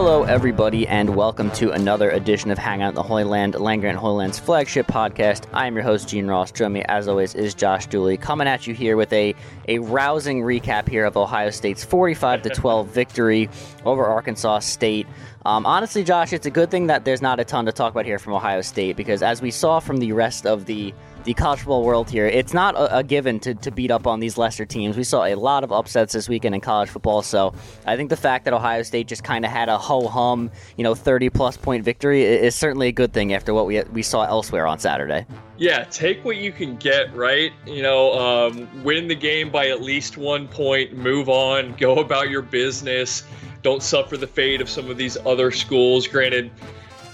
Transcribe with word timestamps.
Hello, 0.00 0.22
everybody, 0.22 0.86
and 0.86 1.16
welcome 1.16 1.50
to 1.50 1.72
another 1.72 2.08
edition 2.10 2.52
of 2.52 2.56
Hangout 2.56 2.90
in 2.90 2.94
the 2.94 3.02
Holy 3.02 3.24
Land, 3.24 3.56
Land 3.56 3.80
Grant 3.80 3.98
Holy 3.98 4.18
Land's 4.18 4.38
flagship 4.38 4.86
podcast. 4.86 5.46
I 5.52 5.66
am 5.66 5.74
your 5.74 5.82
host, 5.82 6.08
Gene 6.08 6.28
Ross. 6.28 6.52
Join 6.52 6.72
me, 6.72 6.84
as 6.84 7.08
always, 7.08 7.34
is 7.34 7.52
Josh 7.52 7.88
Dooley, 7.88 8.16
coming 8.16 8.46
at 8.46 8.64
you 8.64 8.74
here 8.74 8.96
with 8.96 9.12
a, 9.12 9.34
a 9.66 9.80
rousing 9.80 10.42
recap 10.42 10.88
here 10.88 11.04
of 11.04 11.16
Ohio 11.16 11.50
State's 11.50 11.82
45 11.82 12.42
to 12.42 12.50
12 12.50 12.86
victory 12.94 13.50
over 13.84 14.06
Arkansas 14.06 14.60
State. 14.60 15.08
Um, 15.44 15.66
honestly, 15.66 16.04
Josh, 16.04 16.32
it's 16.32 16.46
a 16.46 16.50
good 16.50 16.70
thing 16.70 16.86
that 16.86 17.04
there's 17.04 17.20
not 17.20 17.40
a 17.40 17.44
ton 17.44 17.66
to 17.66 17.72
talk 17.72 17.90
about 17.90 18.04
here 18.04 18.20
from 18.20 18.34
Ohio 18.34 18.60
State 18.60 18.96
because, 18.96 19.20
as 19.20 19.42
we 19.42 19.50
saw 19.50 19.80
from 19.80 19.96
the 19.96 20.12
rest 20.12 20.46
of 20.46 20.66
the 20.66 20.94
the 21.28 21.34
college 21.34 21.58
football 21.58 21.84
world 21.84 22.08
here, 22.08 22.26
it's 22.26 22.54
not 22.54 22.74
a, 22.74 22.96
a, 22.96 23.02
given 23.02 23.38
to, 23.38 23.54
to 23.54 23.70
beat 23.70 23.90
up 23.90 24.06
on 24.06 24.18
these 24.18 24.38
lesser 24.38 24.64
teams. 24.64 24.96
We 24.96 25.04
saw 25.04 25.26
a 25.26 25.34
lot 25.34 25.62
of 25.62 25.70
upsets 25.70 26.14
this 26.14 26.26
weekend 26.26 26.54
in 26.54 26.62
college 26.62 26.88
football, 26.88 27.20
so 27.20 27.52
I 27.84 27.96
think 27.96 28.08
the 28.08 28.16
fact 28.16 28.46
that 28.46 28.54
Ohio 28.54 28.82
State 28.82 29.08
just 29.08 29.24
kind 29.24 29.44
of 29.44 29.50
had 29.50 29.68
a 29.68 29.76
ho 29.76 30.08
hum, 30.08 30.50
you 30.78 30.84
know, 30.84 30.94
30 30.94 31.28
plus 31.28 31.58
point 31.58 31.84
victory 31.84 32.22
is 32.22 32.54
certainly 32.54 32.88
a 32.88 32.92
good 32.92 33.12
thing 33.12 33.34
after 33.34 33.52
what 33.52 33.66
we 33.66 33.82
we 33.92 34.00
saw 34.00 34.22
elsewhere 34.22 34.66
on 34.66 34.78
Saturday. 34.78 35.26
Yeah, 35.58 35.84
take 35.84 36.24
what 36.24 36.38
you 36.38 36.50
can 36.50 36.76
get, 36.76 37.14
right? 37.14 37.52
You 37.66 37.82
know, 37.82 38.18
um, 38.18 38.82
win 38.82 39.06
the 39.06 39.14
game 39.14 39.50
by 39.50 39.68
at 39.68 39.82
least 39.82 40.16
one 40.16 40.48
point, 40.48 40.96
move 40.96 41.28
on, 41.28 41.74
go 41.74 41.98
about 41.98 42.30
your 42.30 42.42
business. 42.42 43.22
Don't 43.60 43.82
suffer 43.82 44.16
the 44.16 44.26
fate 44.26 44.62
of 44.62 44.70
some 44.70 44.88
of 44.88 44.96
these 44.96 45.18
other 45.26 45.50
schools. 45.50 46.06
Granted, 46.06 46.50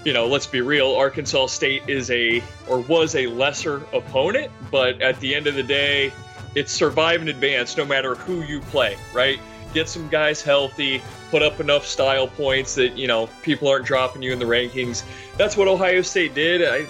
you 0.05 0.13
know, 0.13 0.27
let's 0.27 0.45
be 0.45 0.61
real, 0.61 0.95
Arkansas 0.95 1.47
State 1.47 1.81
is 1.89 2.11
a 2.11 2.41
or 2.67 2.79
was 2.79 3.15
a 3.15 3.25
lesser 3.25 3.77
opponent, 3.91 4.51
but 4.71 5.01
at 5.01 5.19
the 5.19 5.33
end 5.33 5.47
of 5.47 5.55
the 5.55 5.63
day, 5.63 6.13
it's 6.53 6.71
survive 6.71 7.19
and 7.21 7.29
advance 7.29 7.75
no 7.75 7.83
matter 7.83 8.13
who 8.13 8.43
you 8.43 8.61
play, 8.61 8.95
right? 9.13 9.39
Get 9.73 9.89
some 9.89 10.07
guys 10.07 10.41
healthy, 10.41 11.01
put 11.31 11.41
up 11.41 11.59
enough 11.59 11.85
style 11.85 12.27
points 12.27 12.75
that, 12.75 12.95
you 12.95 13.07
know, 13.07 13.27
people 13.41 13.67
aren't 13.67 13.85
dropping 13.85 14.21
you 14.21 14.31
in 14.31 14.39
the 14.39 14.45
rankings. 14.45 15.03
That's 15.37 15.57
what 15.57 15.67
Ohio 15.67 16.03
State 16.03 16.35
did. 16.35 16.63
I 16.63 16.85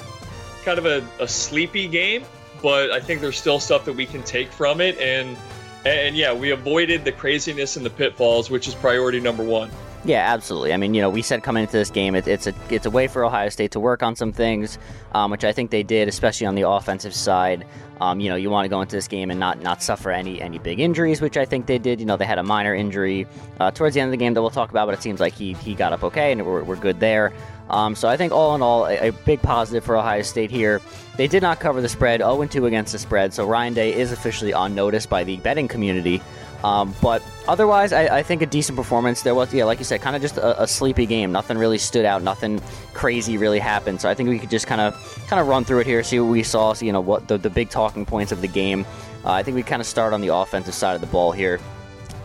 kind 0.66 0.78
of 0.78 0.86
a, 0.86 1.08
a 1.24 1.28
sleepy 1.28 1.88
game, 1.88 2.26
but 2.62 2.92
I 2.92 3.00
think 3.00 3.22
there's 3.22 3.40
still 3.40 3.62
stuff 3.62 3.86
that 3.86 3.94
we 3.94 4.06
can 4.06 4.24
take 4.24 4.52
from 4.52 4.82
it 4.82 5.00
and 5.00 5.38
and 5.86 6.18
yeah, 6.18 6.34
we 6.34 6.50
avoided 6.50 7.06
the 7.06 7.12
craziness 7.12 7.78
and 7.78 7.86
the 7.86 7.92
pitfalls, 7.92 8.50
which 8.50 8.68
is 8.68 8.74
priority 8.74 9.20
number 9.20 9.44
one. 9.44 9.70
Yeah, 10.06 10.32
absolutely. 10.32 10.72
I 10.72 10.78
mean, 10.78 10.94
you 10.94 11.02
know, 11.02 11.10
we 11.10 11.24
said 11.24 11.42
coming 11.42 11.62
into 11.64 11.74
this 11.74 11.90
game, 11.90 12.14
it, 12.14 12.28
it's 12.28 12.46
a 12.46 12.54
it's 12.70 12.86
a 12.86 12.92
way 12.92 13.08
for 13.08 13.26
Ohio 13.26 13.50
State 13.50 13.72
to 13.72 13.80
work 13.80 14.04
on 14.04 14.16
some 14.16 14.32
things, 14.32 14.78
um, 15.14 15.32
which 15.32 15.44
I 15.44 15.52
think 15.52 15.72
they 15.72 15.82
did, 15.82 16.08
especially 16.08 16.46
on 16.46 16.54
the 16.54 16.70
offensive 16.70 17.14
side. 17.16 17.66
Um, 18.00 18.20
you 18.20 18.30
know, 18.30 18.36
you 18.36 18.52
want 18.52 18.66
to 18.66 18.70
go 18.70 18.82
into 18.82 18.96
this 18.96 19.08
game 19.08 19.32
and 19.32 19.40
not 19.40 19.62
not 19.62 19.82
suffer 19.82 20.12
any 20.12 20.40
any 20.40 20.60
big 20.60 20.80
injuries, 20.80 21.22
which 21.22 21.38
I 21.38 21.46
think 21.46 21.66
they 21.66 21.80
did. 21.80 22.00
You 22.00 22.06
know, 22.06 22.18
they 22.18 22.26
had 22.26 22.38
a 22.38 22.44
minor 22.44 22.76
injury 22.76 23.26
uh, 23.60 23.72
towards 23.72 23.96
the 23.96 24.02
end 24.02 24.10
of 24.10 24.12
the 24.12 24.24
game 24.24 24.36
that 24.36 24.42
we'll 24.42 24.52
talk 24.52 24.70
about, 24.70 24.86
but 24.86 24.94
it 24.94 25.02
seems 25.02 25.20
like 25.20 25.34
he 25.34 25.54
he 25.54 25.74
got 25.74 25.92
up 25.92 26.04
okay 26.04 26.32
and 26.32 26.46
we're, 26.46 26.64
we're 26.64 26.76
good 26.76 27.00
there. 27.00 27.34
Um, 27.70 27.96
so 27.96 28.08
I 28.08 28.16
think 28.16 28.32
all 28.32 28.54
in 28.54 28.62
all, 28.62 28.86
a, 28.86 29.10
a, 29.10 29.12
big 29.12 29.42
positive 29.42 29.84
for 29.84 29.98
Ohio 29.98 30.22
State 30.22 30.52
here. 30.52 30.82
They 31.18 31.28
did 31.28 31.42
not 31.42 31.60
cover 31.60 31.82
the 31.82 31.90
spread, 31.90 32.20
0 32.20 32.46
2 32.46 32.68
against 32.68 32.92
the 32.92 33.00
spread, 33.00 33.34
so 33.34 33.48
Ryan 33.48 33.74
Day 33.74 33.92
is 33.92 34.12
officially 34.12 34.54
on 34.54 34.76
notice 34.76 35.08
by 35.08 35.24
the 35.24 35.38
betting 35.38 35.68
community. 35.68 36.22
Um, 36.66 36.96
but 37.00 37.22
otherwise, 37.48 37.94
I, 37.94 38.18
I, 38.18 38.24
think 38.24 38.42
a 38.42 38.48
decent 38.48 38.76
performance. 38.76 39.22
There 39.22 39.36
was, 39.36 39.54
yeah, 39.54 39.66
like 39.66 39.78
you 39.78 39.86
said, 39.86 40.02
kind 40.02 40.16
of 40.16 40.22
just 40.24 40.38
a, 40.38 40.64
a, 40.64 40.68
sleepy 40.68 41.06
game. 41.06 41.32
Nothing 41.32 41.60
really 41.60 41.78
stood 41.78 42.06
out. 42.06 42.24
Nothing 42.24 42.60
crazy 42.96 43.38
really 43.38 43.60
happened. 43.60 44.02
So 44.02 44.10
I 44.10 44.16
think 44.16 44.30
we 44.30 44.40
could 44.40 44.50
just 44.50 44.66
kind 44.66 44.82
of 44.82 44.96
kind 45.28 45.40
of 45.40 45.48
run 45.48 45.64
through 45.64 45.82
it 45.82 45.86
here, 45.86 46.02
see 46.02 46.20
what 46.20 46.32
we 46.32 46.42
saw, 46.42 46.74
see, 46.74 46.88
you 46.88 46.92
know, 46.92 47.02
what 47.02 47.28
the, 47.28 47.38
the 47.38 47.52
big 47.52 47.70
talking 47.70 48.04
points 48.04 48.32
of 48.32 48.42
the 48.42 48.48
game. 48.48 48.84
Uh, 49.24 49.34
I 49.34 49.44
think 49.44 49.54
we 49.54 49.62
kind 49.62 49.80
of 49.80 49.86
start 49.86 50.12
on 50.12 50.22
the 50.22 50.34
offensive 50.34 50.74
side 50.74 50.96
of 50.96 51.02
the 51.02 51.08
ball 51.08 51.32
here. 51.32 51.60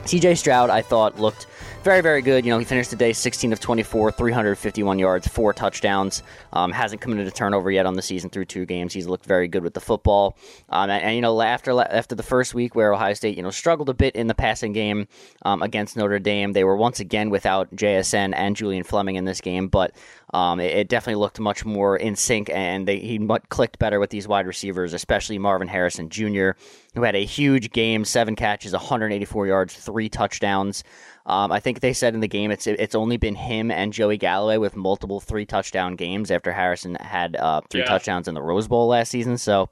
CJ 0.05 0.39
Stroud, 0.39 0.71
I 0.71 0.81
thought, 0.81 1.21
looked 1.21 1.47
very, 1.83 2.03
very 2.03 2.21
good. 2.21 2.45
You 2.45 2.53
know, 2.53 2.59
he 2.59 2.65
finished 2.65 2.91
the 2.91 2.97
day 2.97 3.13
16 3.13 3.53
of 3.53 3.61
24, 3.61 4.13
351 4.13 4.99
yards, 4.99 5.27
four 5.27 5.53
touchdowns. 5.53 6.23
Um, 6.53 6.73
hasn't 6.73 7.01
committed 7.01 7.27
a 7.27 7.31
turnover 7.31 7.71
yet 7.71 7.87
on 7.87 7.95
the 7.95 8.03
season 8.03 8.29
through 8.29 8.45
two 8.47 8.67
games. 8.67 8.93
He's 8.93 9.07
looked 9.07 9.25
very 9.25 9.49
good 9.49 9.63
with 9.63 9.75
the 9.75 9.81
football. 9.81 10.37
Um, 10.69 10.91
and, 10.91 11.03
and, 11.03 11.17
you 11.17 11.23
know, 11.23 11.41
after 11.41 11.79
after 11.81 12.15
the 12.15 12.23
first 12.23 12.55
week 12.55 12.75
where 12.75 12.93
Ohio 12.93 13.15
State, 13.15 13.37
you 13.37 13.43
know, 13.43 13.51
struggled 13.51 13.89
a 13.89 13.95
bit 13.95 14.15
in 14.15 14.27
the 14.27 14.35
passing 14.35 14.73
game 14.73 15.09
um, 15.43 15.63
against 15.63 15.97
Notre 15.97 16.19
Dame, 16.19 16.53
they 16.53 16.65
were 16.65 16.77
once 16.77 17.01
again 17.01 17.31
without 17.31 17.75
JSN 17.75 18.35
and 18.37 18.57
Julian 18.57 18.85
Fleming 18.85 19.17
in 19.17 19.25
this 19.25 19.41
game, 19.41 19.69
but 19.69 19.95
um, 20.33 20.61
it, 20.61 20.77
it, 20.77 20.89
definitely 20.89 21.21
looked 21.21 21.41
much 21.41 21.65
more 21.65 21.97
in 21.97 22.15
sync, 22.15 22.51
and 22.51 22.87
they, 22.87 22.99
he 22.99 23.19
clicked 23.49 23.79
better 23.79 23.99
with 23.99 24.11
these 24.11 24.29
wide 24.29 24.47
receivers, 24.47 24.93
especially 24.93 25.39
Marvin 25.39 25.67
Harrison 25.67 26.09
Jr., 26.09 26.51
who 26.95 27.03
had 27.03 27.17
a 27.17 27.25
huge 27.25 27.71
game, 27.73 28.05
seven 28.05 28.37
catches, 28.37 28.73
184 28.73 29.47
yards, 29.49 29.75
three 29.75 30.09
touchdowns. 30.09 30.85
Um, 31.27 31.53
I 31.53 31.61
think 31.61 31.81
they 31.81 31.93
said 31.93 32.15
in 32.15 32.21
the 32.21 32.29
game 32.29 32.51
it's 32.51 32.67
it's 32.67 32.95
only 32.95 33.17
been 33.17 33.35
him 33.35 33.71
and 33.71 33.93
Joey 33.93 34.17
Galloway 34.17 34.57
with 34.57 34.77
multiple 34.77 35.21
three 35.21 35.47
touchdown 35.47 35.97
games 35.97 36.31
after 36.31 36.53
Harrison 36.53 36.95
had 36.97 37.37
uh, 37.37 37.61
three 37.71 37.81
yeah. 37.81 37.87
touchdowns 37.87 38.27
in 38.27 38.35
the 38.35 38.43
Rose 38.43 38.69
Bowl 38.69 38.89
last 38.89 39.11
season. 39.11 39.39
So 39.39 39.69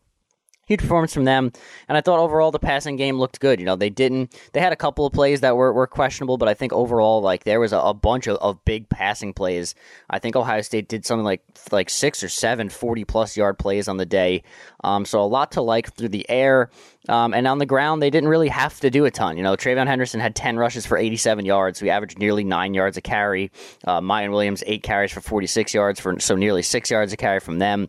huge 0.68 0.80
performance 0.80 1.14
from 1.14 1.24
them. 1.24 1.50
And 1.88 1.96
I 1.96 2.02
thought 2.02 2.20
overall 2.20 2.50
the 2.50 2.58
passing 2.58 2.96
game 2.96 3.18
looked 3.18 3.40
good. 3.40 3.58
You 3.58 3.66
know, 3.66 3.74
they 3.74 3.90
didn't, 3.90 4.38
they 4.52 4.60
had 4.60 4.72
a 4.72 4.76
couple 4.76 5.06
of 5.06 5.12
plays 5.12 5.40
that 5.40 5.56
were, 5.56 5.72
were 5.72 5.86
questionable, 5.86 6.36
but 6.36 6.48
I 6.48 6.54
think 6.54 6.72
overall, 6.72 7.22
like, 7.22 7.44
there 7.44 7.58
was 7.58 7.72
a, 7.72 7.78
a 7.78 7.94
bunch 7.94 8.26
of, 8.26 8.36
of 8.36 8.62
big 8.64 8.88
passing 8.88 9.32
plays. 9.32 9.74
I 10.10 10.18
think 10.18 10.36
Ohio 10.36 10.60
State 10.60 10.88
did 10.88 11.06
something 11.06 11.24
like, 11.24 11.42
like 11.72 11.88
six 11.88 12.22
or 12.22 12.28
seven 12.28 12.68
40 12.68 13.04
plus 13.06 13.36
yard 13.36 13.58
plays 13.58 13.88
on 13.88 13.96
the 13.96 14.06
day. 14.06 14.42
Um, 14.84 15.04
so 15.04 15.20
a 15.20 15.24
lot 15.24 15.52
to 15.52 15.62
like 15.62 15.94
through 15.94 16.10
the 16.10 16.28
air. 16.28 16.70
Um, 17.08 17.32
and 17.32 17.46
on 17.46 17.56
the 17.56 17.66
ground, 17.66 18.02
they 18.02 18.10
didn't 18.10 18.28
really 18.28 18.48
have 18.48 18.78
to 18.80 18.90
do 18.90 19.06
a 19.06 19.10
ton. 19.10 19.38
You 19.38 19.42
know, 19.42 19.56
TreVeyon 19.56 19.86
Henderson 19.86 20.20
had 20.20 20.36
10 20.36 20.58
rushes 20.58 20.84
for 20.84 20.98
87 20.98 21.46
yards. 21.46 21.80
We 21.80 21.88
averaged 21.88 22.18
nearly 22.18 22.44
nine 22.44 22.74
yards 22.74 22.98
a 22.98 23.00
carry. 23.00 23.50
Uh, 23.84 24.00
Miyan 24.00 24.30
Williams, 24.30 24.62
eight 24.66 24.82
carries 24.82 25.10
for 25.10 25.22
46 25.22 25.72
yards, 25.72 25.98
for 25.98 26.20
so 26.20 26.36
nearly 26.36 26.62
six 26.62 26.90
yards 26.90 27.12
a 27.14 27.16
carry 27.16 27.40
from 27.40 27.58
them. 27.58 27.88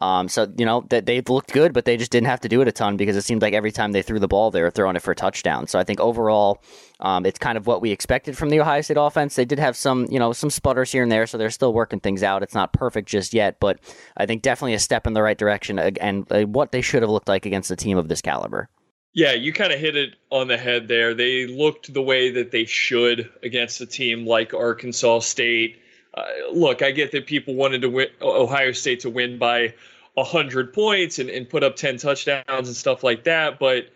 Um, 0.00 0.28
so 0.28 0.50
you 0.56 0.64
know 0.64 0.86
that 0.88 1.04
they've 1.06 1.28
looked 1.28 1.52
good, 1.52 1.72
but 1.72 1.84
they 1.84 1.96
just 1.96 2.10
didn't 2.10 2.28
have 2.28 2.40
to 2.40 2.48
do 2.48 2.62
it 2.62 2.68
a 2.68 2.72
ton 2.72 2.96
because 2.96 3.16
it 3.16 3.22
seemed 3.22 3.42
like 3.42 3.52
every 3.52 3.70
time 3.70 3.92
they 3.92 4.02
threw 4.02 4.18
the 4.18 4.28
ball, 4.28 4.50
they 4.50 4.62
were 4.62 4.70
throwing 4.70 4.96
it 4.96 5.02
for 5.02 5.10
a 5.10 5.14
touchdown. 5.14 5.66
So 5.66 5.78
I 5.78 5.84
think 5.84 6.00
overall, 6.00 6.62
um, 7.00 7.26
it's 7.26 7.38
kind 7.38 7.58
of 7.58 7.66
what 7.66 7.82
we 7.82 7.90
expected 7.90 8.36
from 8.36 8.48
the 8.48 8.60
Ohio 8.60 8.80
State 8.80 8.96
offense. 8.98 9.36
They 9.36 9.44
did 9.44 9.58
have 9.58 9.76
some, 9.76 10.06
you 10.10 10.18
know, 10.18 10.32
some 10.32 10.48
sputters 10.48 10.90
here 10.90 11.02
and 11.02 11.12
there, 11.12 11.26
so 11.26 11.36
they're 11.36 11.50
still 11.50 11.74
working 11.74 12.00
things 12.00 12.22
out. 12.22 12.42
It's 12.42 12.54
not 12.54 12.72
perfect 12.72 13.08
just 13.08 13.34
yet, 13.34 13.60
but 13.60 13.78
I 14.16 14.24
think 14.24 14.42
definitely 14.42 14.74
a 14.74 14.78
step 14.78 15.06
in 15.06 15.12
the 15.12 15.22
right 15.22 15.38
direction 15.38 15.78
and 15.78 16.26
uh, 16.32 16.42
what 16.42 16.72
they 16.72 16.80
should 16.80 17.02
have 17.02 17.10
looked 17.10 17.28
like 17.28 17.44
against 17.44 17.70
a 17.70 17.76
team 17.76 17.98
of 17.98 18.08
this 18.08 18.22
caliber. 18.22 18.68
Yeah, 19.12 19.32
you 19.32 19.52
kind 19.52 19.72
of 19.72 19.80
hit 19.80 19.96
it 19.96 20.14
on 20.30 20.46
the 20.48 20.56
head 20.56 20.86
there. 20.86 21.14
They 21.14 21.46
looked 21.46 21.92
the 21.92 22.02
way 22.02 22.30
that 22.30 22.52
they 22.52 22.64
should 22.64 23.28
against 23.42 23.80
a 23.80 23.86
team 23.86 24.24
like 24.24 24.54
Arkansas 24.54 25.20
State. 25.20 25.80
Uh, 26.14 26.24
look, 26.52 26.82
I 26.82 26.90
get 26.90 27.12
that 27.12 27.26
people 27.26 27.54
wanted 27.54 27.82
to 27.82 27.90
win 27.90 28.08
Ohio 28.20 28.72
State 28.72 29.00
to 29.00 29.10
win 29.10 29.38
by 29.38 29.74
100 30.14 30.72
points 30.72 31.18
and, 31.18 31.30
and 31.30 31.48
put 31.48 31.62
up 31.62 31.76
10 31.76 31.98
touchdowns 31.98 32.68
and 32.68 32.76
stuff 32.76 33.04
like 33.04 33.24
that, 33.24 33.58
but 33.58 33.88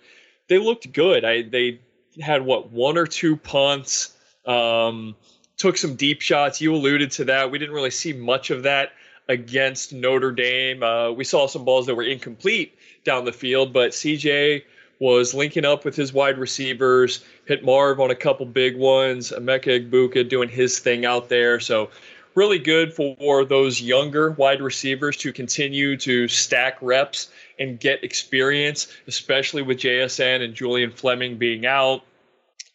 they 0.49 0.59
looked 0.59 0.93
good. 0.93 1.25
I 1.25 1.43
they 1.43 1.81
had 2.21 2.43
what 2.43 2.71
one 2.71 2.97
or 2.97 3.07
two 3.07 3.37
punts, 3.37 4.17
um, 4.47 5.17
took 5.57 5.77
some 5.77 5.97
deep 5.97 6.21
shots. 6.21 6.61
You 6.61 6.75
alluded 6.75 7.11
to 7.13 7.25
that. 7.27 7.51
We 7.51 7.59
didn't 7.59 7.75
really 7.75 7.91
see 7.91 8.13
much 8.13 8.51
of 8.51 8.65
that 8.65 8.93
against 9.29 9.93
Notre 9.93 10.33
Dame. 10.33 10.83
Uh, 10.83 11.11
we 11.13 11.25
saw 11.25 11.47
some 11.47 11.65
balls 11.65 11.87
that 11.87 11.95
were 11.95 12.03
incomplete 12.03 12.77
down 13.05 13.25
the 13.25 13.33
field, 13.33 13.73
but 13.73 13.93
CJ 13.93 14.63
was 14.99 15.34
linking 15.34 15.65
up 15.65 15.84
with 15.84 15.97
his 15.97 16.12
wide 16.12 16.38
receivers, 16.38 17.25
hit 17.47 17.65
Marv 17.65 18.00
on 18.00 18.10
a 18.10 18.15
couple 18.15 18.47
big 18.47 18.77
ones, 18.77 19.31
Emeka 19.31 19.91
Egbuka 19.91 20.28
doing 20.28 20.49
his 20.49 20.78
thing 20.78 21.05
out 21.05 21.28
there. 21.28 21.60
So 21.60 21.91
really 22.34 22.59
good 22.59 22.93
for 22.93 23.44
those 23.44 23.81
younger 23.81 24.31
wide 24.31 24.60
receivers 24.60 25.16
to 25.19 25.32
continue 25.32 25.96
to 25.99 26.29
stack 26.29 26.76
reps 26.81 27.29
and 27.58 27.79
get 27.79 28.05
experience, 28.05 28.88
especially 29.06 29.62
with 29.62 29.79
JSN 29.79 30.43
and 30.43 30.55
Julian 30.55 30.91
Fleming 30.91 31.37
being 31.37 31.67
out. 31.67 32.02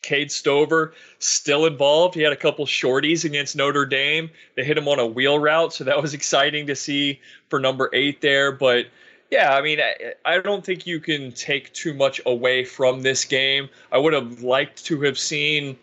Cade 0.02 0.32
Stover 0.32 0.94
still 1.20 1.66
involved. 1.66 2.16
He 2.16 2.22
had 2.22 2.32
a 2.32 2.38
couple 2.38 2.66
shorties 2.66 3.26
against 3.26 3.56
Notre 3.56 3.86
Dame. 3.86 4.30
They 4.56 4.64
hit 4.64 4.78
him 4.78 4.88
on 4.88 4.98
a 4.98 5.06
wheel 5.06 5.38
route, 5.38 5.74
so 5.74 5.84
that 5.84 6.02
was 6.02 6.14
exciting 6.16 6.68
to 6.68 6.76
see 6.76 7.20
for 7.50 7.60
number 7.60 7.90
eight 7.94 8.22
there. 8.22 8.52
But 8.52 8.88
yeah, 9.32 9.54
I 9.56 9.62
mean, 9.62 9.80
I, 9.80 10.14
I 10.26 10.40
don't 10.40 10.66
think 10.66 10.88
you 10.88 11.00
can 11.00 11.32
take 11.32 11.74
too 11.74 11.94
much 11.94 12.22
away 12.26 12.64
from 12.66 13.02
this 13.02 13.26
game. 13.26 13.70
I 13.92 13.98
would 13.98 14.14
have 14.14 14.42
liked 14.42 14.86
to 14.86 15.02
have 15.02 15.18
seen 15.18 15.78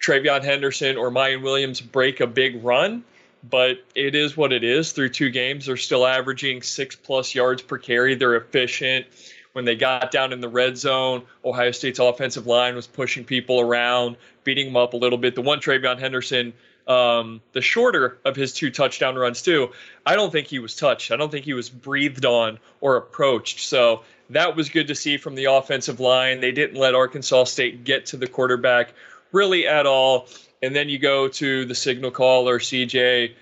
TreVeyon 0.00 0.42
Henderson 0.42 0.96
or 0.96 1.10
Miyan 1.10 1.42
Williams 1.42 1.80
break 1.80 2.20
a 2.20 2.26
big 2.26 2.62
run 2.64 3.04
but 3.48 3.82
it 3.94 4.14
is 4.14 4.36
what 4.36 4.52
it 4.52 4.64
is. 4.64 4.92
Through 4.92 5.10
two 5.10 5.30
games, 5.30 5.66
they're 5.66 5.76
still 5.76 6.06
averaging 6.06 6.62
six 6.62 6.94
plus 6.96 7.34
yards 7.34 7.62
per 7.62 7.78
carry. 7.78 8.14
They're 8.14 8.36
efficient. 8.36 9.06
When 9.52 9.64
they 9.64 9.74
got 9.74 10.12
down 10.12 10.32
in 10.32 10.40
the 10.40 10.48
red 10.48 10.78
zone, 10.78 11.22
Ohio 11.44 11.72
State's 11.72 11.98
offensive 11.98 12.46
line 12.46 12.76
was 12.76 12.86
pushing 12.86 13.24
people 13.24 13.60
around, 13.60 14.16
beating 14.44 14.66
them 14.66 14.76
up 14.76 14.94
a 14.94 14.96
little 14.96 15.18
bit. 15.18 15.34
The 15.34 15.42
one 15.42 15.58
TreVeyon 15.58 15.98
Henderson, 15.98 16.52
um, 16.86 17.40
the 17.52 17.60
shorter 17.60 18.18
of 18.24 18.36
his 18.36 18.52
two 18.52 18.70
touchdown 18.70 19.16
runs, 19.16 19.42
too, 19.42 19.70
I 20.06 20.16
don't 20.16 20.30
think 20.30 20.46
he 20.46 20.58
was 20.58 20.76
touched. 20.76 21.10
I 21.10 21.16
don't 21.16 21.30
think 21.30 21.44
he 21.44 21.54
was 21.54 21.68
breathed 21.70 22.24
on 22.24 22.58
or 22.80 22.96
approached. 22.96 23.60
So 23.60 24.02
that 24.30 24.56
was 24.56 24.68
good 24.68 24.88
to 24.88 24.94
see 24.94 25.16
from 25.16 25.34
the 25.34 25.46
offensive 25.46 26.00
line. 26.00 26.40
They 26.40 26.52
didn't 26.52 26.78
let 26.78 26.94
Arkansas 26.94 27.44
State 27.44 27.84
get 27.84 28.06
to 28.06 28.16
the 28.16 28.26
quarterback 28.26 28.94
really 29.32 29.66
at 29.66 29.86
all. 29.86 30.28
and 30.62 30.76
then 30.76 30.90
you 30.90 30.98
go 30.98 31.26
to 31.26 31.64
the 31.64 31.74
signal 31.74 32.10
caller, 32.10 32.58
CJ, 32.58 33.32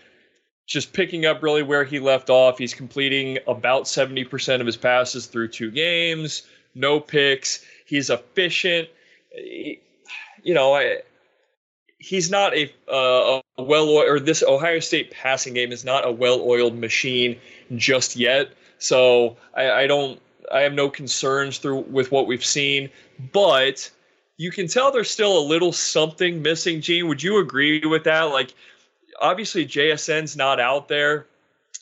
just 0.67 0.93
picking 0.93 1.27
up 1.27 1.43
really 1.43 1.65
where 1.65 1.83
he 1.83 1.99
left 1.99 2.31
off. 2.31 2.59
He's 2.59 2.75
completing 2.75 3.39
about 3.49 3.85
70% 3.85 4.61
of 4.61 4.67
his 4.67 4.77
passes 4.77 5.27
through 5.27 5.49
two 5.49 5.73
games, 5.73 6.43
no 6.77 7.01
picks. 7.01 7.65
He's 7.87 8.11
efficient. 8.11 8.89
You 9.35 10.55
know, 10.55 10.75
I, 10.75 10.99
he's 11.99 12.31
not 12.31 12.55
a, 12.55 12.73
uh, 12.91 13.41
a 13.59 13.63
well 13.63 13.89
or 13.89 14.21
this 14.21 14.43
Ohio 14.43 14.81
State 14.81 15.11
passing 15.11 15.55
game 15.55 15.73
is 15.73 15.85
not 15.85 16.07
a 16.07 16.13
well 16.13 16.41
oiled 16.41 16.79
machine 16.79 17.39
just 17.77 18.17
yet. 18.17 18.51
So 18.79 19.37
I, 19.55 19.71
I 19.71 19.87
don't 19.87 20.21
I 20.53 20.61
have 20.61 20.73
no 20.73 20.89
concerns 20.89 21.59
through 21.59 21.81
with 21.81 22.11
what 22.11 22.27
we've 22.27 22.45
seen, 22.45 22.91
but 23.33 23.91
you 24.37 24.51
can 24.51 24.69
tell 24.69 24.93
there's 24.93 25.11
still 25.11 25.37
a 25.39 25.41
little 25.41 25.73
something 25.73 26.43
missing. 26.43 26.81
Gene, 26.81 27.09
would 27.09 27.23
you 27.23 27.39
agree 27.39 27.85
with 27.85 28.05
that? 28.05 28.23
Like, 28.23 28.55
obviously 29.21 29.67
JSN's 29.67 30.37
not 30.37 30.61
out 30.61 30.89
there, 30.89 31.27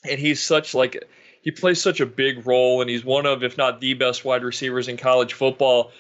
and 0.09 0.19
he's 0.19 0.43
such 0.43 0.75
like 0.75 1.05
he 1.43 1.51
plays 1.51 1.81
such 1.81 2.01
a 2.01 2.07
big 2.07 2.47
role, 2.47 2.81
and 2.81 2.91
he's 2.91 3.05
one 3.05 3.27
of, 3.27 3.45
if 3.45 3.57
not 3.57 3.81
the 3.81 3.95
best 3.95 4.25
wide 4.25 4.43
receivers 4.43 4.89
in 4.89 4.97
college 4.97 5.35
football. 5.35 5.93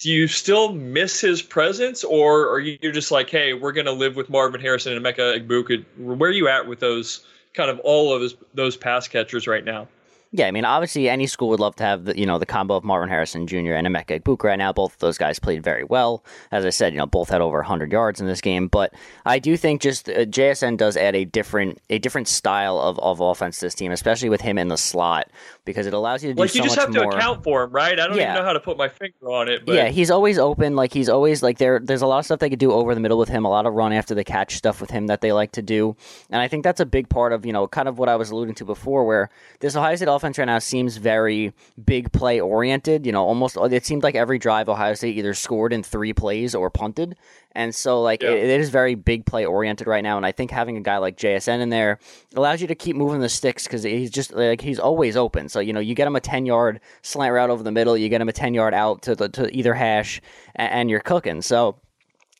Do 0.00 0.10
you 0.10 0.28
still 0.28 0.72
miss 0.72 1.20
his 1.20 1.42
presence, 1.42 2.04
or 2.04 2.48
are 2.48 2.58
you 2.58 2.78
just 2.90 3.10
like, 3.10 3.28
hey, 3.28 3.52
we're 3.52 3.72
going 3.72 3.86
to 3.86 3.92
live 3.92 4.16
with 4.16 4.30
Marvin 4.30 4.60
Harrison 4.60 4.96
and 4.96 5.04
Emeka 5.04 5.46
Egbuka? 5.46 5.84
Where 5.98 6.30
are 6.30 6.32
you 6.32 6.48
at 6.48 6.66
with 6.66 6.80
those 6.80 7.24
kind 7.52 7.70
of 7.70 7.78
all 7.80 8.14
of 8.14 8.22
those, 8.22 8.34
those 8.54 8.76
pass 8.78 9.06
catchers 9.08 9.46
right 9.46 9.64
now? 9.64 9.88
Yeah, 10.32 10.46
I 10.46 10.52
mean, 10.52 10.64
obviously, 10.64 11.08
any 11.08 11.26
school 11.26 11.48
would 11.48 11.58
love 11.58 11.74
to 11.76 11.82
have 11.82 12.04
the 12.04 12.16
you 12.16 12.24
know 12.24 12.38
the 12.38 12.46
combo 12.46 12.76
of 12.76 12.84
Marvin 12.84 13.08
Harrison 13.08 13.48
Jr. 13.48 13.72
and 13.74 13.84
Emeka 13.86 14.20
Egbuka 14.20 14.44
right 14.44 14.58
now. 14.58 14.72
Both 14.72 14.92
of 14.92 14.98
those 15.00 15.18
guys 15.18 15.40
played 15.40 15.64
very 15.64 15.82
well. 15.82 16.24
As 16.52 16.64
I 16.64 16.70
said, 16.70 16.92
you 16.92 16.98
know, 17.00 17.06
both 17.06 17.30
had 17.30 17.40
over 17.40 17.58
100 17.58 17.90
yards 17.90 18.20
in 18.20 18.28
this 18.28 18.40
game. 18.40 18.68
But 18.68 18.94
I 19.26 19.40
do 19.40 19.56
think 19.56 19.82
just 19.82 20.08
uh, 20.08 20.26
JSN 20.26 20.76
does 20.76 20.96
add 20.96 21.16
a 21.16 21.24
different 21.24 21.80
a 21.90 21.98
different 21.98 22.28
style 22.28 22.78
of, 22.78 22.96
of 23.00 23.18
offense 23.20 23.58
to 23.58 23.66
this 23.66 23.74
team, 23.74 23.90
especially 23.90 24.28
with 24.28 24.40
him 24.40 24.56
in 24.56 24.68
the 24.68 24.76
slot, 24.78 25.28
because 25.64 25.88
it 25.88 25.94
allows 25.94 26.22
you 26.22 26.30
to 26.30 26.34
do 26.34 26.40
like 26.42 26.50
so 26.50 26.58
you 26.58 26.62
just 26.62 26.78
have 26.78 26.94
more. 26.94 27.10
to 27.10 27.16
account 27.16 27.42
for 27.42 27.64
him, 27.64 27.72
right? 27.72 27.98
I 27.98 28.06
don't 28.06 28.16
Yeah. 28.16 28.30
even 28.30 28.34
know 28.36 28.44
how 28.44 28.52
to 28.52 28.60
put 28.60 28.76
my 28.76 28.88
finger 28.88 29.14
on 29.32 29.48
it. 29.48 29.66
But 29.66 29.74
Yeah, 29.74 29.88
he's 29.88 30.12
always 30.12 30.38
open. 30.38 30.76
Like 30.76 30.92
he's 30.92 31.08
always 31.08 31.42
like 31.42 31.58
there. 31.58 31.80
There's 31.80 32.02
a 32.02 32.06
lot 32.06 32.20
of 32.20 32.24
stuff 32.26 32.38
they 32.38 32.50
could 32.50 32.60
do 32.60 32.70
over 32.70 32.94
the 32.94 33.00
middle 33.00 33.18
with 33.18 33.28
him. 33.28 33.44
A 33.44 33.50
lot 33.50 33.66
of 33.66 33.74
run 33.74 33.92
after 33.92 34.14
the 34.14 34.22
catch 34.22 34.54
stuff 34.54 34.80
with 34.80 34.90
him 34.90 35.08
that 35.08 35.22
they 35.22 35.32
like 35.32 35.50
to 35.52 35.62
do, 35.62 35.96
and 36.30 36.40
I 36.40 36.46
think 36.46 36.62
that's 36.62 36.78
a 36.78 36.86
big 36.86 37.08
part 37.08 37.32
of 37.32 37.44
you 37.44 37.52
know 37.52 37.66
kind 37.66 37.88
of 37.88 37.98
what 37.98 38.08
I 38.08 38.14
was 38.14 38.30
alluding 38.30 38.54
to 38.56 38.64
before, 38.64 39.04
where 39.04 39.28
this 39.58 39.74
Ohio 39.74 39.96
State 39.96 40.06
offense 40.06 40.19
right 40.22 40.44
now 40.44 40.58
seems 40.58 40.96
very 40.96 41.52
big 41.84 42.12
play 42.12 42.40
oriented. 42.40 43.06
You 43.06 43.12
know, 43.12 43.24
almost 43.24 43.56
it 43.56 43.84
seemed 43.86 44.02
like 44.02 44.14
every 44.14 44.38
drive 44.38 44.68
Ohio 44.68 44.94
State 44.94 45.16
either 45.16 45.34
scored 45.34 45.72
in 45.72 45.82
three 45.82 46.12
plays 46.12 46.54
or 46.54 46.70
punted, 46.70 47.16
and 47.52 47.74
so 47.74 48.00
like 48.02 48.22
Yeah. 48.22 48.30
it, 48.30 48.44
it 48.50 48.60
is 48.60 48.70
very 48.70 48.94
big 48.94 49.26
play 49.26 49.44
oriented 49.44 49.86
right 49.86 50.02
now. 50.02 50.16
And 50.16 50.26
I 50.26 50.32
think 50.32 50.50
having 50.50 50.76
a 50.76 50.80
guy 50.80 50.98
like 50.98 51.16
JSN 51.16 51.60
in 51.60 51.70
there 51.70 51.98
allows 52.34 52.60
you 52.60 52.66
to 52.68 52.74
keep 52.74 52.96
moving 52.96 53.20
the 53.20 53.28
sticks 53.28 53.64
because 53.64 53.82
he's 53.82 54.10
just 54.10 54.32
like 54.32 54.60
he's 54.60 54.78
always 54.78 55.16
open. 55.16 55.48
So 55.48 55.60
you 55.60 55.72
know 55.72 55.80
you 55.80 55.94
get 55.94 56.06
him 56.06 56.16
a 56.16 56.20
ten 56.20 56.46
yard 56.46 56.80
slant 57.02 57.32
route 57.32 57.50
over 57.50 57.62
the 57.62 57.72
middle, 57.72 57.96
you 57.96 58.08
get 58.08 58.20
him 58.20 58.28
a 58.28 58.32
ten 58.32 58.54
yard 58.54 58.74
out 58.74 59.02
to 59.02 59.14
the 59.14 59.28
to 59.30 59.54
either 59.56 59.74
hash, 59.74 60.20
and, 60.56 60.72
and 60.72 60.90
you're 60.90 61.00
cooking. 61.00 61.42
So 61.42 61.76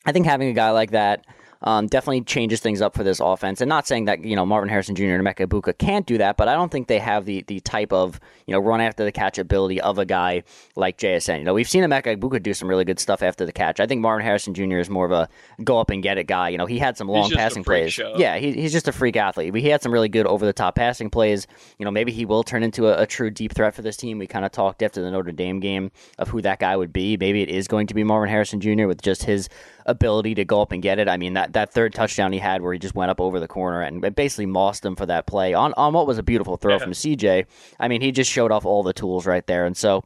I 0.07 0.13
think 0.13 0.27
having 0.27 0.49
a 0.49 0.53
guy 0.55 0.71
like 0.71 0.93
that 0.93 1.25
um, 1.63 1.87
definitely 1.87 2.23
changes 2.23 2.61
things 2.61 2.81
up 2.81 2.95
for 2.95 3.05
this 3.05 3.21
offense. 3.21 3.61
And 3.61 3.69
not 3.69 3.87
saying 3.87 4.07
that 4.07 4.25
you 4.25 4.37
know 4.37 4.47
Marvin 4.47 4.69
Harrison 4.69 4.95
Jr. 4.95 5.05
and 5.05 5.27
Emeka 5.27 5.47
Egbuka 5.47 5.77
can't 5.77 6.07
do 6.07 6.19
that, 6.19 6.37
but 6.37 6.49
I 6.49 6.55
don't 6.55 6.71
think 6.71 6.89
they 6.89 6.99
have 6.99 7.25
the 7.25 7.43
the 7.47 7.61
type 7.61 7.93
of 7.93 8.19
you 8.47 8.53
know 8.53 8.61
run 8.61 8.81
after 8.81 9.05
the 9.05 9.13
catch 9.13 9.39
ability 9.39 9.81
of 9.81 9.99
a 9.99 10.05
guy 10.05 10.43
like 10.77 10.99
JSN. 10.99 11.39
You 11.39 11.45
know, 11.45 11.55
we've 11.55 11.69
seen 11.69 11.85
Emeka 11.85 12.17
Egbuka 12.17 12.43
do 12.43 12.55
some 12.55 12.69
really 12.69 12.85
good 12.85 12.99
stuff 12.99 13.23
after 13.23 13.45
the 13.45 13.53
catch. 13.53 13.81
I 13.81 13.87
think 13.87 14.01
Marvin 14.01 14.25
Harrison 14.25 14.55
Jr. 14.55 14.79
is 14.79 14.89
more 14.89 15.05
of 15.05 15.13
a 15.13 15.29
go 15.63 15.79
up 15.79 15.91
and 15.91 16.03
get 16.03 16.19
it 16.19 16.25
guy. 16.25 16.49
You 16.49 16.59
know, 16.59 16.67
he 16.67 16.79
had 16.79 16.97
some 16.97 17.09
long 17.09 17.31
passing 17.31 17.65
plays. 17.65 17.93
show. 17.93 18.15
Yeah, 18.17 18.39
he, 18.39 18.53
he's 18.53 18.73
just 18.73 18.89
a 18.89 18.93
freak 18.93 19.17
athlete. 19.17 19.55
He 19.55 19.69
had 19.69 19.83
some 19.83 19.93
really 19.93 20.09
good 20.09 20.27
over 20.27 20.47
the 20.47 20.53
top 20.53 20.77
passing 20.77 21.11
plays. 21.11 21.47
You 21.79 21.85
know, 21.85 21.91
maybe 21.91 22.13
he 22.13 22.25
will 22.25 22.43
turn 22.43 22.63
into 22.63 22.89
a, 22.89 23.03
a 23.03 23.07
true 23.07 23.31
deep 23.31 23.55
threat 23.55 23.75
for 23.75 23.83
this 23.83 23.97
team. 23.97 24.19
We 24.19 24.27
kind 24.27 24.45
of 24.45 24.53
talked 24.53 24.83
after 24.83 25.03
the 25.03 25.11
Notre 25.11 25.33
Dame 25.33 25.61
game 25.61 25.91
of 26.19 26.29
who 26.29 26.41
that 26.43 26.59
guy 26.59 26.77
would 26.77 26.93
be. 26.93 27.17
Maybe 27.17 27.43
it 27.43 27.49
is 27.49 27.69
going 27.69 27.87
to 27.89 27.95
be 27.95 28.05
Marvin 28.05 28.31
Harrison 28.31 28.61
Jr. 28.61 28.87
with 28.87 29.03
just 29.03 29.25
his 29.25 29.49
ability 29.91 30.35
to 30.37 30.45
go 30.45 30.63
up 30.63 30.73
and 30.73 30.83
get 30.83 30.99
it. 30.99 31.09
I 31.09 31.17
mean, 31.17 31.35
that, 31.35 31.53
that 31.53 31.73
third 31.73 31.93
touchdown 31.95 32.33
he 32.33 32.39
had 32.39 32.63
where 32.63 32.73
he 32.73 32.79
just 32.79 32.95
went 32.95 33.11
up 33.11 33.21
over 33.21 33.39
the 33.41 33.49
corner 33.49 33.83
and 33.83 34.15
basically 34.15 34.47
mossed 34.47 34.85
him 34.85 34.97
for 34.97 35.07
that 35.07 35.27
play 35.27 35.53
on, 35.55 35.75
on 35.77 35.93
what 35.93 36.07
was 36.07 36.19
a 36.19 36.23
beautiful 36.23 36.57
throw 36.57 36.75
Yeah. 36.75 36.79
from 36.79 36.93
CJ. 36.93 37.47
I 37.79 37.89
mean, 37.89 38.01
he 38.01 38.13
just 38.13 38.31
showed 38.31 38.53
off 38.53 38.65
all 38.65 38.83
the 38.83 38.93
tools 38.93 39.27
right 39.27 39.47
there. 39.47 39.67
And 39.67 39.77
so 39.77 40.05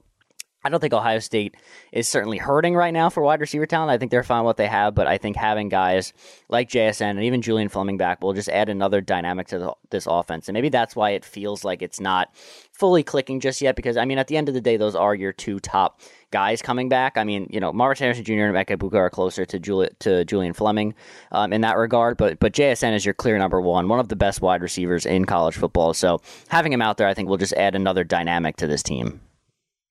I 0.65 0.71
don't 0.71 0.81
think 0.81 0.95
Ohio 0.95 1.19
State 1.19 1.57
is 1.93 2.09
certainly 2.09 2.39
hurting 2.39 2.75
right 2.75 2.93
now 2.93 3.11
for 3.11 3.23
wide 3.23 3.41
receiver 3.41 3.67
talent. 3.67 3.91
I 3.91 3.99
think 3.99 4.11
they're 4.11 4.23
fine 4.23 4.45
with 4.45 4.47
what 4.47 4.57
they 4.57 4.67
have, 4.67 4.95
but 4.95 5.07
I 5.07 5.19
think 5.19 5.37
having 5.37 5.69
guys 5.69 6.15
like 6.49 6.71
JSN 6.71 7.11
and 7.11 7.23
even 7.23 7.43
Julian 7.43 7.69
Fleming 7.69 7.99
back 7.99 8.23
will 8.23 8.33
just 8.33 8.49
add 8.49 8.71
another 8.71 9.03
dynamic 9.03 9.49
to 9.49 9.59
the, 9.59 9.75
this 9.91 10.07
offense. 10.09 10.49
And 10.49 10.55
maybe 10.55 10.71
that's 10.71 10.97
why 10.97 11.11
it 11.11 11.23
feels 11.23 11.65
like 11.65 11.83
it's 11.83 12.01
not 12.01 12.35
fully 12.73 13.03
clicking 13.03 13.41
just 13.41 13.61
yet 13.61 13.77
because, 13.77 13.99
I 13.99 14.07
mean, 14.07 14.17
at 14.17 14.29
the 14.29 14.39
end 14.39 14.49
of 14.49 14.55
the 14.55 14.61
day, 14.63 14.79
those 14.79 14.97
are 14.97 15.15
your 15.15 15.33
two 15.33 15.61
top 15.61 16.01
guys 16.31 16.63
coming 16.63 16.89
back. 16.89 17.19
I 17.19 17.25
mean, 17.25 17.47
you 17.51 17.61
know, 17.61 17.71
Marvin 17.71 18.03
Harrison 18.03 18.25
Jr. 18.25 18.33
and 18.33 18.57
Emeka 18.57 18.79
Egbuka 18.79 18.95
are 18.95 19.11
closer 19.11 19.45
to, 19.45 19.59
Juli- 19.59 19.91
to 19.99 20.25
Julian 20.25 20.55
Fleming 20.55 20.95
um, 21.31 21.53
in 21.53 21.61
that 21.61 21.77
regard, 21.77 22.17
but, 22.17 22.41
but 22.41 22.55
JSN 22.55 22.95
is 22.95 23.05
your 23.05 23.15
clear 23.15 23.37
number 23.37 23.61
one, 23.61 23.87
one 23.87 24.01
of 24.01 24.09
the 24.09 24.17
best 24.17 24.41
wide 24.41 24.63
receivers 24.63 25.05
in 25.05 25.27
college 25.27 25.57
football. 25.57 25.93
So 25.93 26.23
having 26.49 26.73
him 26.73 26.81
out 26.81 26.97
there, 26.97 27.07
I 27.07 27.13
think, 27.13 27.29
will 27.29 27.37
just 27.37 27.53
add 27.53 27.75
another 27.75 28.03
dynamic 28.03 28.57
to 28.57 28.67
this 28.67 28.83
team. 28.83 29.21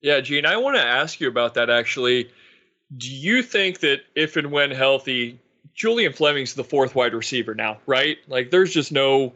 Yeah, 0.04 0.20
Gene, 0.20 0.46
I 0.46 0.58
want 0.58 0.76
to 0.76 0.84
ask 0.84 1.22
you 1.22 1.30
about 1.30 1.54
that 1.54 1.70
actually. 1.70 2.30
Do 2.96 3.10
you 3.10 3.42
think 3.42 3.80
that 3.80 4.02
if 4.16 4.36
and 4.36 4.52
when 4.52 4.70
healthy, 4.70 5.40
Julian 5.74 6.12
Fleming's 6.12 6.54
the 6.54 6.64
fourth 6.64 6.94
wide 6.94 7.14
receiver 7.14 7.56
now, 7.56 7.78
right? 7.88 8.18
Like 8.28 8.52
there's 8.52 8.74
just 8.74 8.92
no 8.92 9.34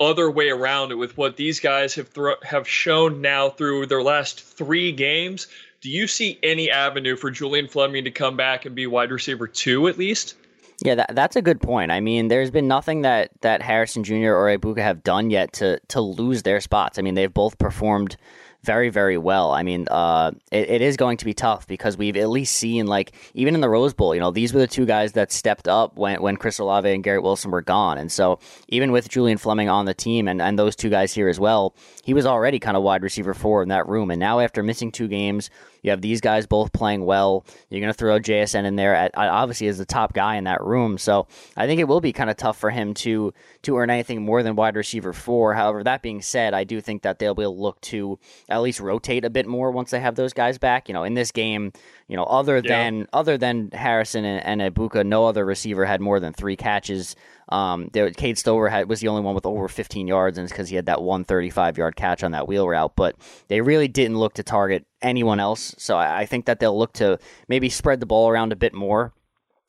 other 0.00 0.30
way 0.30 0.48
around 0.48 0.90
it 0.90 0.94
with 0.94 1.16
what 1.18 1.36
these 1.36 1.60
guys 1.60 1.94
have 1.94 2.08
thro- 2.08 2.40
have 2.42 2.66
shown 2.66 3.20
now 3.20 3.50
through 3.50 3.86
their 3.86 4.02
last 4.02 4.40
3 4.40 4.90
games. 4.92 5.48
Do 5.82 5.90
you 5.90 6.06
see 6.06 6.38
any 6.42 6.70
avenue 6.70 7.16
for 7.16 7.30
Julian 7.30 7.68
Fleming 7.68 8.04
to 8.04 8.10
come 8.10 8.38
back 8.38 8.64
and 8.64 8.74
be 8.74 8.86
wide 8.86 9.10
receiver 9.10 9.46
2 9.46 9.86
at 9.86 9.98
least? 9.98 10.34
Yeah, 10.82 10.94
that, 10.94 11.14
that's 11.14 11.36
a 11.36 11.42
good 11.42 11.60
point. 11.60 11.90
I 11.90 12.00
mean, 12.00 12.28
there's 12.28 12.50
been 12.50 12.68
nothing 12.68 13.02
that, 13.02 13.30
that 13.42 13.62
Harrison 13.62 14.02
Jr. 14.02 14.32
or 14.32 14.56
Egbuka 14.56 14.78
have 14.78 15.02
done 15.02 15.30
yet 15.30 15.52
to 15.54 15.78
to 15.88 16.00
lose 16.00 16.42
their 16.42 16.60
spots. 16.60 16.98
I 16.98 17.02
mean, 17.02 17.14
they've 17.14 17.32
both 17.32 17.58
performed 17.58 18.16
very, 18.66 18.90
very 18.90 19.16
well. 19.16 19.52
I 19.52 19.62
mean, 19.62 19.86
uh, 19.90 20.32
it, 20.50 20.68
it 20.68 20.82
is 20.82 20.96
going 20.96 21.16
to 21.18 21.24
be 21.24 21.32
tough 21.32 21.66
because 21.66 21.96
we've 21.96 22.16
at 22.16 22.28
least 22.28 22.56
seen, 22.56 22.86
like, 22.86 23.12
even 23.32 23.54
in 23.54 23.60
the 23.60 23.68
Rose 23.68 23.94
Bowl, 23.94 24.14
you 24.14 24.20
know, 24.20 24.32
these 24.32 24.52
were 24.52 24.60
the 24.60 24.66
two 24.66 24.84
guys 24.84 25.12
that 25.12 25.32
stepped 25.32 25.68
up 25.68 25.96
when, 25.96 26.20
when 26.20 26.36
Chris 26.36 26.58
Olave 26.58 26.92
and 26.92 27.02
Garrett 27.02 27.22
Wilson 27.22 27.50
were 27.52 27.62
gone. 27.62 27.96
And 27.96 28.10
so, 28.10 28.40
even 28.68 28.92
with 28.92 29.08
Julian 29.08 29.38
Fleming 29.38 29.68
on 29.68 29.86
the 29.86 29.94
team 29.94 30.28
and, 30.28 30.42
and 30.42 30.58
those 30.58 30.76
two 30.76 30.90
guys 30.90 31.14
here 31.14 31.28
as 31.28 31.40
well, 31.40 31.74
he 32.04 32.12
was 32.12 32.26
already 32.26 32.58
kind 32.58 32.76
of 32.76 32.82
wide 32.82 33.02
receiver 33.02 33.32
four 33.32 33.62
in 33.62 33.68
that 33.68 33.88
room. 33.88 34.10
And 34.10 34.20
now, 34.20 34.40
after 34.40 34.62
missing 34.62 34.90
two 34.90 35.08
games, 35.08 35.48
you 35.82 35.90
have 35.90 36.00
these 36.00 36.20
guys 36.20 36.46
both 36.46 36.72
playing 36.72 37.04
well. 37.04 37.44
You're 37.70 37.80
going 37.80 37.92
to 37.92 37.96
throw 37.98 38.18
JSN 38.18 38.64
in 38.64 38.76
there, 38.76 38.94
at, 38.94 39.10
obviously, 39.16 39.68
as 39.68 39.78
the 39.78 39.84
top 39.86 40.12
guy 40.12 40.36
in 40.36 40.44
that 40.44 40.62
room. 40.62 40.98
So, 40.98 41.26
I 41.56 41.66
think 41.66 41.80
it 41.80 41.84
will 41.88 42.00
be 42.00 42.12
kind 42.12 42.30
of 42.30 42.36
tough 42.36 42.58
for 42.58 42.70
him 42.70 42.94
to 42.94 43.32
to 43.62 43.76
earn 43.76 43.90
anything 43.90 44.22
more 44.24 44.42
than 44.42 44.56
wide 44.56 44.76
receiver 44.76 45.12
four. 45.12 45.54
However, 45.54 45.82
that 45.84 46.02
being 46.02 46.22
said, 46.22 46.54
I 46.54 46.64
do 46.64 46.80
think 46.80 47.02
that 47.02 47.18
they'll 47.18 47.34
be 47.34 47.42
able 47.42 47.54
to 47.56 47.60
look 47.62 47.80
to 47.82 48.18
at 48.48 48.62
least 48.62 48.80
rotate 48.80 49.24
a 49.24 49.30
bit 49.30 49.46
more 49.46 49.70
once 49.70 49.90
they 49.90 50.00
have 50.00 50.14
those 50.14 50.32
guys 50.32 50.58
back. 50.58 50.88
You 50.88 50.94
know, 50.94 51.02
in 51.04 51.14
this 51.14 51.32
game, 51.32 51.72
you 52.08 52.16
know, 52.16 52.24
other 52.24 52.56
Yeah. 52.56 52.62
than 52.68 53.06
other 53.12 53.36
than 53.38 53.70
Harrison 53.72 54.24
and, 54.24 54.60
and 54.62 54.74
Egbuka, 54.74 55.04
no 55.04 55.26
other 55.26 55.44
receiver 55.44 55.84
had 55.84 56.00
more 56.00 56.20
than 56.20 56.32
three 56.32 56.56
catches. 56.56 57.16
Um, 57.48 57.90
there, 57.92 58.10
Cade 58.10 58.38
Stover 58.38 58.68
had, 58.68 58.88
was 58.88 58.98
the 58.98 59.06
only 59.06 59.22
one 59.22 59.34
with 59.36 59.46
over 59.46 59.68
15 59.68 60.08
yards, 60.08 60.36
and 60.36 60.44
it's 60.44 60.52
because 60.52 60.68
he 60.68 60.74
had 60.74 60.86
that 60.86 61.00
135 61.00 61.78
yard 61.78 61.94
catch 61.94 62.24
on 62.24 62.32
that 62.32 62.48
wheel 62.48 62.68
route. 62.68 62.94
But 62.96 63.14
they 63.46 63.60
really 63.60 63.86
didn't 63.86 64.18
look 64.18 64.34
to 64.34 64.42
target 64.42 64.84
anyone 65.02 65.40
else. 65.40 65.74
So 65.78 65.96
I, 65.96 66.20
I 66.20 66.26
think 66.26 66.46
that 66.46 66.60
they'll 66.60 66.78
look 66.78 66.92
to 66.94 67.18
maybe 67.48 67.68
spread 67.68 68.00
the 68.00 68.06
ball 68.06 68.28
around 68.28 68.52
a 68.52 68.56
bit 68.56 68.74
more. 68.74 69.12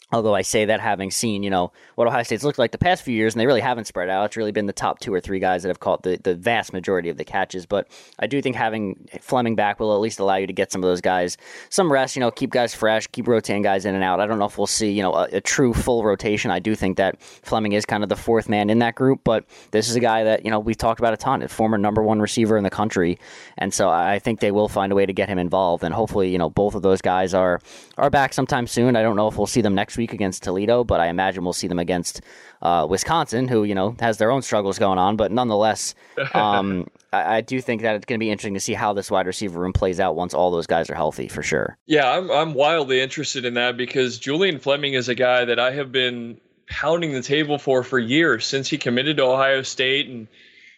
Although 0.10 0.34
I 0.34 0.42
say 0.42 0.64
that 0.64 0.80
having 0.80 1.12
seen, 1.12 1.44
you 1.44 1.50
know, 1.50 1.74
what 1.96 2.08
Ohio 2.08 2.24
State's 2.24 2.46
looked 2.46 2.58
like 2.58 2.72
the 2.72 2.78
past 2.78 3.04
few 3.04 3.14
years, 3.14 3.34
and 3.34 3.42
they 3.42 3.46
really 3.46 3.60
haven't 3.60 3.88
spread 3.88 4.10
out. 4.10 4.24
It's 4.26 4.38
really 4.38 4.54
been 4.54 4.66
the 4.66 4.72
top 4.72 5.00
two 5.00 5.14
or 5.14 5.20
three 5.20 5.40
guys 5.40 5.64
that 5.64 5.68
have 5.68 5.82
caught 5.82 6.04
the, 6.04 6.18
the 6.24 6.34
vast 6.34 6.72
majority 6.72 7.10
of 7.10 7.18
the 7.18 7.26
catches. 7.26 7.66
But 7.66 7.90
I 8.18 8.28
do 8.28 8.42
think 8.42 8.56
having 8.56 9.10
Fleming 9.20 9.56
back 9.56 9.82
will 9.82 9.94
at 9.94 10.00
least 10.00 10.20
allow 10.20 10.36
you 10.36 10.48
to 10.48 10.54
get 10.54 10.72
some 10.72 10.82
of 10.82 10.88
those 10.88 11.02
guys 11.02 11.36
some 11.70 11.92
rest, 11.92 12.16
you 12.16 12.22
know, 12.22 12.32
keep 12.32 12.52
guys 12.52 12.74
fresh, 12.74 13.08
keep 13.08 13.28
rotating 13.28 13.64
guys 13.64 13.84
in 13.84 13.96
and 13.96 14.04
out. 14.04 14.22
I 14.22 14.28
don't 14.28 14.40
know 14.40 14.46
if 14.46 14.58
we'll 14.58 14.66
see, 14.66 14.92
you 14.92 15.04
know, 15.04 15.14
a, 15.14 15.28
a 15.34 15.42
true 15.42 15.74
full 15.74 16.06
rotation. 16.06 16.52
I 16.52 16.60
do 16.60 16.74
think 16.74 16.96
that 16.96 17.22
Fleming 17.22 17.74
is 17.74 17.86
kind 17.86 18.02
of 18.02 18.08
the 18.08 18.16
fourth 18.16 18.48
man 18.48 18.70
in 18.70 18.80
that 18.80 18.96
group, 18.96 19.22
but 19.26 19.44
this 19.72 19.90
is 19.90 19.98
a 19.98 20.00
guy 20.00 20.24
that, 20.24 20.46
you 20.46 20.52
know, 20.52 20.60
we've 20.60 20.78
talked 20.78 21.02
about 21.02 21.14
a 21.14 21.18
ton, 21.18 21.42
a 21.42 21.50
former 21.50 21.78
number 21.78 22.02
one 22.02 22.22
receiver 22.22 22.56
in 22.56 22.64
the 22.64 22.70
country. 22.70 23.20
And 23.58 23.74
so 23.74 23.90
I 23.90 24.20
think 24.20 24.40
they 24.40 24.52
will 24.52 24.70
find 24.70 24.94
a 24.94 24.96
way 24.96 25.06
to 25.06 25.14
get 25.14 25.28
him 25.28 25.38
involved. 25.38 25.84
And 25.84 25.94
hopefully, 25.94 26.30
you 26.30 26.38
know, 26.38 26.50
both 26.50 26.76
of 26.76 26.82
those 26.82 27.02
guys 27.02 27.34
are, 27.34 27.60
are 27.98 28.10
back 28.10 28.34
sometime 28.34 28.68
soon. 28.68 28.96
I 28.96 29.02
don't 29.02 29.18
know 29.18 29.28
if 29.28 29.38
we'll 29.38 29.48
see 29.48 29.62
them 29.62 29.76
next 29.76 29.97
week 29.98 30.13
against 30.13 30.44
Toledo, 30.44 30.84
but 30.84 31.00
I 31.00 31.08
imagine 31.08 31.44
we'll 31.44 31.54
see 31.54 31.68
them 31.68 31.80
against 31.80 32.22
uh, 32.62 32.88
Wisconsin, 32.89 33.48
who 33.48 33.63
you 33.63 33.75
know 33.75 33.96
has 34.00 34.18
their 34.18 34.32
own 34.32 34.42
struggles 34.42 34.80
going 34.80 34.98
on. 34.98 35.16
But 35.18 35.32
nonetheless, 35.32 35.96
um, 36.34 36.88
I, 37.12 37.38
I, 37.38 37.42
do 37.42 37.62
think 37.62 37.82
that 37.82 37.96
it's 37.96 38.06
going 38.06 38.20
to 38.20 38.24
be 38.24 38.30
interesting 38.30 38.54
to 38.54 38.60
see 38.60 38.74
how 38.74 38.94
this 38.94 39.12
wide 39.12 39.27
receiver 39.27 39.60
room 39.60 39.74
plays 39.74 40.00
out 40.00 40.16
once 40.16 40.34
all 40.34 40.51
those 40.51 40.68
guys 40.68 40.89
are 40.89 40.96
healthy, 40.96 41.27
for 41.27 41.44
sure. 41.44 41.77
Yeah, 41.86 42.10
I'm 42.10 42.30
I'm 42.32 42.54
wildly 42.54 43.01
interested 43.01 43.46
in 43.46 43.56
that 43.56 43.77
because 43.77 44.18
Julian 44.18 44.60
Fleming 44.60 44.94
is 44.94 45.10
a 45.10 45.16
guy 45.16 45.46
that 45.46 45.60
I 45.60 45.72
have 45.72 45.92
been 45.92 46.39
pounding 46.70 47.13
the 47.13 47.22
table 47.22 47.58
for 47.58 47.84
for 47.84 48.00
years 48.00 48.46
since 48.46 48.70
he 48.70 48.77
committed 48.77 49.18
to 49.18 49.24
Ohio 49.24 49.62
State 49.62 50.08
and 50.08 50.27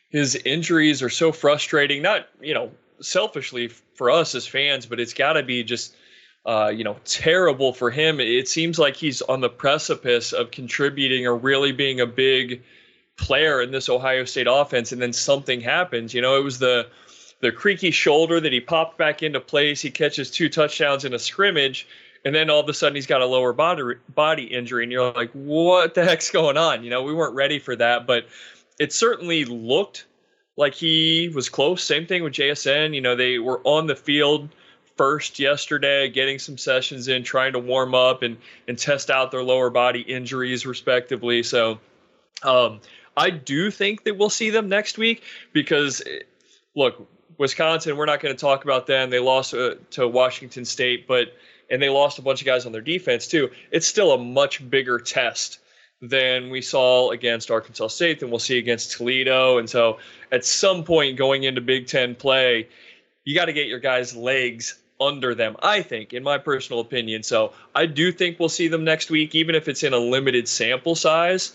his 0.10 0.36
injuries 0.36 1.02
are 1.02 1.10
so 1.10 1.32
frustrating 1.32 2.02
not 2.02 2.28
you 2.40 2.54
know 2.54 2.72
selfishly 3.02 3.68
for 3.68 4.12
us 4.12 4.36
as 4.36 4.46
fans 4.46 4.86
but 4.86 5.00
it's 5.00 5.14
got 5.14 5.34
to 5.34 5.44
be 5.44 5.64
just 5.64 5.96
uh, 6.46 6.72
you 6.74 6.84
know 6.84 6.98
terrible 7.06 7.74
for 7.74 7.92
him. 7.92 8.20
It 8.20 8.48
seems 8.48 8.80
like 8.80 8.96
he's 8.96 9.22
on 9.22 9.42
the 9.42 9.50
precipice 9.50 10.34
of 10.34 10.52
contributing 10.52 11.28
or 11.28 11.36
really 11.36 11.72
being 11.72 12.00
a 12.00 12.06
big 12.06 12.64
player 13.18 13.62
in 13.62 13.72
this 13.72 13.90
Ohio 13.90 14.24
State 14.24 14.48
offense 14.50 14.92
and 14.92 15.02
then 15.02 15.14
something 15.14 15.62
happens. 15.62 16.14
You 16.14 16.22
know 16.22 16.38
it 16.38 16.44
was 16.44 16.60
the 16.60 16.88
the 17.42 17.52
creaky 17.52 17.92
shoulder 17.92 18.40
that 18.40 18.52
he 18.52 18.60
popped 18.60 18.98
back 18.98 19.24
into 19.24 19.40
place. 19.40 19.82
He 19.82 19.92
catches 19.92 20.30
two 20.30 20.50
touchdowns 20.50 21.06
in 21.06 21.14
a 21.14 21.20
scrimmage 21.20 21.88
and 22.26 22.36
then 22.36 22.50
all 22.50 22.60
of 22.60 22.68
a 22.68 22.74
sudden 22.74 22.96
he's 22.96 23.08
got 23.08 23.22
a 23.22 23.26
lower 23.26 23.54
body 23.54 23.96
body 24.14 24.44
injury 24.44 24.84
and 24.84 24.92
you're 24.92 25.12
like 25.12 25.32
what 25.34 25.94
the 25.94 26.04
heck's 26.06 26.32
going 26.32 26.58
on? 26.58 26.84
You 26.84 26.90
know 26.90 27.04
we 27.04 27.14
weren't 27.14 27.36
ready 27.36 27.60
for 27.60 27.76
that 27.76 28.08
but 28.08 28.28
it 28.80 28.94
certainly 28.94 29.44
looked 29.44 30.06
like 30.56 30.74
he 30.74 31.30
was 31.34 31.50
close. 31.50 31.84
Same 31.84 32.08
thing 32.08 32.24
with 32.24 32.34
JSN 32.34 32.96
you 32.96 33.02
know 33.02 33.16
they 33.16 33.40
were 33.40 33.62
on 33.66 33.88
the 33.88 33.96
field 33.96 34.50
first 35.00 35.40
yesterday 35.40 36.10
getting 36.10 36.38
some 36.38 36.58
sessions 36.58 37.08
in 37.08 37.24
trying 37.24 37.54
to 37.54 37.60
warm 37.60 37.96
up 37.96 38.22
and 38.22 38.36
and 38.68 38.78
test 38.78 39.10
out 39.10 39.32
their 39.32 39.44
lower 39.44 39.70
body 39.70 40.02
injuries 40.02 40.66
respectively 40.66 41.42
so 41.42 41.80
um, 42.44 42.82
I 43.16 43.30
do 43.30 43.72
think 43.72 44.04
that 44.04 44.18
we'll 44.18 44.30
see 44.30 44.50
them 44.50 44.68
next 44.68 44.98
week 44.98 45.24
because 45.54 46.02
look 46.76 47.08
Wisconsin 47.38 47.96
we're 47.96 48.08
not 48.08 48.20
going 48.20 48.36
to 48.36 48.42
talk 48.42 48.66
about 48.66 48.88
them 48.88 49.10
they 49.10 49.20
lost 49.20 49.54
uh, 49.54 49.76
to 49.92 50.06
Washington 50.06 50.66
State 50.66 51.08
but 51.08 51.30
and 51.70 51.82
they 51.82 51.90
lost 51.90 52.20
a 52.20 52.22
bunch 52.22 52.42
of 52.42 52.46
guys 52.46 52.66
on 52.66 52.72
their 52.72 52.82
defense 52.82 53.28
too. 53.28 53.52
It's 53.72 53.88
still 53.88 54.12
a 54.12 54.18
much 54.18 54.68
bigger 54.70 55.00
test 55.00 55.60
than 56.02 56.50
we 56.50 56.62
saw 56.62 57.12
against 57.12 57.52
Arkansas 57.52 57.88
State 57.88 58.20
than 58.20 58.30
we'll 58.30 58.40
see 58.40 58.58
against 58.58 58.94
Toledo. 58.94 59.58
And 59.58 59.70
so 59.70 60.00
at 60.32 60.46
some 60.46 60.84
point 60.84 61.18
going 61.18 61.44
into 61.44 61.62
Big 61.62 61.88
Ten 61.88 62.16
play, 62.16 62.70
you 63.26 63.36
got 63.36 63.46
to 63.46 63.54
get 63.54 63.68
your 63.68 63.80
guys' 63.80 64.16
legs 64.16 64.79
under 65.00 65.34
them, 65.36 65.56
I 65.62 65.82
think, 65.82 66.14
in 66.14 66.24
my 66.24 66.38
personal 66.38 66.82
opinion. 66.82 67.24
So 67.24 67.54
I 67.74 67.86
do 67.86 68.12
think 68.12 68.40
we'll 68.40 68.50
see 68.50 68.68
them 68.68 68.84
next 68.84 69.10
week, 69.10 69.36
even 69.36 69.56
if 69.56 69.68
it's 69.68 69.84
in 69.84 69.94
a 69.94 69.98
limited 69.98 70.48
sample 70.48 70.96
size. 70.96 71.54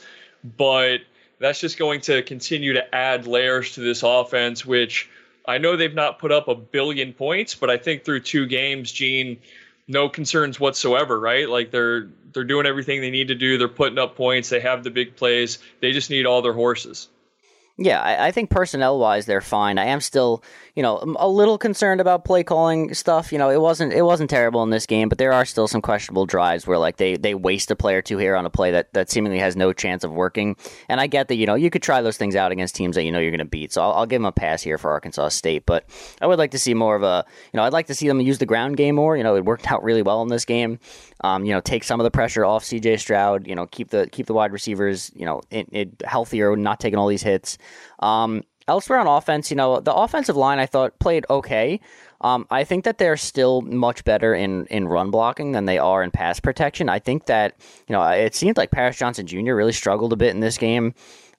But 0.56 1.00
that's 1.38 1.60
just 1.60 1.78
going 1.78 2.00
to 2.02 2.22
continue 2.22 2.74
to 2.74 2.94
add 2.94 3.26
layers 3.26 3.74
to 3.74 3.80
this 3.80 4.02
offense, 4.02 4.64
which 4.64 5.08
I 5.46 5.58
know 5.58 5.76
they've 5.76 5.94
not 5.94 6.18
put 6.18 6.32
up 6.32 6.48
a 6.48 6.54
billion 6.54 7.12
points, 7.12 7.54
but 7.54 7.70
I 7.70 7.76
think 7.76 8.04
through 8.04 8.20
two 8.20 8.46
games, 8.46 8.90
Gene, 8.90 9.38
no 9.86 10.08
concerns 10.08 10.58
whatsoever, 10.58 11.18
right? 11.18 11.48
Like 11.48 11.70
they're 11.70 12.08
they're 12.32 12.44
doing 12.44 12.66
everything 12.66 13.00
they 13.00 13.10
need 13.10 13.28
to 13.28 13.34
do. 13.34 13.58
They're 13.58 13.68
putting 13.68 13.98
up 13.98 14.16
points. 14.16 14.48
They 14.48 14.60
have 14.60 14.82
the 14.82 14.90
big 14.90 15.16
plays. 15.16 15.58
They 15.80 15.92
just 15.92 16.10
need 16.10 16.26
all 16.26 16.42
their 16.42 16.52
horses. 16.52 17.08
Yeah, 17.76 18.00
I, 18.00 18.28
I 18.28 18.30
think 18.30 18.50
personnel 18.50 18.98
wise 18.98 19.26
they're 19.26 19.40
fine. 19.40 19.78
I 19.78 19.86
am 19.86 20.00
still, 20.00 20.42
you 20.74 20.82
know, 20.82 20.98
a 21.20 21.28
little 21.28 21.56
concerned 21.56 22.00
about 22.00 22.24
play 22.24 22.42
calling 22.42 22.94
stuff. 22.94 23.32
You 23.32 23.38
know, 23.38 23.48
it 23.48 23.60
wasn't 23.60 23.92
it 23.92 24.02
wasn't 24.02 24.28
terrible 24.28 24.62
in 24.64 24.70
this 24.70 24.86
game, 24.86 25.08
but 25.08 25.18
there 25.18 25.32
are 25.32 25.44
still 25.44 25.68
some 25.68 25.80
questionable 25.80 26.26
drives 26.26 26.66
where 26.66 26.78
like 26.78 26.96
they 26.96 27.16
they 27.16 27.34
waste 27.34 27.70
a 27.70 27.76
play 27.76 27.94
or 27.94 28.02
two 28.02 28.18
here 28.18 28.34
on 28.34 28.44
a 28.44 28.50
play 28.50 28.72
that 28.72 28.92
that 28.92 29.08
seemingly 29.08 29.38
has 29.38 29.54
no 29.54 29.72
chance 29.72 30.02
of 30.02 30.10
working. 30.10 30.56
And 30.88 31.00
I 31.00 31.06
get 31.06 31.28
that 31.28 31.36
you 31.36 31.46
know 31.46 31.54
you 31.54 31.70
could 31.70 31.82
try 31.82 32.02
those 32.02 32.16
things 32.16 32.34
out 32.34 32.50
against 32.50 32.74
teams 32.74 32.96
that 32.96 33.04
you 33.04 33.12
know 33.12 33.20
you're 33.20 33.30
going 33.30 33.38
to 33.38 33.44
beat. 33.44 33.72
So 33.72 33.82
I'll, 33.82 33.92
I'll 33.92 34.06
give 34.06 34.20
them 34.20 34.26
a 34.26 34.32
pass 34.32 34.62
here 34.62 34.76
for 34.76 34.90
Arkansas 34.90 35.28
State, 35.28 35.64
but 35.64 35.88
I 36.20 36.26
would 36.26 36.38
like 36.38 36.50
to 36.52 36.58
see 36.58 36.74
more 36.74 36.96
of 36.96 37.04
a 37.04 37.24
you 37.52 37.56
know 37.56 37.62
I'd 37.62 37.72
like 37.72 37.86
to 37.86 37.94
see 37.94 38.08
them 38.08 38.20
use 38.20 38.38
the 38.38 38.46
ground 38.46 38.76
game 38.76 38.96
more. 38.96 39.16
You 39.16 39.22
know, 39.22 39.36
it 39.36 39.44
worked 39.44 39.70
out 39.70 39.84
really 39.84 40.02
well 40.02 40.22
in 40.22 40.28
this 40.28 40.44
game. 40.44 40.80
Um, 41.22 41.44
you 41.44 41.52
know, 41.52 41.60
take 41.60 41.84
some 41.84 42.00
of 42.00 42.04
the 42.04 42.10
pressure 42.10 42.44
off 42.44 42.64
C.J. 42.64 42.96
Stroud. 42.96 43.46
You 43.46 43.54
know, 43.54 43.66
keep 43.66 43.90
the 43.90 44.08
keep 44.10 44.26
the 44.26 44.34
wide 44.34 44.50
receivers 44.50 45.12
you 45.14 45.24
know 45.24 45.40
it, 45.52 45.68
it 45.70 46.02
healthier, 46.04 46.56
not 46.56 46.80
taking 46.80 46.98
all 46.98 47.06
these 47.06 47.22
hits. 47.22 47.58
Um, 48.00 48.42
elsewhere 48.68 48.98
on 48.98 49.06
offense, 49.06 49.50
you 49.50 49.56
know, 49.56 49.80
the 49.80 49.94
offensive 49.94 50.36
line 50.36 50.58
I 50.58 50.66
thought 50.66 50.98
played 50.98 51.26
okay. 51.28 51.80
Um, 52.20 52.46
I 52.50 52.64
think 52.64 52.84
that 52.84 52.98
they're 52.98 53.18
still 53.18 53.60
much 53.60 54.04
better 54.04 54.34
in, 54.34 54.66
in 54.66 54.88
run 54.88 55.10
blocking 55.10 55.52
than 55.52 55.66
they 55.66 55.78
are 55.78 56.02
in 56.02 56.10
pass 56.10 56.40
protection. 56.40 56.88
I 56.88 56.98
think 56.98 57.26
that, 57.26 57.54
you 57.86 57.92
know, 57.92 58.02
it 58.02 58.34
seemed 58.34 58.56
like 58.56 58.70
Paris 58.70 58.96
Johnson 58.96 59.26
Jr. 59.26 59.54
really 59.54 59.72
struggled 59.72 60.12
a 60.12 60.16
bit 60.16 60.34
in 60.34 60.40
this 60.40 60.56
game. 60.56 60.94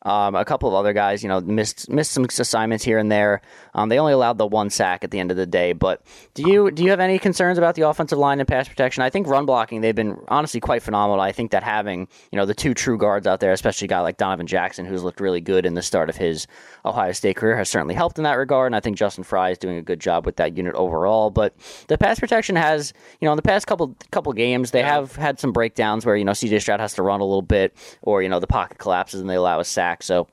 Um, 0.06 0.36
a 0.36 0.46
couple 0.46 0.70
of 0.70 0.76
other 0.76 0.94
guys, 0.94 1.24
you 1.24 1.30
know, 1.30 1.42
missed 1.42 1.90
missed 1.90 2.12
some 2.12 2.26
assignments 2.26 2.84
here 2.84 3.00
and 3.00 3.12
there. 3.12 3.42
Um, 3.74 3.90
they 3.90 3.98
only 3.98 4.14
allowed 4.14 4.38
the 4.38 4.46
one 4.46 4.70
sack 4.70 5.04
at 5.04 5.10
the 5.10 5.20
end 5.20 5.32
of 5.32 5.38
the 5.38 5.48
day. 5.48 5.74
But 5.74 6.04
do 6.36 6.48
you 6.48 6.70
do 6.70 6.84
you 6.84 6.92
have 6.92 7.00
any 7.00 7.18
concerns 7.18 7.58
about 7.58 7.74
the 7.74 7.82
offensive 7.82 8.20
line 8.20 8.40
and 8.40 8.48
pass 8.48 8.70
protection? 8.70 9.02
I 9.02 9.10
think 9.10 9.28
run 9.28 9.48
blocking 9.48 9.82
they've 9.82 9.96
been 9.96 10.20
honestly 10.28 10.60
quite 10.60 10.84
phenomenal. 10.84 11.20
I 11.20 11.32
think 11.32 11.50
that 11.52 11.64
having 11.64 12.08
you 12.32 12.38
know 12.38 12.46
the 12.46 12.54
two 12.54 12.76
true 12.76 13.00
guards 13.00 13.26
out 13.26 13.40
there, 13.40 13.52
especially 13.52 13.86
a 13.86 13.90
guy 13.90 14.00
like 14.02 14.18
Donovan 14.18 14.46
Jackson, 14.46 14.86
who's 14.86 15.04
looked 15.04 15.20
really 15.20 15.42
good 15.42 15.66
in 15.66 15.74
the 15.74 15.82
start 15.82 16.08
of 16.08 16.16
his 16.16 16.46
Ohio 16.86 17.12
State 17.12 17.38
career, 17.38 17.58
has 17.58 17.68
certainly 17.68 17.96
helped 17.96 18.20
in 18.20 18.26
that 18.26 18.36
regard. 18.36 18.68
And 18.68 18.76
I 18.76 18.82
think 18.82 18.98
Justin 18.98 19.24
Frye 19.24 19.50
is 19.50 19.58
doing 19.58 19.78
a 19.78 19.82
good 19.82 20.00
job 20.00 20.28
with 20.28 20.36
that 20.36 20.56
unit 20.56 20.76
overall. 20.76 21.32
But 21.32 21.56
the 21.88 21.98
pass 21.98 22.20
protection 22.20 22.56
has, 22.56 22.94
you 23.20 23.26
know, 23.26 23.32
in 23.32 23.38
the 23.38 23.42
past 23.42 23.66
couple 23.66 23.96
couple 24.12 24.32
games, 24.34 24.70
they 24.70 24.82
yeah. 24.82 24.94
have 24.94 25.16
had 25.16 25.40
some 25.40 25.52
breakdowns 25.52 26.06
where 26.06 26.16
you 26.16 26.26
know 26.26 26.34
CJ 26.34 26.62
Stroud 26.62 26.80
has 26.80 26.94
to 26.94 27.02
run 27.02 27.22
a 27.22 27.26
little 27.26 27.42
bit, 27.42 27.76
or 28.04 28.22
you 28.22 28.30
know 28.30 28.40
the 28.40 28.46
pocket 28.46 28.78
collapses 28.78 29.20
and 29.20 29.28
they 29.28 29.36
allow 29.36 29.60
a 29.60 29.66
sack. 29.66 29.95
So 30.04 30.28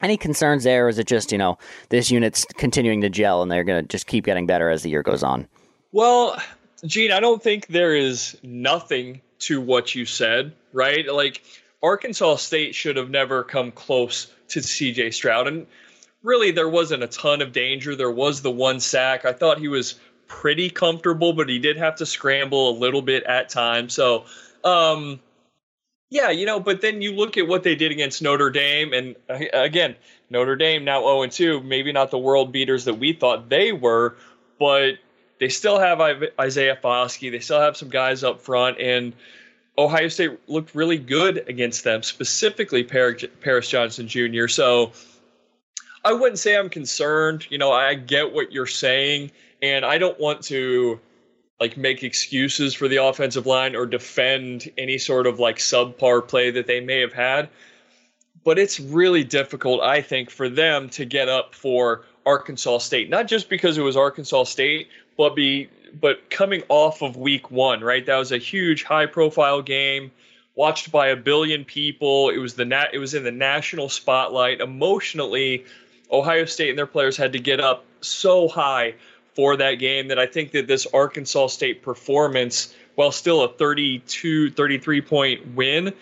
any 0.00 0.16
concerns 0.16 0.64
there, 0.64 0.86
or 0.86 0.88
is 0.88 0.98
it 0.98 1.06
just 1.06 1.32
you 1.32 1.38
know 1.38 1.58
this 1.88 2.10
unit's 2.10 2.44
continuing 2.56 3.00
to 3.00 3.08
gel 3.08 3.42
and 3.42 3.50
they're 3.50 3.64
going 3.64 3.82
to 3.82 3.88
just 3.88 4.06
keep 4.06 4.24
getting 4.24 4.46
better 4.46 4.70
as 4.70 4.82
the 4.82 4.90
year 4.90 5.02
goes 5.02 5.22
on? 5.22 5.48
Well, 5.92 6.36
Gene, 6.84 7.12
I 7.12 7.20
don't 7.20 7.42
think 7.42 7.68
there 7.68 7.94
is 7.94 8.36
nothing 8.42 9.20
to 9.40 9.60
what 9.60 9.94
you 9.94 10.04
said, 10.04 10.52
right? 10.72 11.10
Like 11.12 11.42
Arkansas 11.82 12.36
State 12.36 12.74
should 12.74 12.96
have 12.96 13.10
never 13.10 13.44
come 13.44 13.70
close 13.72 14.32
to 14.48 14.60
CJ 14.60 15.14
Stroud, 15.14 15.48
and 15.48 15.66
really 16.22 16.50
there 16.50 16.68
wasn't 16.68 17.02
a 17.02 17.08
ton 17.08 17.42
of 17.42 17.52
danger. 17.52 17.96
There 17.96 18.10
was 18.10 18.42
the 18.42 18.50
one 18.50 18.80
sack. 18.80 19.24
I 19.24 19.32
thought 19.32 19.58
he 19.58 19.68
was 19.68 19.94
pretty 20.26 20.70
comfortable, 20.70 21.32
but 21.32 21.48
he 21.48 21.58
did 21.58 21.76
have 21.76 21.96
to 21.96 22.06
scramble 22.06 22.70
a 22.70 22.76
little 22.78 23.02
bit 23.02 23.24
at 23.24 23.48
times. 23.48 23.94
So. 23.94 24.24
Um, 24.64 25.20
yeah, 26.14 26.30
you 26.30 26.46
know, 26.46 26.60
but 26.60 26.80
then 26.80 27.02
you 27.02 27.12
look 27.12 27.36
at 27.36 27.48
what 27.48 27.64
they 27.64 27.74
did 27.74 27.90
against 27.90 28.22
Notre 28.22 28.48
Dame, 28.48 28.92
and 28.92 29.16
uh, 29.28 29.40
again, 29.52 29.96
Notre 30.30 30.54
Dame 30.54 30.84
now 30.84 31.00
0 31.00 31.26
2, 31.26 31.60
maybe 31.64 31.90
not 31.90 32.12
the 32.12 32.18
world 32.18 32.52
beaters 32.52 32.84
that 32.84 32.94
we 32.94 33.12
thought 33.12 33.48
they 33.48 33.72
were, 33.72 34.14
but 34.60 34.92
they 35.40 35.48
still 35.48 35.80
have 35.80 36.00
Isaiah 36.40 36.78
Foskey. 36.80 37.32
They 37.32 37.40
still 37.40 37.60
have 37.60 37.76
some 37.76 37.88
guys 37.88 38.22
up 38.22 38.40
front, 38.40 38.78
and 38.78 39.12
Ohio 39.76 40.06
State 40.06 40.38
looked 40.46 40.76
really 40.76 40.98
good 40.98 41.48
against 41.48 41.82
them, 41.82 42.04
specifically 42.04 42.84
Paris 42.84 43.68
Johnson 43.68 44.06
Jr. 44.06 44.46
So 44.46 44.92
I 46.04 46.12
wouldn't 46.12 46.38
say 46.38 46.56
I'm 46.56 46.70
concerned. 46.70 47.50
You 47.50 47.58
know, 47.58 47.72
I 47.72 47.94
get 47.94 48.32
what 48.32 48.52
you're 48.52 48.68
saying, 48.68 49.32
and 49.62 49.84
I 49.84 49.98
don't 49.98 50.20
want 50.20 50.42
to 50.42 51.00
like 51.60 51.76
make 51.76 52.02
excuses 52.02 52.74
for 52.74 52.88
the 52.88 53.02
offensive 53.02 53.46
line 53.46 53.76
or 53.76 53.86
defend 53.86 54.70
any 54.76 54.98
sort 54.98 55.26
of 55.26 55.38
like 55.38 55.58
subpar 55.58 56.26
play 56.26 56.50
that 56.50 56.66
they 56.66 56.80
may 56.80 57.00
have 57.00 57.12
had. 57.12 57.48
But 58.44 58.58
it's 58.58 58.78
really 58.78 59.24
difficult, 59.24 59.80
I 59.80 60.02
think, 60.02 60.30
for 60.30 60.48
them 60.48 60.90
to 60.90 61.04
get 61.04 61.28
up 61.28 61.54
for 61.54 62.04
Arkansas 62.26 62.78
State. 62.78 63.08
Not 63.08 63.26
just 63.26 63.48
because 63.48 63.78
it 63.78 63.82
was 63.82 63.96
Arkansas 63.96 64.44
State, 64.44 64.88
but 65.16 65.34
be 65.34 65.68
but 66.00 66.28
coming 66.28 66.62
off 66.68 67.02
of 67.02 67.16
week 67.16 67.50
one, 67.50 67.80
right? 67.80 68.04
That 68.04 68.16
was 68.16 68.32
a 68.32 68.38
huge 68.38 68.82
high 68.82 69.06
profile 69.06 69.62
game 69.62 70.10
watched 70.56 70.90
by 70.90 71.08
a 71.08 71.16
billion 71.16 71.64
people. 71.64 72.30
It 72.30 72.38
was 72.38 72.54
the 72.54 72.64
nat 72.64 72.88
it 72.92 72.98
was 72.98 73.14
in 73.14 73.24
the 73.24 73.32
national 73.32 73.88
spotlight. 73.88 74.60
Emotionally, 74.60 75.64
Ohio 76.10 76.44
State 76.44 76.70
and 76.70 76.78
their 76.78 76.86
players 76.86 77.16
had 77.16 77.32
to 77.32 77.38
get 77.38 77.60
up 77.60 77.84
so 78.00 78.48
high 78.48 78.94
for 79.34 79.56
that 79.56 79.74
game 79.74 80.08
that 80.08 80.18
I 80.18 80.26
think 80.26 80.52
that 80.52 80.66
this 80.66 80.86
Arkansas 80.86 81.48
State 81.48 81.82
performance, 81.82 82.74
while 82.94 83.12
still 83.12 83.42
a 83.42 83.48
32, 83.48 84.50
33 84.50 85.00
point 85.00 85.54
win, 85.54 85.92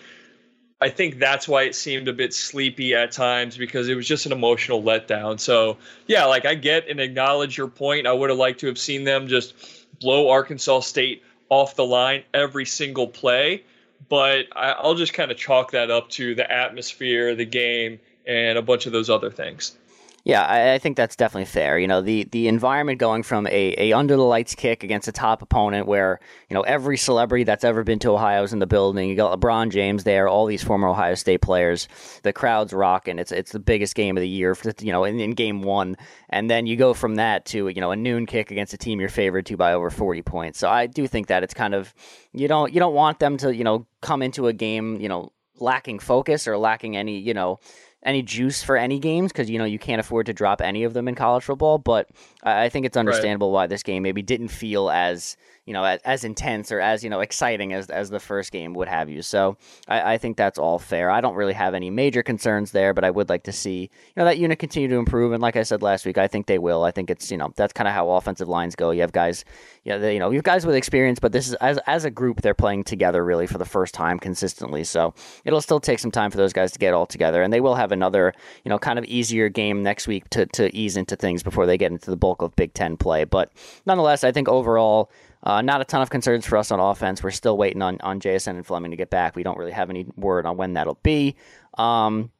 I 0.79 0.89
think 0.89 1.17
that's 1.17 1.47
why 1.47 1.63
it 1.63 1.75
seemed 1.75 2.09
a 2.09 2.13
bit 2.13 2.33
sleepy 2.33 2.93
at 2.93 3.11
times 3.11 3.57
because 3.57 3.87
it 3.87 3.95
was 3.95 4.07
just 4.07 4.25
an 4.25 4.33
emotional 4.33 4.83
letdown. 4.83 5.39
So, 5.39 5.77
yeah, 6.07 6.25
like 6.25 6.45
I 6.45 6.55
get 6.55 6.89
and 6.89 6.99
acknowledge 6.99 7.57
your 7.57 7.69
point. 7.69 8.05
I 8.05 8.11
would 8.11 8.29
have 8.29 8.37
liked 8.37 8.59
to 8.61 8.67
have 8.67 8.77
seen 8.77 9.05
them 9.05 9.27
just 9.27 9.53
blow 10.01 10.29
Arkansas 10.29 10.81
State 10.81 11.23
off 11.47 11.75
the 11.75 11.85
line 11.85 12.23
every 12.33 12.65
single 12.65 13.07
play. 13.07 13.63
But 14.09 14.47
I'll 14.53 14.95
just 14.95 15.13
kind 15.13 15.31
of 15.31 15.37
chalk 15.37 15.71
that 15.71 15.89
up 15.89 16.09
to 16.11 16.35
the 16.35 16.51
atmosphere, 16.51 17.33
the 17.33 17.45
game, 17.45 17.99
and 18.27 18.57
a 18.57 18.61
bunch 18.61 18.85
of 18.85 18.91
those 18.91 19.09
other 19.09 19.31
things. 19.31 19.77
Yeah, 20.25 20.41
I, 20.43 20.75
I, 20.75 20.77
think 20.77 20.95
that's 20.95 21.17
definitely 21.17 21.45
fair. 21.45 21.77
You 21.77 21.87
know, 21.87 22.01
the 22.01 22.23
the 22.31 22.47
environment 22.47 22.97
going 22.97 23.23
from 23.23 23.45
a, 23.47 23.75
a 23.77 23.91
under 23.91 24.15
the 24.15 24.23
lights 24.23 24.55
kick 24.55 24.81
against 24.81 25.09
a 25.09 25.11
top 25.11 25.41
opponent 25.41 25.85
where, 25.85 26.21
you 26.49 26.53
know, 26.53 26.61
every 26.61 26.95
celebrity 26.95 27.43
that's 27.43 27.65
ever 27.65 27.83
been 27.83 27.99
to 27.99 28.11
Ohio 28.11 28.41
is 28.43 28.53
in 28.53 28.59
the 28.59 28.65
building. 28.65 29.09
You 29.09 29.17
got 29.17 29.37
LeBron 29.37 29.69
James 29.69 30.05
there, 30.05 30.29
all 30.29 30.45
these 30.45 30.63
former 30.63 30.87
Ohio 30.87 31.15
State 31.15 31.41
players. 31.41 31.89
The 32.21 32.31
crowd's 32.31 32.71
rocking. 32.71 33.19
It's 33.19 33.33
it's 33.33 33.51
the 33.51 33.59
biggest 33.59 33.95
game 33.95 34.15
of 34.15 34.21
the 34.21 34.29
year, 34.29 34.55
for, 34.55 34.71
you 34.79 34.93
know, 34.93 35.03
in, 35.03 35.19
in 35.19 35.31
game 35.31 35.61
one. 35.61 35.97
And 36.29 36.49
then 36.49 36.67
you 36.67 36.77
go 36.77 36.93
from 36.93 37.15
that 37.15 37.43
to, 37.47 37.67
you 37.67 37.81
know, 37.81 37.91
a 37.91 37.97
noon 37.97 38.25
kick 38.25 38.49
against 38.49 38.73
a 38.73 38.77
team 38.77 39.01
you're 39.01 39.09
favored 39.09 39.45
to 39.47 39.57
by 39.57 39.73
over 39.73 39.89
40 39.89 40.21
points. 40.21 40.57
So 40.57 40.69
I 40.69 40.87
do 40.87 41.05
think 41.05 41.27
that 41.27 41.43
it's 41.43 41.53
kind 41.53 41.73
of 41.73 41.93
you 42.31 42.47
don't 42.47 42.73
you 42.73 42.79
don't 42.79 42.95
want 42.95 43.19
them 43.19 43.35
to, 43.37 43.53
you 43.53 43.65
know, 43.65 43.87
come 43.99 44.21
into 44.21 44.47
a 44.47 44.53
game, 44.53 45.01
you 45.01 45.09
know, 45.09 45.33
lacking 45.59 45.99
focus 45.99 46.47
or 46.47 46.57
lacking 46.57 46.95
any, 46.95 47.19
you 47.19 47.33
know, 47.33 47.59
any 48.05 48.21
juice 48.21 48.61
for 48.63 48.77
any 48.77 48.99
games 48.99 49.31
because 49.31 49.49
you 49.49 49.57
know 49.57 49.65
you 49.65 49.79
can't 49.79 49.99
afford 49.99 50.25
to 50.27 50.33
drop 50.33 50.61
any 50.61 50.83
of 50.83 50.93
them 50.93 51.07
in 51.07 51.15
college 51.15 51.43
football. 51.43 51.77
But 51.77 52.09
I 52.43 52.69
think 52.69 52.85
it's 52.85 52.97
understandable 52.97 53.49
right. 53.49 53.63
why 53.63 53.67
this 53.67 53.83
game 53.83 54.03
maybe 54.03 54.21
didn't 54.21 54.49
feel 54.49 54.89
as 54.89 55.37
you 55.65 55.73
know 55.73 55.83
as, 55.83 55.99
as, 56.03 56.23
intense 56.23 56.71
or 56.71 56.79
as 56.79 57.03
you 57.03 57.09
know 57.09 57.21
exciting 57.21 57.73
as 57.73 57.89
as 57.89 58.09
the 58.09 58.19
first 58.19 58.51
game 58.51 58.73
would 58.73 58.87
have 58.87 59.09
you. 59.09 59.21
So 59.21 59.57
I, 59.87 60.13
I, 60.13 60.17
think 60.17 60.35
that's 60.35 60.59
all 60.59 60.79
fair. 60.79 61.09
I 61.09 61.21
don't 61.21 61.35
really 61.35 61.53
have 61.53 61.73
any 61.73 61.89
major 61.89 62.23
concerns 62.23 62.71
there, 62.71 62.93
but 62.93 63.03
I 63.03 63.11
would 63.11 63.29
like 63.29 63.43
to 63.43 63.51
see 63.51 63.81
you 63.81 63.89
know 64.17 64.25
that 64.25 64.37
unit 64.37 64.59
continue 64.59 64.89
to 64.89 64.95
improve. 64.95 65.31
And 65.31 65.41
like 65.41 65.55
I 65.55 65.63
said 65.63 65.81
last 65.81 66.05
week, 66.05 66.17
I 66.17 66.27
think 66.27 66.47
they 66.47 66.59
will. 66.59 66.83
I 66.83 66.91
think 66.91 67.09
it's 67.09 67.31
you 67.31 67.37
know 67.37 67.53
that's 67.55 67.73
kind 67.73 67.87
of 67.87 67.93
how 67.93 68.09
offensive 68.11 68.49
lines 68.49 68.75
go. 68.75 68.91
You 68.91 69.01
have 69.01 69.11
guys, 69.11 69.45
you 69.83 69.91
know, 69.91 69.99
they, 69.99 70.13
you 70.13 70.19
know, 70.19 70.29
you 70.31 70.37
have 70.37 70.43
guys 70.43 70.65
with 70.65 70.75
experience, 70.75 71.19
but 71.19 71.31
this 71.31 71.47
is 71.47 71.53
as 71.55 71.77
as 71.87 72.05
a 72.05 72.11
group 72.11 72.41
they're 72.41 72.53
playing 72.53 72.83
together 72.83 73.23
really 73.23 73.47
for 73.47 73.57
the 73.57 73.65
first 73.65 73.93
time 73.93 74.19
consistently. 74.19 74.83
So 74.83 75.13
it'll 75.45 75.61
still 75.61 75.79
take 75.79 75.99
some 75.99 76.11
time 76.11 76.31
for 76.31 76.37
those 76.37 76.53
guys 76.53 76.71
to 76.73 76.79
get 76.79 76.93
all 76.93 77.05
together, 77.05 77.41
and 77.41 77.53
they 77.53 77.61
will 77.61 77.75
have 77.75 77.91
another 77.91 78.33
you 78.65 78.69
know 78.69 78.79
kind 78.79 78.99
of 78.99 79.05
easier 79.05 79.49
game 79.49 79.83
next 79.83 80.07
week 80.07 80.29
to 80.31 80.45
to 80.47 80.75
ease 80.75 80.97
into 80.97 81.15
things 81.15 81.43
before 81.43 81.65
they 81.65 81.77
get 81.77 81.91
into 81.91 82.09
the 82.09 82.17
bulk 82.17 82.41
of 82.41 82.55
Big 82.55 82.73
Ten 82.73 82.97
play. 82.97 83.23
But 83.23 83.51
nonetheless, 83.85 84.23
I 84.23 84.31
think 84.31 84.49
overall. 84.49 85.09
Uh, 85.43 85.61
not 85.61 85.81
a 85.81 85.85
ton 85.85 86.01
of 86.01 86.09
concerns 86.09 86.45
for 86.45 86.57
us 86.57 86.71
on 86.71 86.79
offense. 86.79 87.21
We're 87.21 87.31
still 87.31 87.57
waiting 87.57 87.81
on, 87.81 87.99
on 88.01 88.19
JSN 88.19 88.51
and 88.51 88.65
Fleming 88.65 88.91
to 88.91 88.97
get 88.97 89.09
back. 89.09 89.35
We 89.35 89.43
don't 89.43 89.57
really 89.57 89.71
have 89.71 89.89
any 89.89 90.05
word 90.15 90.45
on 90.45 90.55
when 90.55 90.73
that'll 90.73 90.99
be. 91.03 91.35
Um, 91.77 92.31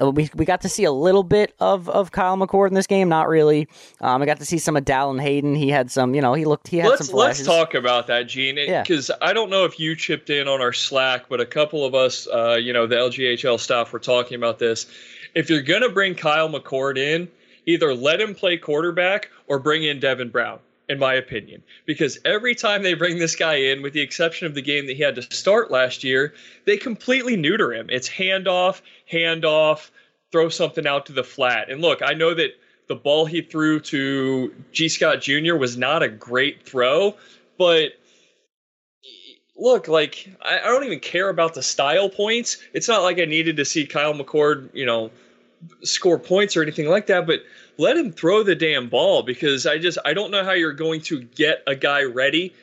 uh, 0.00 0.10
we, 0.10 0.30
we 0.34 0.44
got 0.44 0.60
to 0.62 0.68
see 0.68 0.84
a 0.84 0.92
little 0.92 1.24
bit 1.24 1.54
of, 1.58 1.88
of 1.88 2.12
Kyle 2.12 2.36
McCord 2.36 2.68
in 2.68 2.74
this 2.74 2.86
game, 2.86 3.08
not 3.08 3.28
really. 3.28 3.68
Um, 4.00 4.22
I 4.22 4.26
got 4.26 4.38
to 4.38 4.46
see 4.46 4.58
some 4.58 4.76
of 4.76 4.84
Dallan 4.84 5.20
Hayden. 5.20 5.54
He 5.54 5.68
had 5.68 5.90
some, 5.90 6.14
you 6.14 6.20
know, 6.20 6.32
he 6.34 6.44
looked, 6.44 6.68
he 6.68 6.78
had 6.78 6.88
let's, 6.88 7.06
some 7.06 7.14
flashes. 7.14 7.46
Let's 7.46 7.58
talk 7.58 7.74
about 7.74 8.06
that, 8.06 8.28
Gene, 8.28 8.54
because 8.54 9.08
yeah. 9.08 9.16
I 9.20 9.32
don't 9.32 9.50
know 9.50 9.64
if 9.64 9.78
you 9.78 9.96
chipped 9.96 10.30
in 10.30 10.48
on 10.48 10.60
our 10.60 10.72
Slack, 10.72 11.28
but 11.28 11.40
a 11.40 11.46
couple 11.46 11.84
of 11.84 11.94
us, 11.94 12.28
uh, 12.28 12.54
you 12.54 12.72
know, 12.72 12.86
the 12.86 12.96
LGHL 12.96 13.58
staff 13.58 13.92
were 13.92 13.98
talking 13.98 14.36
about 14.36 14.58
this. 14.58 14.86
If 15.34 15.50
you're 15.50 15.62
going 15.62 15.82
to 15.82 15.90
bring 15.90 16.14
Kyle 16.14 16.48
McCord 16.48 16.96
in, 16.96 17.28
either 17.66 17.92
let 17.94 18.20
him 18.20 18.34
play 18.34 18.56
quarterback 18.56 19.30
or 19.48 19.58
bring 19.58 19.84
in 19.84 20.00
Devin 20.00 20.30
Brown 20.30 20.60
in 20.90 20.98
my 20.98 21.14
opinion, 21.14 21.62
because 21.86 22.18
every 22.24 22.52
time 22.52 22.82
they 22.82 22.94
bring 22.94 23.16
this 23.16 23.36
guy 23.36 23.54
in, 23.54 23.80
with 23.80 23.92
the 23.92 24.00
exception 24.00 24.48
of 24.48 24.56
the 24.56 24.60
game 24.60 24.88
that 24.88 24.96
he 24.96 25.02
had 25.04 25.14
to 25.14 25.22
start 25.22 25.70
last 25.70 26.02
year, 26.02 26.34
they 26.66 26.76
completely 26.76 27.36
neuter 27.36 27.72
him. 27.72 27.86
It's 27.90 28.08
handoff, 28.08 28.80
handoff, 29.10 29.90
throw 30.32 30.48
something 30.48 30.88
out 30.88 31.06
to 31.06 31.12
the 31.12 31.22
flat. 31.22 31.70
And 31.70 31.80
look, 31.80 32.02
I 32.02 32.14
know 32.14 32.34
that 32.34 32.50
the 32.88 32.96
ball 32.96 33.24
he 33.24 33.40
threw 33.40 33.78
to 33.78 34.52
Gee 34.72 34.88
Scott 34.88 35.20
Jr. 35.20 35.54
was 35.54 35.76
not 35.76 36.02
a 36.02 36.08
great 36.08 36.64
throw, 36.64 37.14
but 37.56 37.92
look, 39.56 39.86
like 39.86 40.28
I, 40.42 40.58
I 40.58 40.64
don't 40.64 40.82
even 40.82 40.98
care 40.98 41.28
about 41.28 41.54
the 41.54 41.62
style 41.62 42.08
points. 42.08 42.56
It's 42.72 42.88
not 42.88 43.02
like 43.02 43.20
I 43.20 43.26
needed 43.26 43.58
to 43.58 43.64
see 43.64 43.86
Kyle 43.86 44.12
McCord, 44.12 44.70
you 44.74 44.86
know, 44.86 45.12
score 45.84 46.18
points 46.18 46.56
or 46.56 46.62
anything 46.62 46.88
like 46.88 47.06
that, 47.06 47.28
but 47.28 47.44
let 47.80 47.96
him 47.96 48.12
throw 48.12 48.42
the 48.42 48.54
damn 48.54 48.88
ball 48.88 49.22
because 49.22 49.66
I 49.66 49.78
just 49.78 49.98
I 50.04 50.12
don't 50.12 50.30
know 50.30 50.44
how 50.44 50.52
you're 50.52 50.72
going 50.72 51.00
to 51.02 51.22
get 51.22 51.62
a 51.66 51.74
guy 51.74 52.02
ready 52.02 52.54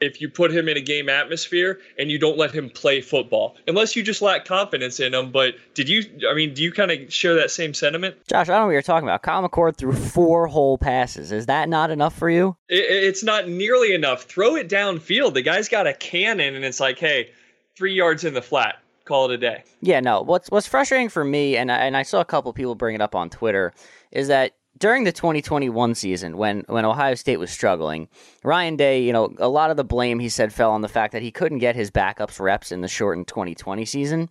if 0.00 0.20
you 0.20 0.28
put 0.28 0.52
him 0.52 0.68
in 0.68 0.76
a 0.76 0.80
game 0.80 1.08
atmosphere 1.08 1.80
and 1.98 2.10
you 2.10 2.18
don't 2.18 2.36
let 2.36 2.50
him 2.50 2.68
play 2.68 3.00
football 3.00 3.56
unless 3.66 3.96
you 3.96 4.02
just 4.02 4.20
lack 4.20 4.44
confidence 4.44 5.00
in 5.00 5.14
him. 5.14 5.30
But 5.30 5.54
did 5.74 5.88
you 5.88 6.02
i 6.28 6.34
mean 6.34 6.52
do 6.52 6.62
you 6.62 6.72
kind 6.72 6.90
of 6.90 7.12
share 7.12 7.34
that 7.34 7.50
same 7.50 7.72
sentiment? 7.72 8.16
Josh 8.26 8.48
i 8.48 8.52
don't 8.52 8.62
know 8.62 8.66
what 8.66 8.72
you're 8.72 8.82
talking 8.82 9.08
about. 9.08 9.22
Kyle 9.22 9.48
mccord 9.48 9.76
threw 9.76 9.92
four 9.92 10.48
whole 10.48 10.76
passes. 10.76 11.32
Is 11.32 11.46
that 11.46 11.68
not 11.68 11.90
enough 11.90 12.18
for 12.18 12.28
you? 12.28 12.56
It, 12.68 12.84
it's 12.84 13.22
not 13.22 13.48
nearly 13.48 13.94
enough. 13.94 14.24
Throw 14.24 14.56
it 14.56 14.68
downfield. 14.68 15.34
The 15.34 15.42
guy's 15.42 15.68
got 15.68 15.86
a 15.86 15.94
cannon 15.94 16.54
and 16.56 16.64
it's 16.64 16.80
like 16.80 16.98
hey 16.98 17.30
three 17.76 17.94
yards 17.94 18.24
in 18.24 18.34
the 18.34 18.42
flat. 18.42 18.76
Call 19.04 19.30
it 19.30 19.34
a 19.34 19.38
day. 19.38 19.62
Yeah, 19.82 20.00
no. 20.00 20.20
What's 20.20 20.50
what's 20.50 20.66
frustrating 20.66 21.08
for 21.08 21.22
me, 21.22 21.56
and 21.56 21.70
I, 21.70 21.76
and 21.76 21.96
I 21.96 22.02
saw 22.02 22.20
a 22.20 22.24
couple 22.24 22.52
people 22.52 22.74
bring 22.74 22.96
it 22.96 23.00
up 23.00 23.14
on 23.14 23.30
Twitter, 23.30 23.72
is 24.10 24.26
that 24.26 24.55
during 24.78 25.04
the 25.04 25.12
2021 25.12 25.94
season, 25.94 26.36
when 26.36 26.64
when 26.68 26.84
Ohio 26.84 27.14
State 27.14 27.38
was 27.38 27.50
struggling, 27.50 28.08
Ryan 28.42 28.76
Day, 28.76 29.02
you 29.02 29.12
know, 29.12 29.34
a 29.38 29.48
lot 29.48 29.70
of 29.70 29.76
the 29.76 29.84
blame 29.84 30.18
he 30.18 30.28
said 30.28 30.52
fell 30.52 30.72
on 30.72 30.82
the 30.82 30.88
fact 30.88 31.12
that 31.12 31.22
he 31.22 31.30
couldn't 31.30 31.58
get 31.58 31.76
his 31.76 31.90
backups 31.90 32.40
reps 32.40 32.72
in 32.72 32.80
the 32.80 32.88
shortened 32.88 33.28
2020 33.28 33.84
season. 33.84 34.28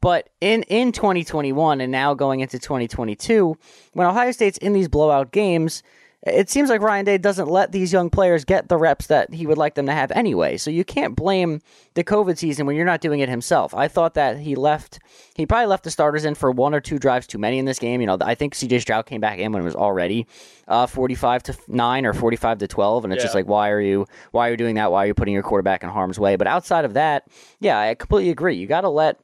But 0.00 0.30
in, 0.40 0.64
in 0.64 0.90
2021 0.90 1.80
and 1.80 1.92
now 1.92 2.12
going 2.12 2.40
into 2.40 2.58
2022, 2.58 3.56
when 3.92 4.06
Ohio 4.06 4.32
State's 4.32 4.58
in 4.58 4.72
these 4.72 4.88
blowout 4.88 5.30
games, 5.30 5.84
it 6.24 6.48
seems 6.48 6.70
like 6.70 6.80
Ryan 6.80 7.04
Day 7.04 7.18
doesn't 7.18 7.48
let 7.48 7.72
these 7.72 7.92
young 7.92 8.08
players 8.08 8.44
get 8.44 8.68
the 8.68 8.76
reps 8.76 9.08
that 9.08 9.34
he 9.34 9.44
would 9.44 9.58
like 9.58 9.74
them 9.74 9.86
to 9.86 9.92
have 9.92 10.12
anyway. 10.12 10.56
So 10.56 10.70
you 10.70 10.84
can't 10.84 11.16
blame 11.16 11.60
the 11.94 12.04
COVID 12.04 12.38
season 12.38 12.64
when 12.64 12.76
you're 12.76 12.86
not 12.86 13.00
doing 13.00 13.18
it 13.18 13.28
himself. 13.28 13.74
I 13.74 13.88
thought 13.88 14.14
that 14.14 14.38
he 14.38 14.54
left, 14.54 15.00
he 15.34 15.46
probably 15.46 15.66
left 15.66 15.82
the 15.82 15.90
starters 15.90 16.24
in 16.24 16.36
for 16.36 16.52
one 16.52 16.74
or 16.74 16.80
two 16.80 16.98
drives 16.98 17.26
too 17.26 17.38
many 17.38 17.58
in 17.58 17.64
this 17.64 17.80
game. 17.80 18.00
You 18.00 18.06
know, 18.06 18.18
I 18.20 18.36
think 18.36 18.54
CJ 18.54 18.82
Stroud 18.82 19.06
came 19.06 19.20
back 19.20 19.40
in 19.40 19.50
when 19.50 19.62
it 19.62 19.64
was 19.64 19.74
already 19.74 20.28
uh, 20.68 20.86
45 20.86 21.42
to 21.44 21.56
9 21.66 22.06
or 22.06 22.12
45 22.12 22.58
to 22.58 22.68
12. 22.68 23.04
And 23.04 23.12
it's 23.12 23.20
yeah. 23.20 23.24
just 23.24 23.34
like, 23.34 23.48
why 23.48 23.70
are 23.70 23.80
you, 23.80 24.06
why 24.30 24.46
are 24.46 24.52
you 24.52 24.56
doing 24.56 24.76
that? 24.76 24.92
Why 24.92 25.02
are 25.04 25.06
you 25.08 25.14
putting 25.14 25.34
your 25.34 25.42
quarterback 25.42 25.82
in 25.82 25.88
harm's 25.88 26.20
way? 26.20 26.36
But 26.36 26.46
outside 26.46 26.84
of 26.84 26.94
that, 26.94 27.26
yeah, 27.58 27.80
I 27.80 27.94
completely 27.96 28.30
agree. 28.30 28.54
You 28.54 28.68
got 28.68 28.82
to 28.82 28.88
let 28.88 29.18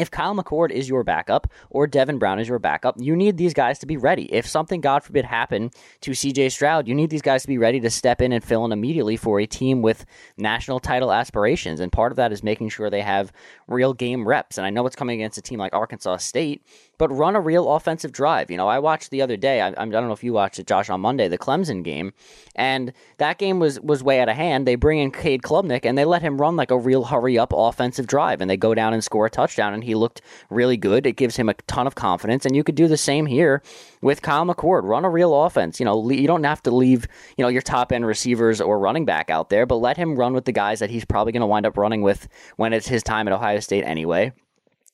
if 0.00 0.10
Kyle 0.10 0.34
McCord 0.34 0.70
is 0.70 0.88
your 0.88 1.04
backup 1.04 1.46
or 1.68 1.86
Devin 1.86 2.18
Brown 2.18 2.38
is 2.38 2.48
your 2.48 2.58
backup, 2.58 2.96
you 2.98 3.14
need 3.14 3.36
these 3.36 3.52
guys 3.52 3.78
to 3.80 3.86
be 3.86 3.98
ready. 3.98 4.32
If 4.32 4.46
something, 4.46 4.80
God 4.80 5.04
forbid, 5.04 5.26
happened 5.26 5.74
to 6.00 6.12
CJ 6.12 6.52
Stroud, 6.52 6.88
you 6.88 6.94
need 6.94 7.10
these 7.10 7.22
guys 7.22 7.42
to 7.42 7.48
be 7.48 7.58
ready 7.58 7.80
to 7.80 7.90
step 7.90 8.22
in 8.22 8.32
and 8.32 8.42
fill 8.42 8.64
in 8.64 8.72
immediately 8.72 9.16
for 9.16 9.40
a 9.40 9.46
team 9.46 9.82
with 9.82 10.06
national 10.38 10.80
title 10.80 11.12
aspirations. 11.12 11.80
And 11.80 11.92
part 11.92 12.12
of 12.12 12.16
that 12.16 12.32
is 12.32 12.42
making 12.42 12.70
sure 12.70 12.88
they 12.88 13.02
have 13.02 13.30
real 13.70 13.94
game 13.94 14.26
reps. 14.26 14.58
And 14.58 14.66
I 14.66 14.70
know 14.70 14.86
it's 14.86 14.96
coming 14.96 15.20
against 15.20 15.38
a 15.38 15.42
team 15.42 15.58
like 15.58 15.72
Arkansas 15.72 16.18
State, 16.18 16.62
but 16.98 17.08
run 17.08 17.34
a 17.34 17.40
real 17.40 17.72
offensive 17.72 18.12
drive. 18.12 18.50
You 18.50 18.58
know, 18.58 18.68
I 18.68 18.78
watched 18.78 19.10
the 19.10 19.22
other 19.22 19.36
day. 19.36 19.62
I, 19.62 19.68
I, 19.68 19.72
don't 19.72 19.90
know 19.90 20.12
if 20.12 20.22
you 20.22 20.34
watched 20.34 20.58
it, 20.58 20.66
Josh, 20.66 20.90
on 20.90 21.00
Monday, 21.00 21.28
the 21.28 21.38
Clemson 21.38 21.82
game, 21.82 22.12
and 22.54 22.92
that 23.16 23.38
game 23.38 23.58
was 23.58 23.80
was 23.80 24.02
way 24.02 24.20
out 24.20 24.28
of 24.28 24.36
hand. 24.36 24.66
They 24.66 24.74
bring 24.74 24.98
in 24.98 25.10
Cade 25.10 25.42
Klubnik 25.42 25.86
and 25.86 25.96
they 25.96 26.04
let 26.04 26.20
him 26.20 26.38
run 26.38 26.56
like 26.56 26.70
a 26.70 26.78
real 26.78 27.04
hurry 27.04 27.38
up 27.38 27.54
offensive 27.56 28.06
drive, 28.06 28.40
and 28.40 28.50
they 28.50 28.56
go 28.56 28.74
down 28.74 28.92
and 28.92 29.02
score 29.02 29.26
a 29.26 29.30
touchdown, 29.30 29.72
and 29.72 29.84
he 29.84 29.94
looked 29.94 30.20
really 30.50 30.76
good. 30.76 31.06
It 31.06 31.16
gives 31.16 31.36
him 31.36 31.48
a 31.48 31.54
ton 31.66 31.86
of 31.86 31.94
confidence, 31.94 32.44
and 32.44 32.54
you 32.54 32.64
could 32.64 32.74
do 32.74 32.88
the 32.88 32.96
same 32.96 33.26
here 33.26 33.62
with 34.02 34.20
Kyle 34.20 34.44
McCord. 34.44 34.82
Run 34.82 35.04
a 35.04 35.10
real 35.10 35.44
offense. 35.44 35.80
You 35.80 35.86
know, 35.86 36.10
you 36.10 36.26
don't 36.26 36.44
have 36.44 36.62
to 36.64 36.70
leave 36.70 37.06
you 37.38 37.42
know 37.42 37.48
your 37.48 37.62
top 37.62 37.92
end 37.92 38.04
receivers 38.04 38.60
or 38.60 38.78
running 38.78 39.04
back 39.04 39.30
out 39.30 39.48
there, 39.48 39.64
but 39.64 39.76
let 39.76 39.96
him 39.96 40.16
run 40.16 40.34
with 40.34 40.44
the 40.44 40.52
guys 40.52 40.80
that 40.80 40.90
he's 40.90 41.04
probably 41.04 41.32
going 41.32 41.40
to 41.40 41.46
wind 41.46 41.66
up 41.66 41.78
running 41.78 42.02
with 42.02 42.28
when 42.56 42.72
it's 42.72 42.88
his 42.88 43.02
time 43.02 43.28
at 43.28 43.32
Ohio 43.32 43.59
State 43.60 43.84
anyway. 43.84 44.32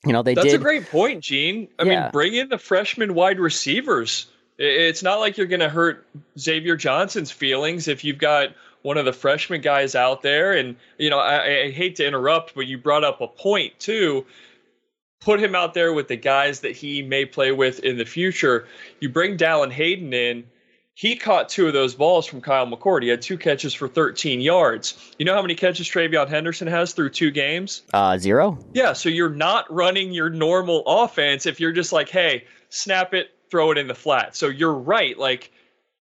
You 0.05 0.13
know, 0.13 0.21
they 0.21 0.35
do 0.35 0.41
That's 0.41 0.53
did. 0.53 0.61
a 0.61 0.63
great 0.63 0.89
point, 0.89 1.23
Gene. 1.23 1.67
I 1.79 1.83
yeah. 1.83 2.01
mean, 2.03 2.11
bring 2.11 2.35
in 2.35 2.49
the 2.49 2.57
freshman 2.57 3.13
wide 3.13 3.39
receivers. 3.39 4.27
It's 4.57 5.03
not 5.03 5.19
like 5.19 5.37
you're 5.37 5.47
going 5.47 5.59
to 5.59 5.69
hurt 5.69 6.07
Xavier 6.37 6.75
Johnson's 6.75 7.31
feelings 7.31 7.87
if 7.87 8.03
you've 8.03 8.17
got 8.17 8.49
one 8.81 8.97
of 8.97 9.05
the 9.05 9.13
freshman 9.13 9.61
guys 9.61 9.95
out 9.95 10.21
there. 10.21 10.53
And, 10.53 10.75
you 10.97 11.09
know, 11.09 11.19
I, 11.19 11.63
I 11.63 11.71
hate 11.71 11.97
to 11.97 12.07
interrupt, 12.07 12.55
but 12.55 12.67
you 12.67 12.77
brought 12.77 13.03
up 13.03 13.21
a 13.21 13.27
point, 13.27 13.79
too. 13.79 14.25
Put 15.19 15.39
him 15.39 15.55
out 15.55 15.73
there 15.73 15.93
with 15.93 16.07
the 16.07 16.15
guys 16.15 16.61
that 16.61 16.75
he 16.75 17.01
may 17.01 17.25
play 17.25 17.51
with 17.51 17.79
in 17.79 17.97
the 17.97 18.05
future. 18.05 18.67
You 18.99 19.09
bring 19.09 19.37
Dallan 19.37 19.71
Hayden 19.71 20.13
in 20.13 20.45
he 20.97 21.15
caught 21.15 21.47
two 21.47 21.67
of 21.67 21.73
those 21.73 21.93
balls 21.93 22.25
from 22.25 22.41
Kyle 22.41 22.65
McCord. 22.65 23.03
He 23.03 23.09
had 23.09 23.21
two 23.21 23.37
catches 23.37 23.71
for 23.71 23.87
13 23.87 24.41
yards. 24.41 25.13
You 25.19 25.25
know 25.25 25.35
how 25.35 25.43
many 25.43 25.53
catches 25.53 25.87
TreVeyon 25.87 26.27
Henderson 26.27 26.67
has 26.67 26.93
through 26.93 27.11
two 27.11 27.29
games? 27.29 27.83
Uh, 27.93 28.17
zero. 28.17 28.57
Yeah, 28.73 28.93
so 28.93 29.07
you're 29.07 29.29
not 29.29 29.71
running 29.71 30.11
your 30.11 30.31
normal 30.31 30.81
offense 30.87 31.45
if 31.45 31.59
you're 31.59 31.71
just 31.71 31.93
like, 31.93 32.09
hey, 32.09 32.45
snap 32.69 33.13
it, 33.13 33.27
throw 33.51 33.69
it 33.69 33.77
in 33.77 33.87
the 33.87 33.93
flat. 33.93 34.35
So 34.35 34.47
you're 34.47 34.73
right. 34.73 35.15
Like, 35.15 35.51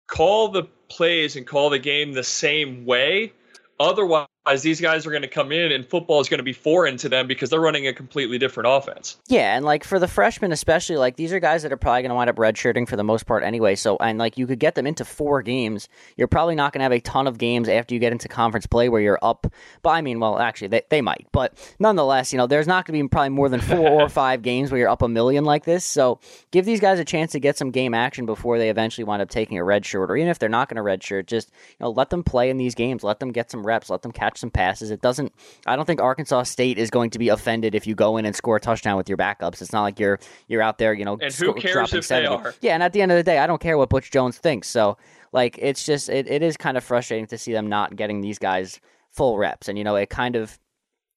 call 0.08 0.50
the 0.50 0.64
plays 0.90 1.38
and 1.38 1.48
call 1.48 1.70
the 1.70 1.80
game 1.80 2.12
the 2.12 2.22
same 2.22 2.84
way. 2.84 3.32
Otherwise, 3.80 4.28
these 4.62 4.82
guys 4.82 5.08
are 5.08 5.10
going 5.10 5.22
to 5.22 5.28
come 5.28 5.52
in 5.52 5.72
and 5.72 5.86
football 5.86 6.20
is 6.20 6.28
going 6.28 6.40
to 6.40 6.44
be 6.44 6.54
foreign 6.54 6.98
to 6.98 7.10
them 7.10 7.28
because 7.28 7.50
they're 7.50 7.62
running 7.62 7.88
a 7.88 7.94
completely 7.94 8.38
different 8.38 8.68
offense. 8.70 9.18
Yeah, 9.28 9.56
and 9.56 9.64
like 9.64 9.84
for 9.84 10.00
the 10.00 10.08
freshmen 10.08 10.52
especially, 10.52 10.98
like 10.98 11.16
these 11.16 11.32
are 11.32 11.40
guys 11.40 11.64
that 11.64 11.72
are 11.72 11.78
probably 11.78 12.02
going 12.02 12.10
to 12.10 12.16
wind 12.16 12.30
up 12.30 12.36
redshirting 12.36 12.88
for 12.88 12.98
the 12.98 13.04
most 13.04 13.26
part 13.26 13.44
anyway. 13.44 13.76
So 13.76 13.98
and 13.98 14.20
like 14.20 14.38
you 14.38 14.46
could 14.46 14.60
get 14.60 14.76
them 14.76 14.86
into 14.86 15.06
four 15.06 15.42
games. 15.42 15.88
You're 16.18 16.28
probably 16.28 16.56
not 16.56 16.74
going 16.74 16.80
to 16.80 16.84
have 16.84 16.92
a 16.92 17.00
ton 17.00 17.26
of 17.26 17.38
games 17.38 17.70
after 17.70 17.94
you 17.94 18.00
get 18.00 18.12
into 18.12 18.28
conference 18.28 18.68
play 18.68 18.90
where 18.90 19.02
you're 19.02 19.20
up. 19.22 19.48
But 19.82 19.92
I 19.92 20.02
mean, 20.02 20.20
well, 20.20 20.38
actually 20.38 20.68
they 20.68 20.82
they 20.90 21.02
might, 21.02 21.28
but 21.32 21.54
nonetheless, 21.80 22.34
you 22.34 22.38
know, 22.38 22.48
there's 22.48 22.68
not 22.68 22.86
going 22.86 23.00
to 23.00 23.04
be 23.04 23.08
probably 23.08 23.30
more 23.30 23.48
than 23.48 23.62
four 23.62 24.02
or 24.02 24.10
five 24.10 24.42
games 24.42 24.72
where 24.72 24.80
you're 24.80 24.90
up 24.90 25.02
a 25.02 25.08
million 25.08 25.46
like 25.46 25.64
this. 25.64 25.86
So 25.86 26.20
give 26.52 26.66
these 26.66 26.82
guys 26.82 27.00
a 27.00 27.06
chance 27.06 27.32
to 27.32 27.40
get 27.40 27.58
some 27.58 27.72
game 27.72 27.94
action 27.94 28.26
before 28.26 28.58
they 28.58 28.70
eventually 28.70 29.06
wind 29.06 29.22
up 29.22 29.30
taking 29.30 29.58
a 29.58 29.64
red 29.64 29.86
shirt, 29.86 30.12
or 30.12 30.18
even 30.18 30.30
if 30.30 30.38
they're 30.38 30.50
not 30.50 30.68
going 30.68 30.76
to 30.76 30.84
redshirt, 30.84 31.28
just 31.28 31.50
you 31.70 31.86
know 31.86 31.92
let 31.92 32.10
them 32.10 32.24
play 32.24 32.50
in 32.50 32.58
these 32.58 32.76
games, 32.76 33.04
let 33.06 33.22
them 33.22 33.32
get 33.32 33.50
some 33.50 33.66
reps, 33.66 33.90
let 33.90 34.02
them 34.02 34.12
catch 34.12 34.33
some 34.38 34.50
passes. 34.50 34.92
It 34.92 35.02
doesn't. 35.02 35.34
I 35.66 35.76
don't 35.76 35.86
think 35.86 36.02
Arkansas 36.02 36.44
State 36.44 36.78
is 36.78 36.90
going 36.90 37.10
to 37.12 37.20
be 37.20 37.30
offended 37.30 37.76
if 37.76 37.88
you 37.88 37.96
go 37.96 38.18
in 38.18 38.26
and 38.26 38.36
score 38.36 38.58
a 38.58 38.60
touchdown 38.60 38.98
with 38.98 39.10
your 39.10 39.18
backups. 39.18 39.62
It's 39.62 39.74
not 39.74 39.84
like 39.84 40.00
you're 40.00 40.20
you're 40.48 40.62
out 40.62 40.78
there, 40.78 40.94
you 40.94 41.06
know, 41.06 41.18
and 41.22 41.34
who 41.34 41.54
cares 41.54 41.94
if 41.94 42.06
70. 42.06 42.28
they 42.28 42.34
are? 42.34 42.56
Yeah, 42.62 42.74
and 42.74 42.84
at 42.84 42.94
the 42.94 43.02
end 43.02 43.12
of 43.12 43.18
the 43.18 43.24
day, 43.24 43.40
I 43.40 43.48
don't 43.48 43.62
care 43.62 43.78
what 43.78 43.90
Butch 43.90 44.12
Jones 44.12 44.38
thinks. 44.38 44.68
So 44.68 44.98
like, 45.32 45.58
it's 45.60 45.86
just 45.86 46.10
it, 46.10 46.30
it 46.30 46.42
is 46.42 46.58
kind 46.58 46.78
of 46.78 46.84
frustrating 46.84 47.28
to 47.28 47.38
see 47.38 47.54
them 47.54 47.68
not 47.68 47.96
getting 47.96 48.22
these 48.22 48.40
guys 48.40 48.80
full 49.12 49.38
reps, 49.38 49.68
and 49.68 49.78
you 49.78 49.84
know, 49.84 49.96
it 49.96 50.10
kind 50.10 50.36
of 50.36 50.60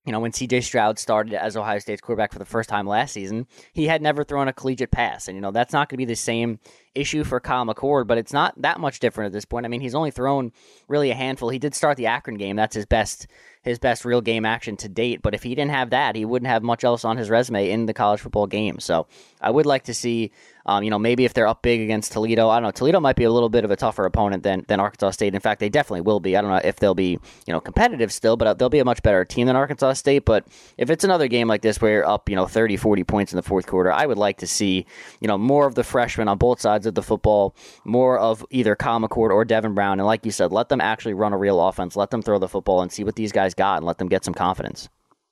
you 0.06 0.12
know, 0.12 0.20
when 0.20 0.30
CJ 0.30 0.62
Stroud 0.62 1.00
started 1.00 1.34
as 1.34 1.56
Ohio 1.56 1.80
State's 1.80 2.00
quarterback 2.00 2.32
for 2.32 2.38
the 2.38 2.44
first 2.44 2.68
time 2.68 2.86
last 2.86 3.12
season, 3.12 3.46
he 3.72 3.86
had 3.88 4.00
never 4.00 4.22
thrown 4.22 4.46
a 4.46 4.52
collegiate 4.52 4.92
pass. 4.92 5.26
And, 5.26 5.34
you 5.34 5.40
know, 5.40 5.50
that's 5.50 5.72
not 5.72 5.88
going 5.88 5.96
to 5.96 5.98
be 5.98 6.04
the 6.04 6.14
same 6.14 6.60
issue 6.96 7.24
for 7.24 7.40
Kyle 7.40 7.64
McCord, 7.64 8.06
but 8.06 8.18
it's 8.18 8.32
not 8.32 8.60
that 8.62 8.80
much 8.80 9.00
different 9.00 9.26
at 9.26 9.32
this 9.32 9.44
point. 9.44 9.66
I 9.66 9.68
mean, 9.68 9.80
he's 9.80 9.94
only 9.94 10.10
thrown 10.10 10.52
really 10.88 11.10
a 11.10 11.14
handful. 11.14 11.48
He 11.48 11.58
did 11.58 11.74
start 11.74 11.96
the 11.96 12.06
Akron 12.06 12.36
game. 12.36 12.56
That's 12.56 12.74
his 12.74 12.86
best 12.86 13.26
his 13.66 13.80
best 13.80 14.04
real 14.04 14.20
game 14.20 14.44
action 14.44 14.76
to 14.76 14.88
date. 14.88 15.20
But 15.22 15.34
if 15.34 15.42
he 15.42 15.54
didn't 15.56 15.72
have 15.72 15.90
that, 15.90 16.14
he 16.14 16.24
wouldn't 16.24 16.48
have 16.48 16.62
much 16.62 16.84
else 16.84 17.04
on 17.04 17.16
his 17.16 17.28
resume 17.28 17.68
in 17.68 17.86
the 17.86 17.92
college 17.92 18.20
football 18.20 18.46
game. 18.46 18.78
So 18.78 19.08
I 19.40 19.50
would 19.50 19.66
like 19.66 19.84
to 19.84 19.94
see, 19.94 20.30
um, 20.66 20.84
you 20.84 20.90
know, 20.90 21.00
maybe 21.00 21.24
if 21.24 21.34
they're 21.34 21.48
up 21.48 21.62
big 21.62 21.80
against 21.80 22.12
Toledo, 22.12 22.48
I 22.48 22.56
don't 22.56 22.62
know. 22.62 22.70
Toledo 22.70 23.00
might 23.00 23.16
be 23.16 23.24
a 23.24 23.30
little 23.30 23.48
bit 23.48 23.64
of 23.64 23.72
a 23.72 23.76
tougher 23.76 24.04
opponent 24.04 24.44
than, 24.44 24.64
than 24.68 24.78
Arkansas 24.78 25.10
State. 25.10 25.34
In 25.34 25.40
fact, 25.40 25.58
they 25.58 25.68
definitely 25.68 26.02
will 26.02 26.20
be. 26.20 26.36
I 26.36 26.42
don't 26.42 26.50
know 26.50 26.60
if 26.62 26.76
they'll 26.76 26.94
be, 26.94 27.18
you 27.46 27.52
know, 27.52 27.58
competitive 27.58 28.12
still, 28.12 28.36
but 28.36 28.56
they'll 28.56 28.68
be 28.68 28.78
a 28.78 28.84
much 28.84 29.02
better 29.02 29.24
team 29.24 29.48
than 29.48 29.56
Arkansas 29.56 29.94
State. 29.94 30.24
But 30.24 30.46
if 30.78 30.88
it's 30.88 31.02
another 31.02 31.26
game 31.26 31.48
like 31.48 31.62
this 31.62 31.80
where 31.80 31.92
you're 31.92 32.08
up, 32.08 32.28
you 32.28 32.36
know, 32.36 32.46
30, 32.46 32.76
40 32.76 33.02
points 33.02 33.32
in 33.32 33.36
the 33.36 33.42
fourth 33.42 33.66
quarter, 33.66 33.92
I 33.92 34.06
would 34.06 34.18
like 34.18 34.38
to 34.38 34.46
see, 34.46 34.86
you 35.20 35.26
know, 35.26 35.38
more 35.38 35.66
of 35.66 35.74
the 35.74 35.82
freshmen 35.82 36.28
on 36.28 36.38
both 36.38 36.60
sides 36.60 36.85
of 36.86 36.94
the 36.94 37.02
football, 37.02 37.54
more 37.84 38.18
of 38.18 38.44
either 38.50 38.76
Kyle 38.76 39.00
McCord 39.00 39.30
or 39.30 39.44
Devin 39.44 39.74
Brown. 39.74 40.00
And 40.00 40.06
like 40.06 40.24
you 40.24 40.30
said, 40.30 40.52
let 40.52 40.68
them 40.68 40.80
actually 40.80 41.14
run 41.14 41.32
a 41.32 41.38
real 41.38 41.60
offense. 41.60 41.96
Let 41.96 42.10
them 42.10 42.22
throw 42.22 42.38
the 42.38 42.48
football 42.48 42.82
and 42.82 42.90
see 42.90 43.04
what 43.04 43.16
these 43.16 43.32
guys 43.32 43.54
got 43.54 43.78
and 43.78 43.86
let 43.86 43.98
them 43.98 44.08
get 44.08 44.24
some 44.24 44.34
confidence. 44.34 44.88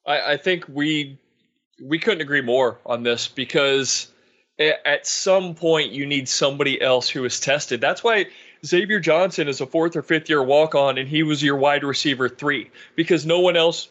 I, 0.06 0.32
I 0.32 0.36
think 0.36 0.64
we 0.68 1.18
we 1.82 1.98
couldn't 1.98 2.20
agree 2.20 2.42
more 2.42 2.78
on 2.86 3.02
this 3.02 3.26
because 3.26 4.12
at 4.58 5.06
some 5.06 5.54
point 5.54 5.90
you 5.90 6.06
need 6.06 6.28
somebody 6.28 6.80
else 6.80 7.08
who 7.08 7.24
is 7.24 7.40
tested. 7.40 7.80
That's 7.80 8.04
why 8.04 8.26
Xavier 8.64 9.00
Johnson 9.00 9.48
is 9.48 9.60
a 9.60 9.66
fourth 9.66 9.96
or 9.96 10.02
fifth 10.02 10.28
year 10.28 10.42
walk 10.42 10.74
on 10.74 10.98
and 10.98 11.08
he 11.08 11.22
was 11.22 11.42
your 11.42 11.56
wide 11.56 11.82
receiver 11.82 12.28
three 12.28 12.70
because 12.94 13.26
no 13.26 13.40
one 13.40 13.56
else 13.56 13.88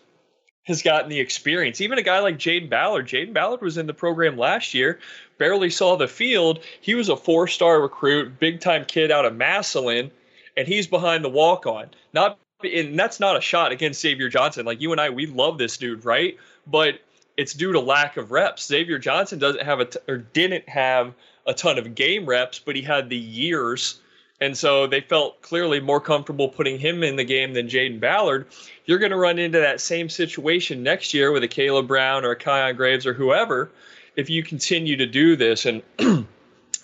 has 0.63 0.82
gotten 0.82 1.10
the 1.10 1.19
experience. 1.19 1.82
Even 1.82 1.97
a 1.97 2.02
guy 2.04 2.19
like 2.19 2.38
Jayden 2.38 2.69
Ballard. 2.69 3.08
Jayden 3.08 3.34
Ballard 3.34 3.62
was 3.62 3.78
in 3.78 3.86
the 3.86 3.93
program 3.93 4.38
last 4.38 4.73
year, 4.73 4.99
barely 5.38 5.69
saw 5.69 5.96
the 5.96 6.08
field. 6.08 6.60
He 6.82 6.96
was 6.96 7.10
a 7.10 7.17
four 7.17 7.48
star 7.48 7.82
recruit, 7.82 8.39
big 8.39 8.60
time 8.60 8.86
kid 8.86 9.12
out 9.12 9.26
of 9.26 9.36
Massillon, 9.36 10.12
and 10.58 10.67
he's 10.67 10.88
behind 10.88 11.24
the 11.24 11.30
walk 11.30 11.65
on. 11.65 11.89
Not 12.13 12.39
and 12.63 12.98
that's 12.98 13.19
not 13.19 13.38
a 13.38 13.41
shot 13.41 13.72
against 13.72 14.02
Xavier 14.02 14.30
Johnson. 14.30 14.65
Like 14.65 14.82
you 14.82 14.91
and 14.91 15.02
I, 15.02 15.10
we 15.10 15.26
love 15.26 15.58
this 15.58 15.78
dude, 15.78 16.06
right? 16.06 16.38
But 16.65 17.00
it's 17.38 17.54
due 17.54 17.72
to 17.72 17.80
lack 17.80 18.17
of 18.17 18.32
reps. 18.32 18.65
Xavier 18.65 19.00
Johnson 19.00 19.39
doesn't 19.39 19.63
have 19.63 19.80
a 19.80 19.86
t- 19.86 20.00
or 20.08 20.17
didn't 20.17 20.67
have 20.69 21.13
a 21.46 21.54
ton 21.54 21.78
of 21.78 21.96
game 21.96 22.26
reps, 22.26 22.60
but 22.60 22.76
he 22.76 22.82
had 22.82 23.10
the 23.10 23.17
years, 23.17 24.00
and 24.39 24.58
so 24.58 24.88
they 24.88 25.02
felt 25.02 25.41
clearly 25.41 25.80
more 25.80 26.00
comfortable 26.00 26.48
putting 26.48 26.80
him 26.80 27.04
in 27.04 27.15
the 27.15 27.24
game 27.24 27.54
than 27.54 27.67
Jayden 27.67 28.00
Ballard. 28.00 28.48
You're 28.86 29.00
going 29.00 29.12
to 29.12 29.17
run 29.17 29.39
into 29.39 29.60
that 29.60 29.82
same 29.82 30.10
situation 30.10 30.84
next 30.84 31.13
year 31.13 31.32
with 31.32 31.43
a 31.43 31.48
Caleb 31.48 31.88
Brown 31.88 32.24
or 32.24 32.32
a 32.32 32.39
Kyion 32.39 32.78
Grayes 32.78 33.06
or 33.06 33.13
whoever 33.13 33.72
if 34.15 34.30
you 34.30 34.43
continue 34.43 34.95
to 34.97 35.06
do 35.06 35.36
this, 35.36 35.65
and 35.65 35.82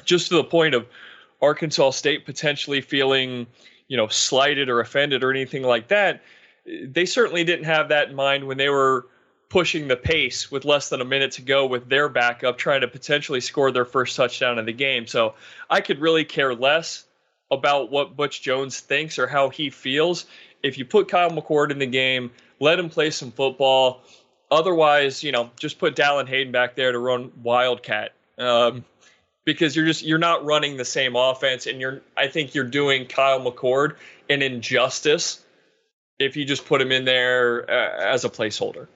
just 0.05 0.29
to 0.29 0.35
the 0.35 0.43
point 0.43 0.75
of 0.75 0.87
Arkansas 1.41 1.91
State 1.91 2.25
potentially 2.25 2.81
feeling 2.81 3.47
you 3.89 3.97
know, 3.97 4.07
slighted 4.07 4.69
or 4.69 4.79
offended 4.79 5.23
or 5.23 5.31
anything 5.31 5.63
like 5.63 5.89
that. 5.89 6.21
They 6.65 7.05
certainly 7.05 7.43
didn't 7.43 7.65
have 7.65 7.89
that 7.89 8.09
in 8.09 8.15
mind 8.15 8.45
when 8.45 8.57
they 8.57 8.69
were 8.69 9.07
pushing 9.49 9.87
the 9.87 9.97
pace 9.97 10.51
with 10.51 10.63
less 10.63 10.89
than 10.89 11.01
a 11.01 11.05
minute 11.05 11.31
to 11.31 11.41
go 11.41 11.65
with 11.65 11.89
their 11.89 12.07
backup, 12.07 12.57
trying 12.57 12.81
to 12.81 12.87
potentially 12.87 13.41
score 13.41 13.71
their 13.71 13.85
first 13.85 14.15
touchdown 14.15 14.59
of 14.59 14.67
the 14.67 14.73
game. 14.73 15.07
So 15.07 15.33
I 15.69 15.81
could 15.81 15.99
really 15.99 16.23
care 16.23 16.53
less 16.53 17.05
about 17.49 17.89
what 17.89 18.15
Butch 18.15 18.43
Jones 18.43 18.79
thinks 18.79 19.17
or 19.17 19.25
how 19.25 19.49
he 19.49 19.71
feels. 19.71 20.27
If 20.61 20.77
you 20.77 20.85
put 20.85 21.07
Kyle 21.07 21.31
McCord 21.31 21.71
in 21.71 21.79
the 21.79 21.87
game, 21.87 22.29
let 22.59 22.77
him 22.77 22.89
play 22.89 23.09
some 23.09 23.31
football. 23.31 24.03
Otherwise, 24.51 25.23
you 25.23 25.31
know, 25.31 25.51
just 25.59 25.77
put 25.79 25.95
Dallan 25.95 26.27
Hayden 26.27 26.51
back 26.51 26.75
there 26.75 26.91
to 26.91 26.99
run 26.99 27.31
Wildcat. 27.43 28.13
Um, 28.37 28.83
because 29.45 29.75
you're 29.75 29.85
just 29.85 30.03
you're 30.03 30.17
not 30.19 30.45
running 30.45 30.77
the 30.77 30.85
same 30.85 31.15
offense 31.15 31.65
and 31.65 31.81
you're 31.81 32.01
I 32.15 32.27
think 32.27 32.53
you're 32.53 32.65
doing 32.65 33.07
Kyle 33.07 33.39
McCord 33.39 33.95
an 34.29 34.41
injustice 34.41 35.43
if 36.19 36.37
you 36.37 36.45
just 36.45 36.65
put 36.65 36.81
him 36.81 36.91
in 36.91 37.05
there 37.05 37.69
uh, 37.69 38.13
as 38.13 38.25
a 38.25 38.29
placeholder. 38.29 38.87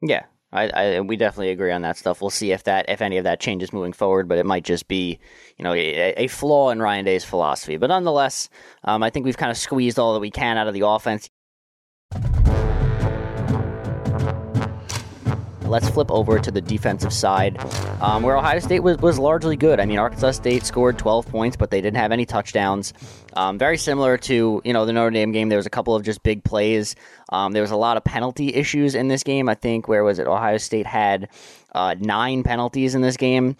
Yeah. 0.00 0.24
I, 0.54 0.68
I, 0.68 1.00
we 1.00 1.16
definitely 1.16 1.50
agree 1.50 1.72
on 1.72 1.80
that 1.82 1.96
stuff. 1.96 2.20
We'll 2.20 2.28
see 2.28 2.52
if 2.52 2.64
that 2.64 2.86
if 2.88 3.00
any 3.00 3.16
of 3.16 3.24
that 3.24 3.40
changes 3.40 3.72
moving 3.72 3.94
forward, 3.94 4.28
but 4.28 4.36
it 4.36 4.44
might 4.44 4.64
just 4.64 4.86
be 4.86 5.18
you 5.56 5.64
know 5.64 5.72
a, 5.72 6.12
a 6.24 6.26
flaw 6.26 6.70
in 6.70 6.82
Ryan 6.82 7.06
Day's 7.06 7.24
philosophy. 7.24 7.78
But 7.78 7.86
nonetheless, 7.86 8.50
um, 8.84 9.02
I 9.02 9.08
think 9.08 9.24
we've 9.24 9.36
kind 9.36 9.50
of 9.50 9.56
squeezed 9.56 9.98
all 9.98 10.12
that 10.12 10.20
we 10.20 10.30
can 10.30 10.58
out 10.58 10.68
of 10.68 10.74
the 10.74 10.86
offense. 10.86 11.30
Let's 15.72 15.88
flip 15.88 16.10
over 16.10 16.38
to 16.38 16.50
the 16.50 16.60
defensive 16.60 17.12
side, 17.12 17.58
um, 18.02 18.22
where 18.22 18.36
Ohio 18.36 18.58
State 18.58 18.80
was, 18.80 18.98
was 18.98 19.18
largely 19.18 19.56
good. 19.56 19.80
I 19.80 19.86
mean, 19.86 19.98
Arkansas 19.98 20.32
State 20.32 20.64
scored 20.64 20.98
12 20.98 21.26
points, 21.26 21.56
but 21.56 21.70
they 21.70 21.80
didn't 21.80 21.96
have 21.96 22.12
any 22.12 22.26
touchdowns. 22.26 22.92
Um, 23.32 23.56
very 23.56 23.78
similar 23.78 24.18
to 24.18 24.60
you 24.64 24.72
know 24.72 24.84
the 24.84 24.92
Notre 24.92 25.10
Dame 25.10 25.32
game. 25.32 25.48
There 25.48 25.56
was 25.56 25.66
a 25.66 25.70
couple 25.70 25.96
of 25.96 26.02
just 26.04 26.22
big 26.22 26.44
plays. 26.44 26.94
Um, 27.30 27.52
there 27.52 27.62
was 27.62 27.70
a 27.70 27.76
lot 27.76 27.96
of 27.96 28.04
penalty 28.04 28.54
issues 28.54 28.94
in 28.94 29.08
this 29.08 29.22
game. 29.22 29.48
I 29.48 29.54
think 29.54 29.88
where 29.88 30.04
was 30.04 30.18
it? 30.18 30.26
Ohio 30.26 30.58
State 30.58 30.86
had 30.86 31.30
uh, 31.74 31.94
nine 31.98 32.42
penalties 32.42 32.94
in 32.94 33.00
this 33.00 33.16
game 33.16 33.56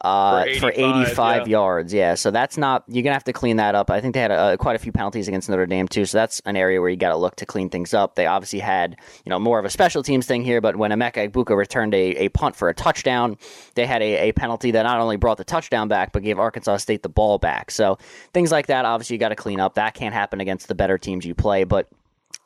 uh, 0.00 0.42
for 0.42 0.48
85, 0.48 0.60
for 0.60 0.70
85 0.70 1.36
yeah. 1.36 1.50
yards. 1.50 1.92
Yeah, 1.92 2.14
so 2.14 2.30
that's 2.30 2.56
not 2.56 2.84
you're 2.88 3.02
gonna 3.02 3.14
have 3.14 3.24
to 3.24 3.32
clean 3.32 3.56
that 3.56 3.74
up. 3.74 3.90
I 3.90 4.00
think 4.00 4.14
they 4.14 4.20
had 4.20 4.30
uh, 4.30 4.56
quite 4.56 4.76
a 4.76 4.78
few 4.78 4.92
penalties 4.92 5.28
against 5.28 5.48
Notre 5.48 5.66
Dame 5.66 5.88
too, 5.88 6.04
so 6.04 6.18
that's 6.18 6.40
an 6.46 6.56
area 6.56 6.80
where 6.80 6.90
you 6.90 6.96
got 6.96 7.10
to 7.10 7.16
look 7.16 7.36
to 7.36 7.46
clean 7.46 7.68
things 7.68 7.92
up. 7.92 8.14
They 8.14 8.26
obviously 8.26 8.60
had 8.60 8.96
you 9.24 9.30
know 9.30 9.38
more 9.38 9.58
of 9.58 9.64
a 9.64 9.70
special 9.70 10.02
teams 10.02 10.26
thing 10.26 10.42
here, 10.42 10.60
but 10.60 10.76
when 10.76 10.90
Emeka 10.90 11.30
Egbuka 11.30 11.56
returned 11.56 11.94
a, 11.94 12.16
a 12.16 12.28
punt 12.30 12.56
for 12.56 12.68
a 12.68 12.74
touchdown, 12.74 13.36
they 13.74 13.86
had 13.86 14.02
a, 14.02 14.28
a 14.28 14.32
penalty 14.32 14.70
that 14.70 14.82
not 14.84 15.00
only 15.00 15.16
brought 15.16 15.36
the 15.36 15.44
touchdown 15.44 15.88
back 15.88 16.12
but 16.12 16.22
gave 16.22 16.38
Arkansas 16.38 16.78
State 16.78 17.02
the 17.02 17.08
ball 17.08 17.38
back. 17.38 17.70
So 17.70 17.98
things 18.32 18.50
like 18.50 18.66
that, 18.68 18.84
obviously, 18.84 19.14
you 19.14 19.20
got 19.20 19.30
to 19.30 19.36
clean 19.36 19.60
up. 19.60 19.74
That 19.74 19.94
can't 19.94 20.14
happen 20.14 20.40
against 20.40 20.68
the 20.68 20.74
better 20.74 20.98
teams 20.98 21.24
you 21.26 21.34
play, 21.34 21.64
but 21.64 21.88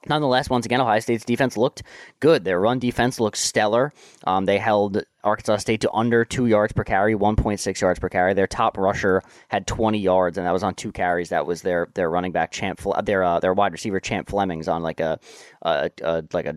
Nonetheless, 0.08 0.50
once 0.50 0.66
again, 0.66 0.80
Ohio 0.80 1.00
State's 1.00 1.24
defense 1.24 1.56
looked 1.56 1.82
good. 2.20 2.44
Their 2.44 2.60
run 2.60 2.78
defense 2.78 3.20
looked 3.20 3.38
stellar. 3.38 3.92
Um, 4.24 4.44
they 4.44 4.58
held 4.58 5.02
Arkansas 5.22 5.58
State 5.58 5.80
to 5.82 5.92
under 5.92 6.24
two 6.24 6.46
yards 6.46 6.72
per 6.72 6.84
carry, 6.84 7.14
1.6 7.14 7.80
yards 7.80 7.98
per 7.98 8.08
carry. 8.08 8.34
Their 8.34 8.46
top 8.46 8.76
rusher 8.76 9.22
had 9.48 9.66
20 9.66 9.98
yards, 9.98 10.38
and 10.38 10.46
that 10.46 10.52
was 10.52 10.62
on 10.62 10.74
two 10.74 10.92
carries. 10.92 11.30
That 11.30 11.46
was 11.46 11.62
their 11.62 11.88
their 11.94 12.10
running 12.10 12.32
back 12.32 12.50
Champ, 12.50 12.80
their 13.04 13.24
uh, 13.24 13.40
their 13.40 13.54
wide 13.54 13.72
receiver 13.72 14.00
Champ 14.00 14.28
Flemings 14.28 14.68
on 14.68 14.82
like 14.82 15.00
a, 15.00 15.18
a, 15.62 15.90
a 16.02 16.24
like 16.32 16.46
a 16.46 16.56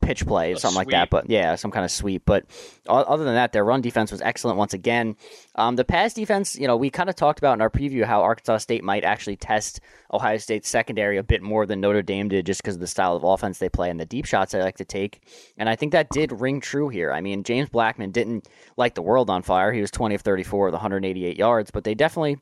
pitch 0.00 0.26
play, 0.26 0.52
a 0.52 0.58
something 0.58 0.76
sweep. 0.76 0.86
like 0.86 0.92
that. 0.92 1.10
But 1.10 1.28
yeah, 1.28 1.54
some 1.56 1.70
kind 1.70 1.84
of 1.84 1.90
sweep. 1.90 2.22
But 2.24 2.44
other 2.88 3.24
than 3.24 3.34
that, 3.34 3.52
their 3.52 3.64
run 3.64 3.80
defense 3.80 4.12
was 4.12 4.20
excellent 4.20 4.56
once 4.56 4.72
again. 4.72 5.16
Um, 5.56 5.76
the 5.76 5.84
pass 5.84 6.14
defense, 6.14 6.56
you 6.56 6.66
know, 6.66 6.76
we 6.76 6.90
kind 6.90 7.08
of 7.08 7.16
talked 7.16 7.38
about 7.38 7.54
in 7.54 7.60
our 7.60 7.70
preview 7.70 8.04
how 8.04 8.22
Arkansas 8.22 8.58
State 8.58 8.84
might 8.84 9.04
actually 9.04 9.36
test 9.36 9.80
Ohio 10.12 10.36
State's 10.36 10.68
secondary 10.68 11.16
a 11.16 11.22
bit 11.22 11.42
more 11.42 11.66
than 11.66 11.80
Notre 11.80 12.02
Dame 12.02 12.28
did 12.28 12.46
just 12.46 12.62
because 12.62 12.76
of 12.76 12.80
the 12.80 12.86
style 12.86 13.16
of 13.16 13.24
offense 13.24 13.58
they 13.58 13.68
play 13.68 13.90
and 13.90 13.98
the 13.98 14.06
deep 14.06 14.26
shots 14.26 14.52
they 14.52 14.62
like 14.62 14.76
to 14.76 14.84
take. 14.84 15.22
And 15.58 15.68
I 15.68 15.76
think 15.76 15.92
that 15.92 16.10
did 16.10 16.40
ring 16.40 16.60
true 16.60 16.88
here. 16.88 17.12
I 17.12 17.20
mean, 17.20 17.42
James 17.42 17.68
Blackman 17.68 18.12
didn't 18.12 18.48
light 18.76 18.94
the 18.94 19.02
world 19.02 19.30
on 19.30 19.42
fire. 19.42 19.72
He 19.72 19.80
was 19.80 19.90
20 19.90 20.14
of 20.14 20.20
34 20.22 20.66
with 20.66 20.74
188 20.74 21.36
yards, 21.36 21.70
but 21.70 21.84
they 21.84 21.94
definitely 21.94 22.38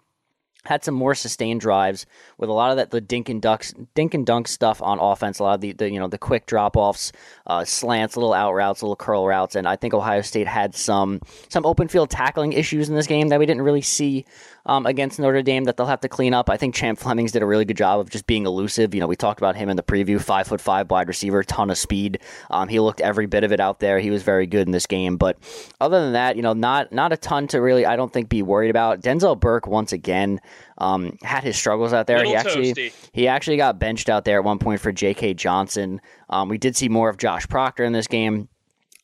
had 0.65 0.85
some 0.85 0.95
more 0.95 1.15
sustained 1.15 1.61
drives 1.61 2.07
with 2.39 2.49
a 2.49 2.53
lot 2.53 2.71
of 2.71 2.77
that 2.77 2.91
the 2.91 3.01
dink 3.01 3.29
and 3.29 3.43
ducks 3.43 3.75
dink 3.95 4.15
and 4.15 4.27
dunk 4.27 4.49
stuff 4.49 4.83
on 4.83 4.99
offense 4.99 5.39
a 5.39 5.43
lot 5.43 5.55
of 5.55 5.61
the, 5.61 5.73
the 5.73 5.91
you 5.91 5.99
know 5.99 6.09
the 6.09 6.19
quick 6.19 6.47
drop 6.47 6.77
offs 6.77 7.13
uh, 7.47 7.65
slants 7.65 8.17
little 8.17 8.33
out 8.33 8.53
routes 8.53 8.83
little 8.83 8.97
curl 8.97 9.27
routes 9.27 9.55
and 9.55 9.67
i 9.67 9.77
think 9.77 9.95
ohio 9.95 10.21
state 10.21 10.47
had 10.47 10.75
some 10.75 11.21
some 11.49 11.67
open 11.67 11.89
field 11.89 12.11
tackling 12.11 12.53
issues 12.53 12.89
in 12.89 12.95
this 12.95 13.07
game 13.07 13.29
that 13.29 13.39
we 13.39 13.47
didn't 13.47 13.63
really 13.63 13.83
see 13.83 14.25
um, 14.67 14.87
against 14.87 15.19
Notre 15.19 15.43
Dame 15.43 15.65
that 15.65 15.77
they'll 15.77 15.87
have 15.87 16.01
to 16.01 16.09
clean 16.09 16.33
up. 16.35 16.49
I 16.49 16.57
think 16.57 16.75
Champ 16.75 16.99
Flemings 16.99 17.33
did 17.33 17.43
a 17.43 17.47
really 17.47 17.65
good 17.65 17.77
job 17.77 18.01
of 18.01 18.11
just 18.11 18.27
being 18.27 18.47
elusive. 18.47 18.95
You 18.95 19.01
know, 19.01 19.07
we 19.07 19.17
talked 19.17 19.41
about 19.41 19.57
him 19.57 19.69
in 19.69 19.77
the 19.77 19.83
preview, 19.83 20.21
five 20.21 20.47
foot 20.47 20.61
five 20.61 20.91
wide 20.91 21.09
receiver, 21.09 21.43
ton 21.43 21.71
of 21.71 21.79
speed. 21.79 22.21
Um, 22.51 22.69
he 22.69 22.81
looked 22.81 23.01
every 23.01 23.27
bit 23.27 23.45
of 23.45 23.53
it 23.53 23.61
out 23.61 23.81
there. 23.81 23.99
He 23.99 24.11
was 24.11 24.23
very 24.23 24.47
good 24.47 24.67
in 24.67 24.73
this 24.73 24.87
game. 24.87 25.17
But 25.17 25.39
other 25.81 26.01
than 26.01 26.13
that, 26.13 26.37
you 26.37 26.43
know, 26.43 26.53
not 26.53 26.93
not 26.93 27.13
a 27.13 27.17
ton 27.17 27.47
to 27.49 27.61
really, 27.61 27.85
I 27.87 27.97
don't 27.97 28.13
think, 28.13 28.29
be 28.29 28.43
worried 28.43 28.71
about. 28.71 29.01
Denzel 29.01 29.39
Burke 29.39 29.67
once 29.67 29.93
again 29.93 30.41
um, 30.79 31.19
had 31.23 31.45
his 31.45 31.57
struggles 31.57 31.93
out 31.93 32.07
there. 32.07 32.19
Little 32.19 32.33
he 32.33 32.37
actually 32.37 32.73
toasty. 32.75 33.09
he 33.13 33.29
actually 33.29 33.57
got 33.57 33.79
benched 33.79 34.09
out 34.09 34.25
there 34.25 34.39
at 34.39 34.45
one 34.45 34.59
point 34.59 34.81
for 34.81 34.93
J.K. 34.93 35.35
Johnson. 35.35 36.01
Um, 36.31 36.49
we 36.49 36.59
did 36.59 36.77
see 36.77 36.89
more 36.89 37.09
of 37.09 37.19
Josh 37.19 37.47
Proctor 37.49 37.85
in 37.85 37.93
this 37.93 38.07
game 38.07 38.49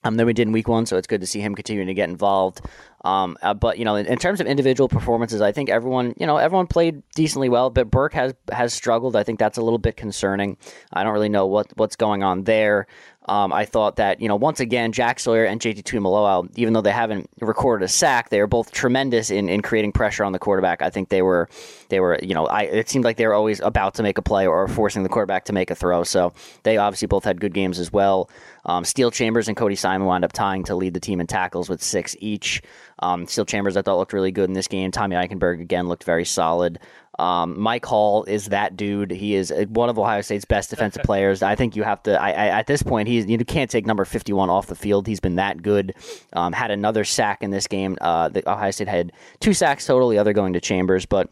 um, 0.05 0.17
than 0.17 0.27
we 0.27 0.33
did 0.33 0.49
in 0.49 0.53
week 0.53 0.69
one, 0.69 0.87
so 0.87 0.97
it's 0.97 1.07
good 1.07 1.21
to 1.21 1.27
see 1.27 1.41
him 1.41 1.55
continuing 1.55 1.89
to 1.89 1.95
get 1.95 2.09
involved. 2.09 2.63
Um, 3.03 3.39
uh, 3.43 3.55
but 3.55 3.79
you 3.79 3.85
know, 3.85 3.97
in, 3.97 4.07
in 4.07 4.19
terms 4.19 4.41
of 4.41 4.47
individual 4.47 4.89
performances, 4.89 5.41
I 5.41 5.53
think 5.53 5.71
everyone, 5.71 6.15
you 6.19 6.27
know, 6.27 6.37
everyone 6.37 6.67
played 6.67 7.03
decently 7.15 7.49
well. 7.49 7.71
But 7.71 7.91
Burke 7.91 8.13
has 8.15 8.35
has 8.53 8.75
struggled. 8.75 9.17
I 9.17 9.23
think 9.23 9.39
that's 9.39 9.59
a 9.59 9.63
little 9.63 9.79
bit 9.79 9.97
concerning. 9.97 10.57
I 10.93 11.03
don't 11.03 11.13
really 11.13 11.29
know 11.29 11.47
what 11.47 11.69
what's 11.77 11.97
going 11.97 12.23
on 12.23 12.45
there. 12.45 12.87
Um, 13.27 13.53
I 13.53 13.67
thought 13.67 13.97
that 13.97 14.21
you 14.21 14.29
know 14.29 14.37
once 14.37 14.61
again 14.61 14.93
Jack 14.93 15.21
Sawyer 15.21 15.45
and 15.45 15.61
JT 15.61 15.83
Tuimoloau, 15.83 16.51
even 16.57 16.73
though 16.73 16.81
they 16.81 16.91
haven't 16.91 17.29
recorded 17.41 17.85
a 17.85 17.89
sack, 17.89 18.31
they 18.31 18.41
are 18.41 18.47
both 18.47 18.73
tremendous 18.73 19.31
in, 19.31 19.49
in 19.49 19.61
creating 19.61 19.93
pressure 19.93 20.25
on 20.25 20.33
the 20.33 20.39
quarterback. 20.39 20.81
I 20.81 20.89
think 20.91 21.11
they 21.11 21.21
were 21.21 21.49
they 21.91 22.01
were 22.01 22.19
you 22.23 22.35
know 22.35 22.47
I 22.47 22.63
it 22.63 22.89
seemed 22.89 23.05
like 23.05 23.19
they 23.19 23.27
were 23.27 23.35
always 23.35 23.61
about 23.61 23.95
to 23.95 24.03
make 24.03 24.17
a 24.17 24.23
play 24.23 24.47
or 24.47 24.67
forcing 24.69 25.03
the 25.03 25.11
quarterback 25.11 25.45
to 25.45 25.53
make 25.53 25.71
a 25.71 25.75
throw. 25.75 26.03
So 26.03 26.33
they 26.63 26.79
obviously 26.79 27.07
both 27.07 27.25
had 27.25 27.41
good 27.41 27.53
games 27.53 27.79
as 27.79 27.93
well. 27.93 28.31
Um, 28.65 28.85
Steele 28.85 29.11
Chambers 29.11 29.49
and 29.49 29.57
Cody 29.57 29.77
Simon 29.77 30.07
wound 30.07 30.25
up 30.25 30.33
tying 30.33 30.65
to 30.65 30.75
lead 30.75 30.95
the 30.95 31.01
team 31.01 31.21
in 31.21 31.27
tackles 31.27 31.69
with 31.69 31.83
six 31.83 32.17
each. 32.21 32.63
Um, 33.01 33.27
Steele 33.27 33.45
Chambers 33.45 33.77
I 33.77 33.83
thought 33.83 33.99
looked 33.99 34.13
really 34.13 34.31
good 34.31 34.49
in 34.49 34.55
this 34.55 34.69
game. 34.69 34.91
Tommy 34.91 35.17
Eichenberg 35.17 35.61
again 35.61 35.89
looked 35.89 36.05
very 36.05 36.25
solid. 36.25 36.79
Um, 37.19 37.59
Mike 37.61 37.85
Hall 37.85 38.25
is 38.25 38.47
that 38.47 38.77
dude. 38.77 39.11
He 39.11 39.35
is 39.35 39.51
uh, 39.51 39.65
one 39.69 39.89
of 39.89 39.99
Ohio 39.99 40.21
State's 40.21 40.45
best 40.45 40.71
defensive 40.71 41.03
players. 41.03 41.43
I 41.43 41.55
think 41.55 41.77
you 41.77 41.83
have 41.83 42.03
to. 42.05 42.21
I, 42.21 42.31
I, 42.31 42.47
at 42.59 42.67
this 42.67 42.83
point, 42.83 43.09
he's 43.09 43.27
you 43.27 43.37
can't 43.39 43.71
take 43.71 43.85
number 43.85 44.05
fifty-one 44.05 44.49
off 44.49 44.69
the 44.69 44.75
field. 44.75 45.07
He's 45.07 45.21
been 45.21 45.37
that 45.37 45.63
good. 45.63 45.95
Um, 46.33 46.53
had 46.53 46.71
another 46.71 47.05
sack 47.05 47.43
in 47.43 47.51
this 47.51 47.67
game. 47.67 47.99
Uh, 48.01 48.29
the 48.29 48.49
Ohio 48.49 48.71
State 48.71 48.89
had 48.89 49.13
two 49.41 49.53
sacks 49.53 49.87
total. 49.87 50.09
The 50.09 50.19
other 50.19 50.33
going 50.33 50.53
to 50.55 50.61
Chambers, 50.61 51.05
but. 51.05 51.31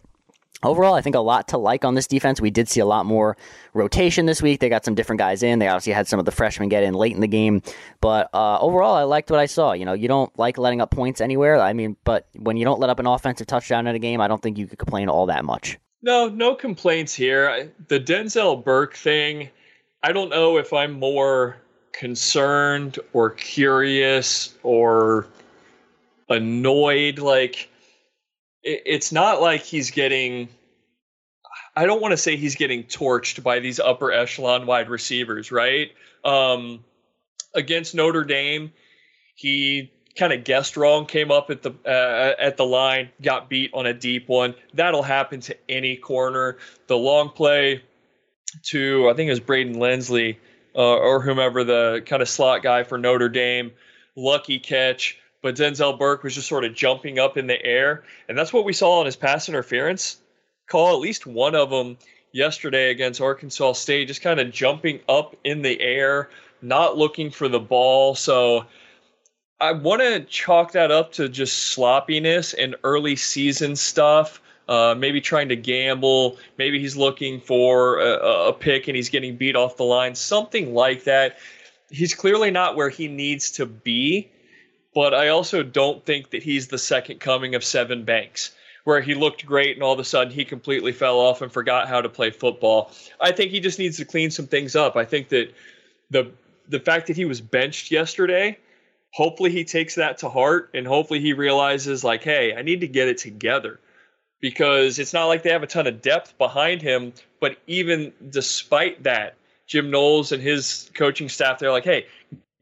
Overall, 0.64 0.94
I 0.94 1.00
think 1.02 1.14
a 1.14 1.20
lot 1.20 1.46
to 1.48 1.58
like 1.58 1.84
on 1.84 1.94
this 1.94 2.08
defense. 2.08 2.40
We 2.40 2.50
did 2.50 2.68
see 2.68 2.80
a 2.80 2.86
lot 2.86 3.06
more 3.06 3.36
rotation 3.74 4.26
this 4.26 4.42
week. 4.42 4.58
They 4.58 4.68
got 4.68 4.84
some 4.84 4.96
different 4.96 5.20
guys 5.20 5.42
in. 5.44 5.60
They 5.60 5.68
obviously 5.68 5.92
had 5.92 6.08
some 6.08 6.18
of 6.18 6.24
the 6.24 6.32
freshmen 6.32 6.68
get 6.68 6.82
in 6.82 6.94
late 6.94 7.14
in 7.14 7.20
the 7.20 7.28
game. 7.28 7.62
But 8.00 8.28
uh, 8.34 8.58
overall, 8.58 8.96
I 8.96 9.04
liked 9.04 9.30
what 9.30 9.38
I 9.38 9.46
saw. 9.46 9.72
You 9.72 9.84
know, 9.84 9.92
you 9.92 10.08
don't 10.08 10.36
like 10.36 10.58
letting 10.58 10.80
up 10.80 10.90
points 10.90 11.20
anywhere. 11.20 11.60
I 11.60 11.72
mean, 11.74 11.96
but 12.02 12.26
when 12.34 12.56
you 12.56 12.64
don't 12.64 12.80
let 12.80 12.90
up 12.90 12.98
an 12.98 13.06
offensive 13.06 13.46
touchdown 13.46 13.86
in 13.86 13.94
a 13.94 14.00
game, 14.00 14.20
I 14.20 14.26
don't 14.26 14.42
think 14.42 14.58
you 14.58 14.66
could 14.66 14.80
complain 14.80 15.08
all 15.08 15.26
that 15.26 15.44
much. 15.44 15.78
No, 16.02 16.28
no 16.28 16.56
complaints 16.56 17.14
here. 17.14 17.72
The 17.86 18.00
Denzel 18.00 18.62
Burke 18.62 18.96
thing, 18.96 19.50
I 20.02 20.10
don't 20.12 20.28
know 20.28 20.58
if 20.58 20.72
I'm 20.72 20.92
more 20.92 21.56
concerned 21.92 22.98
or 23.12 23.30
curious 23.30 24.56
or 24.64 25.28
annoyed. 26.28 27.20
Like, 27.20 27.70
it's 28.68 29.12
not 29.12 29.40
like 29.40 29.62
he's 29.62 29.90
getting. 29.90 30.48
I 31.74 31.87
don't 31.87 32.02
want 32.02 32.12
to 32.12 32.16
say 32.16 32.37
he's 32.37 32.57
getting 32.57 32.85
torched 32.85 33.42
by 33.42 33.61
these 33.61 33.78
upper 33.78 34.11
echelon 34.12 34.66
wide 34.66 34.90
receivers, 34.90 35.52
right? 35.52 35.90
Um, 36.24 36.85
against 37.54 37.94
Notre 37.94 38.24
Dame, 38.24 38.72
he 39.35 39.92
kind 40.16 40.33
of 40.33 40.44
guessed 40.44 40.76
wrong, 40.76 41.07
came 41.07 41.31
up 41.31 41.50
at 41.50 41.62
the 41.62 41.70
uh, 41.87 42.35
at 42.38 42.57
the 42.57 42.64
line, 42.64 43.11
got 43.22 43.48
beat 43.48 43.70
on 43.72 43.87
a 43.87 43.94
deep 43.94 44.28
one. 44.28 44.54
That'll 44.74 45.02
happen 45.02 45.40
to 45.42 45.57
any 45.68 45.96
corner. 45.96 46.59
The 46.88 46.96
long 46.96 47.31
play 47.31 47.83
to 48.64 49.09
I 49.09 49.14
think 49.14 49.28
it 49.28 49.31
was 49.31 49.40
Braden 49.40 49.78
Lenzy 49.78 50.38
uh, 50.74 50.96
or 50.96 51.20
whomever 51.20 51.64
the 51.64 52.02
kind 52.04 52.22
of 52.22 52.28
slot 52.28 52.62
guy 52.62 52.83
for 52.83 52.98
Notre 52.98 53.28
Dame, 53.28 53.72
lucky 54.16 54.59
catch. 54.59 55.18
But 55.42 55.55
Denzel 55.55 55.98
Burke 55.98 56.24
was 56.24 56.35
just 56.35 56.48
sort 56.48 56.64
of 56.64 56.74
jumping 56.74 57.18
up 57.18 57.37
in 57.37 57.46
the 57.46 57.64
air, 57.64 58.05
and 58.29 58.37
that's 58.37 58.53
what 58.53 58.64
we 58.64 58.72
saw 58.72 59.01
on 59.01 59.07
his 59.07 59.16
pass 59.16 59.48
interference 59.48 60.18
call. 60.68 60.94
At 60.94 61.01
least 61.01 61.27
one 61.27 61.55
of 61.55 61.70
them 61.70 61.96
yesterday 62.33 62.90
against 62.90 63.20
Arkansas 63.20 63.72
State, 63.74 64.09
just 64.09 64.22
kind 64.22 64.40
of 64.40 64.51
jumping 64.51 65.01
up 65.09 65.37
in 65.44 65.62
the 65.62 65.81
air, 65.81 66.31
not 66.62 66.96
looking 66.96 67.31
for 67.31 67.48
the 67.48 67.61
ball. 67.61 68.14
So 68.14 68.66
I 69.61 69.72
want 69.72 70.03
to 70.03 70.20
chalk 70.20 70.72
that 70.72 70.90
up 70.90 71.12
to 71.12 71.29
just 71.29 71.68
sloppiness 71.68 72.55
and 72.55 72.77
early 72.85 73.16
season 73.16 73.77
stuff. 73.77 74.40
Uh, 74.68 74.94
maybe 74.96 75.20
trying 75.20 75.48
to 75.48 75.57
gamble. 75.57 76.37
Maybe 76.59 76.79
he's 76.79 76.94
looking 76.94 77.40
for 77.40 78.01
a, 78.01 78.48
a 78.48 78.53
pick 78.53 78.87
and 78.87 78.94
he's 78.94 79.09
getting 79.09 79.37
beat 79.37 79.57
off 79.57 79.79
the 79.79 79.85
line. 79.85 80.14
Something 80.14 80.74
like 80.74 81.05
that. 81.05 81.38
He's 81.90 82.14
clearly 82.14 82.51
not 82.51 82.77
where 82.77 82.90
he 82.90 83.09
needs 83.09 83.51
to 83.53 83.64
be, 83.64 84.31
but 84.94 85.14
I 85.14 85.29
also 85.29 85.62
don't 85.62 86.05
think 86.05 86.31
that 86.31 86.42
he's 86.42 86.68
the 86.68 86.79
second 86.79 87.20
coming 87.20 87.55
of 87.55 87.62
Sevyn 87.62 88.05
Banks, 88.05 88.53
where 88.85 89.01
he 89.01 89.14
looked 89.14 89.44
great 89.46 89.77
and 89.77 89.83
all 89.83 89.92
of 89.92 89.98
a 89.98 90.05
sudden 90.05 90.33
he 90.33 90.44
completely 90.44 90.92
fell 90.92 91.18
off 91.18 91.42
and 91.42 91.53
forgot 91.53 91.88
how 91.88 92.01
to 92.01 92.09
play 92.09 92.31
football. 92.31 92.90
I 93.20 93.33
think 93.33 93.51
he 93.51 93.61
just 93.61 93.79
needs 93.79 93.96
to 93.98 94.05
clean 94.05 94.31
some 94.31 94.46
things 94.46 94.74
up. 94.77 94.96
I 94.96 95.05
think 95.05 95.29
that 95.29 95.53
the 96.11 96.31
the 96.68 96.81
fact 96.81 97.07
that 97.07 97.16
he 97.16 97.24
was 97.24 97.40
benched 97.40 97.90
yesterday 97.90 98.59
hopefully 99.12 99.51
he 99.51 99.64
takes 99.64 99.94
that 99.94 100.18
to 100.18 100.29
heart 100.29 100.70
and 100.74 100.87
hopefully 100.87 101.20
he 101.20 101.33
realizes 101.33 102.05
like 102.05 102.22
hey 102.22 102.55
i 102.55 102.62
need 102.62 102.81
to 102.81 102.88
get 102.88 103.09
it 103.09 103.18
together 103.18 103.81
because 104.40 104.98
it's 104.98 105.12
not 105.12 105.27
like 105.27 105.42
they 105.42 105.51
have 105.51 105.62
a 105.62 105.66
ton 105.66 105.87
of 105.87 106.03
depth 106.03 106.37
behind 106.38 106.83
him 106.83 107.12
but 107.40 107.57
even 107.66 108.12
despite 108.31 109.03
that 109.03 109.35
jim 109.66 109.90
knowles 109.90 110.33
and 110.33 110.42
his 110.42 110.90
coaching 110.94 111.29
staff 111.29 111.59
they're 111.59 111.72
like 111.72 111.85
hey 111.85 112.07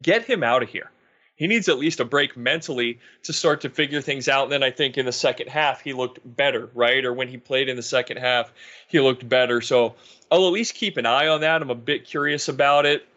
get 0.01 0.23
him 0.23 0.43
out 0.43 0.63
of 0.63 0.69
here 0.69 0.89
he 1.37 1.47
needs 1.47 1.69
at 1.69 1.79
least 1.79 2.01
a 2.01 2.05
break 2.05 2.35
mentally 2.35 2.99
to 3.23 3.31
start 3.31 3.61
to 3.61 3.69
figure 3.69 4.01
things 4.01 4.27
out 4.27 4.43
and 4.43 4.51
then 4.51 4.63
i 4.63 4.71
think 4.71 4.97
in 4.97 5.05
the 5.05 5.11
second 5.11 5.47
half 5.47 5.81
he 5.81 5.93
looked 5.93 6.19
better 6.23 6.69
right 6.73 7.05
or 7.05 7.13
when 7.13 7.27
he 7.29 7.37
played 7.37 7.69
in 7.69 7.75
the 7.75 7.81
second 7.83 8.17
half 8.17 8.51
he 8.87 8.99
looked 8.99 9.27
better 9.27 9.61
so 9.61 9.95
i'll 10.31 10.47
at 10.47 10.53
least 10.53 10.73
keep 10.73 10.97
an 10.97 11.05
eye 11.05 11.27
on 11.27 11.41
that 11.41 11.61
i'm 11.61 11.69
a 11.69 11.75
bit 11.75 12.05
curious 12.05 12.49
about 12.49 12.85
it 12.85 13.07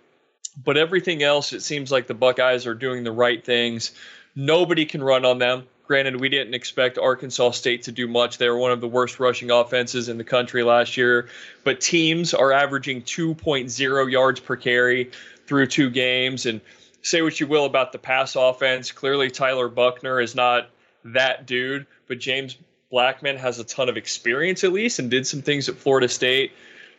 but 0.62 0.76
everything 0.76 1.22
else, 1.22 1.52
it 1.52 1.62
seems 1.62 1.92
like 1.92 2.06
the 2.06 2.14
Buckeyes 2.14 2.66
are 2.66 2.74
doing 2.74 3.04
the 3.04 3.12
right 3.12 3.44
things. 3.44 3.92
Nobody 4.34 4.84
can 4.84 5.02
run 5.02 5.24
on 5.24 5.38
them. 5.38 5.66
Granted, 5.86 6.20
we 6.20 6.28
didn't 6.28 6.54
expect 6.54 6.98
Arkansas 6.98 7.50
State 7.52 7.82
to 7.84 7.92
do 7.92 8.06
much. 8.06 8.38
They 8.38 8.48
were 8.48 8.58
one 8.58 8.70
of 8.70 8.80
the 8.80 8.88
worst 8.88 9.18
rushing 9.18 9.50
offenses 9.50 10.08
in 10.08 10.18
the 10.18 10.24
country 10.24 10.62
last 10.62 10.96
year. 10.96 11.28
But 11.64 11.80
teams 11.80 12.32
are 12.32 12.52
averaging 12.52 13.02
2.0 13.02 14.10
yards 14.10 14.40
per 14.40 14.56
carry 14.56 15.10
through 15.46 15.66
two 15.66 15.90
games. 15.90 16.46
And 16.46 16.60
say 17.02 17.22
what 17.22 17.40
you 17.40 17.46
will 17.46 17.64
about 17.64 17.92
the 17.92 17.98
pass 17.98 18.36
offense. 18.36 18.92
Clearly, 18.92 19.30
Tyler 19.30 19.68
Buchner 19.68 20.20
is 20.20 20.34
not 20.34 20.70
that 21.04 21.46
dude, 21.46 21.86
but 22.06 22.18
James 22.18 22.56
Blackman 22.90 23.36
has 23.36 23.58
a 23.58 23.64
ton 23.64 23.88
of 23.88 23.96
experience 23.96 24.64
at 24.64 24.72
least 24.72 24.98
and 24.98 25.10
did 25.10 25.26
some 25.26 25.42
things 25.42 25.68
at 25.68 25.76
Florida 25.76 26.08
State 26.08 26.52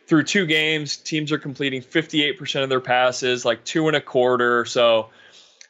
through 0.06 0.24
two 0.24 0.46
games, 0.46 0.96
teams 0.96 1.32
are 1.32 1.38
completing 1.38 1.82
58% 1.82 2.62
of 2.62 2.68
their 2.68 2.80
passes, 2.80 3.44
like 3.44 3.64
two 3.64 3.88
and 3.88 3.96
a 3.96 4.00
quarter. 4.00 4.64
So 4.64 5.10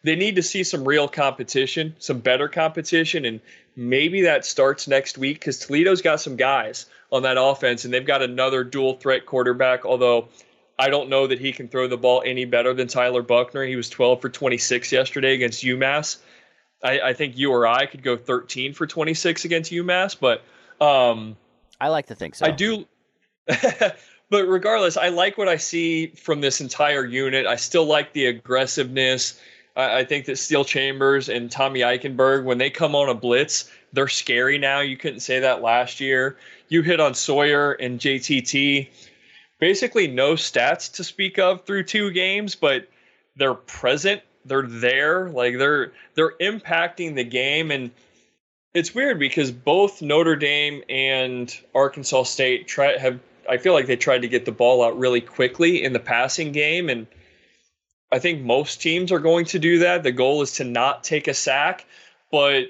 they 0.02 0.16
need 0.16 0.36
to 0.36 0.42
see 0.42 0.64
some 0.64 0.84
real 0.84 1.08
competition, 1.08 1.94
some 1.98 2.18
better 2.18 2.48
competition, 2.48 3.24
and 3.24 3.40
maybe 3.76 4.22
that 4.22 4.44
starts 4.44 4.88
next 4.88 5.18
week 5.18 5.38
because 5.38 5.58
Toledo's 5.58 6.02
got 6.02 6.20
some 6.20 6.36
guys 6.36 6.86
on 7.10 7.22
that 7.22 7.36
offense, 7.38 7.84
and 7.84 7.92
they've 7.92 8.06
got 8.06 8.22
another 8.22 8.64
dual 8.64 8.94
threat 8.94 9.26
quarterback. 9.26 9.84
Although 9.84 10.28
I 10.82 10.90
don't 10.90 11.08
know 11.08 11.28
that 11.28 11.38
he 11.38 11.52
can 11.52 11.68
throw 11.68 11.86
the 11.86 11.96
ball 11.96 12.24
any 12.26 12.44
better 12.44 12.74
than 12.74 12.88
Tyler 12.88 13.22
Buchner. 13.22 13.64
He 13.64 13.76
was 13.76 13.88
12 13.88 14.20
for 14.20 14.28
26 14.28 14.90
yesterday 14.90 15.32
against 15.34 15.62
UMass. 15.62 16.16
I, 16.82 17.00
I 17.00 17.12
think 17.12 17.38
you 17.38 17.52
or 17.52 17.68
I 17.68 17.86
could 17.86 18.02
go 18.02 18.16
13 18.16 18.74
for 18.74 18.84
26 18.84 19.44
against 19.44 19.70
UMass, 19.70 20.16
but 20.18 20.42
um, 20.84 21.36
I 21.80 21.86
like 21.86 22.06
to 22.06 22.16
think 22.16 22.34
so. 22.34 22.46
I 22.46 22.50
do. 22.50 22.84
but 23.46 24.48
regardless, 24.48 24.96
I 24.96 25.10
like 25.10 25.38
what 25.38 25.48
I 25.48 25.56
see 25.56 26.08
from 26.08 26.40
this 26.40 26.60
entire 26.60 27.04
unit. 27.04 27.46
I 27.46 27.54
still 27.54 27.84
like 27.84 28.12
the 28.12 28.26
aggressiveness. 28.26 29.40
I, 29.76 30.00
I 30.00 30.04
think 30.04 30.24
that 30.24 30.36
Steele 30.36 30.64
Chambers 30.64 31.28
and 31.28 31.48
Tommy 31.48 31.82
Eichenberg, 31.82 32.42
when 32.42 32.58
they 32.58 32.70
come 32.70 32.96
on 32.96 33.08
a 33.08 33.14
blitz, 33.14 33.70
they're 33.92 34.08
scary 34.08 34.58
now. 34.58 34.80
You 34.80 34.96
couldn't 34.96 35.20
say 35.20 35.38
that 35.38 35.62
last 35.62 36.00
year. 36.00 36.38
You 36.70 36.82
hit 36.82 36.98
on 36.98 37.14
Sawyer 37.14 37.74
and 37.74 38.00
JTT. 38.00 38.88
Basically, 39.62 40.08
no 40.08 40.32
stats 40.32 40.94
to 40.94 41.04
speak 41.04 41.38
of 41.38 41.64
through 41.64 41.84
two 41.84 42.10
games, 42.10 42.56
but 42.56 42.88
they're 43.36 43.54
present. 43.54 44.20
They're 44.44 44.66
there. 44.66 45.28
Like 45.28 45.56
they're 45.56 45.92
they're 46.16 46.32
impacting 46.40 47.14
the 47.14 47.22
game 47.22 47.70
and 47.70 47.92
it's 48.74 48.92
weird 48.92 49.20
because 49.20 49.52
both 49.52 50.02
Notre 50.02 50.34
Dame 50.34 50.82
and 50.88 51.56
Arkansas 51.76 52.24
State 52.24 52.66
try 52.66 52.98
have 52.98 53.20
I 53.48 53.58
feel 53.58 53.72
like 53.72 53.86
they 53.86 53.94
tried 53.94 54.22
to 54.22 54.28
get 54.28 54.46
the 54.46 54.50
ball 54.50 54.82
out 54.82 54.98
really 54.98 55.20
quickly 55.20 55.84
in 55.84 55.92
the 55.92 56.00
passing 56.00 56.50
game 56.50 56.90
and 56.90 57.06
I 58.10 58.18
think 58.18 58.42
most 58.42 58.82
teams 58.82 59.12
are 59.12 59.20
going 59.20 59.44
to 59.44 59.60
do 59.60 59.78
that. 59.78 60.02
The 60.02 60.10
goal 60.10 60.42
is 60.42 60.54
to 60.54 60.64
not 60.64 61.04
take 61.04 61.28
a 61.28 61.34
sack, 61.34 61.86
but 62.32 62.64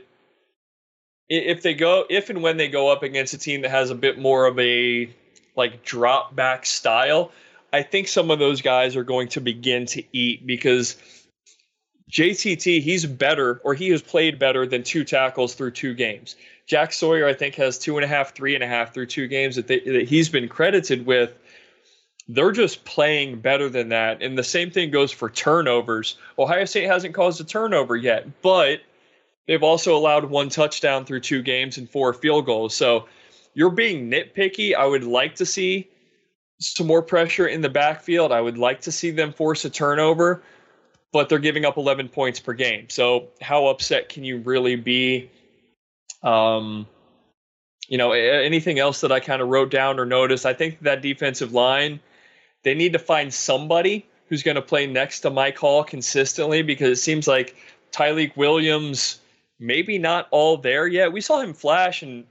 if 1.30 1.62
they 1.62 1.72
go 1.72 2.04
if 2.10 2.28
and 2.28 2.42
when 2.42 2.58
they 2.58 2.68
go 2.68 2.92
up 2.92 3.02
against 3.02 3.32
a 3.32 3.38
team 3.38 3.62
that 3.62 3.70
has 3.70 3.88
a 3.88 3.94
bit 3.94 4.18
more 4.18 4.44
of 4.44 4.58
a 4.58 5.08
like 5.56 5.84
drop 5.84 6.34
back 6.34 6.66
style, 6.66 7.32
I 7.72 7.82
think 7.82 8.08
some 8.08 8.30
of 8.30 8.38
those 8.38 8.62
guys 8.62 8.96
are 8.96 9.04
going 9.04 9.28
to 9.28 9.40
begin 9.40 9.86
to 9.86 10.02
eat 10.12 10.46
because 10.46 10.96
JTT 12.10 12.82
he's 12.82 13.06
better 13.06 13.60
or 13.64 13.74
he 13.74 13.88
has 13.90 14.02
played 14.02 14.38
better 14.38 14.66
than 14.66 14.82
two 14.82 15.04
tackles 15.04 15.54
through 15.54 15.72
two 15.72 15.94
games. 15.94 16.36
Jack 16.66 16.92
Sawyer 16.92 17.26
I 17.26 17.32
think 17.32 17.54
has 17.56 17.78
two 17.78 17.96
and 17.96 18.04
a 18.04 18.08
half, 18.08 18.34
three 18.34 18.54
and 18.54 18.62
a 18.62 18.66
half 18.66 18.92
through 18.92 19.06
two 19.06 19.28
games 19.28 19.56
that, 19.56 19.66
they, 19.66 19.80
that 19.80 20.08
he's 20.08 20.28
been 20.28 20.48
credited 20.48 21.06
with. 21.06 21.34
They're 22.28 22.52
just 22.52 22.84
playing 22.84 23.40
better 23.40 23.68
than 23.68 23.88
that, 23.88 24.22
and 24.22 24.38
the 24.38 24.44
same 24.44 24.70
thing 24.70 24.92
goes 24.92 25.10
for 25.10 25.28
turnovers. 25.28 26.16
Ohio 26.38 26.64
State 26.66 26.86
hasn't 26.86 27.14
caused 27.14 27.40
a 27.40 27.44
turnover 27.44 27.96
yet, 27.96 28.42
but 28.42 28.80
They've 29.46 29.62
also 29.62 29.96
allowed 29.96 30.24
one 30.24 30.48
touchdown 30.48 31.04
through 31.04 31.20
two 31.20 31.42
games 31.42 31.78
and 31.78 31.90
four 31.90 32.12
field 32.12 32.46
goals. 32.46 32.74
So 32.74 33.08
you're 33.54 33.70
being 33.70 34.10
nitpicky. 34.10 34.74
I 34.74 34.86
would 34.86 35.04
like 35.04 35.34
to 35.36 35.46
see 35.46 35.88
some 36.58 36.86
more 36.86 37.02
pressure 37.02 37.46
in 37.46 37.60
the 37.60 37.68
backfield. 37.68 38.32
I 38.32 38.40
would 38.40 38.58
like 38.58 38.80
to 38.82 38.92
see 38.92 39.10
them 39.10 39.32
force 39.32 39.64
a 39.64 39.70
turnover, 39.70 40.42
but 41.12 41.28
they're 41.28 41.38
giving 41.38 41.64
up 41.64 41.76
11 41.76 42.08
points 42.08 42.40
per 42.40 42.52
game. 42.52 42.88
So 42.88 43.28
how 43.40 43.66
upset 43.66 44.08
can 44.08 44.24
you 44.24 44.38
really 44.38 44.76
be? 44.76 45.30
Um, 46.22 46.86
you 47.88 47.98
know, 47.98 48.12
anything 48.12 48.78
else 48.78 49.00
that 49.00 49.12
I 49.12 49.20
kind 49.20 49.42
of 49.42 49.48
wrote 49.48 49.70
down 49.70 49.98
or 49.98 50.06
noticed? 50.06 50.46
I 50.46 50.54
think 50.54 50.80
that 50.80 51.02
defensive 51.02 51.52
line, 51.52 52.00
they 52.62 52.74
need 52.74 52.92
to 52.92 52.98
find 52.98 53.34
somebody 53.34 54.06
who's 54.28 54.42
going 54.42 54.54
to 54.54 54.62
play 54.62 54.86
next 54.86 55.20
to 55.20 55.30
Mike 55.30 55.58
Hall 55.58 55.84
consistently 55.84 56.62
because 56.62 56.98
it 56.98 57.02
seems 57.02 57.26
like 57.28 57.56
Tyleik 57.90 58.36
Williams 58.36 59.18
maybe 59.62 59.96
not 59.96 60.26
all 60.30 60.56
there 60.56 60.86
yet. 60.86 61.12
We 61.12 61.20
saw 61.20 61.40
him 61.40 61.54
flash, 61.54 62.02
and 62.02 62.24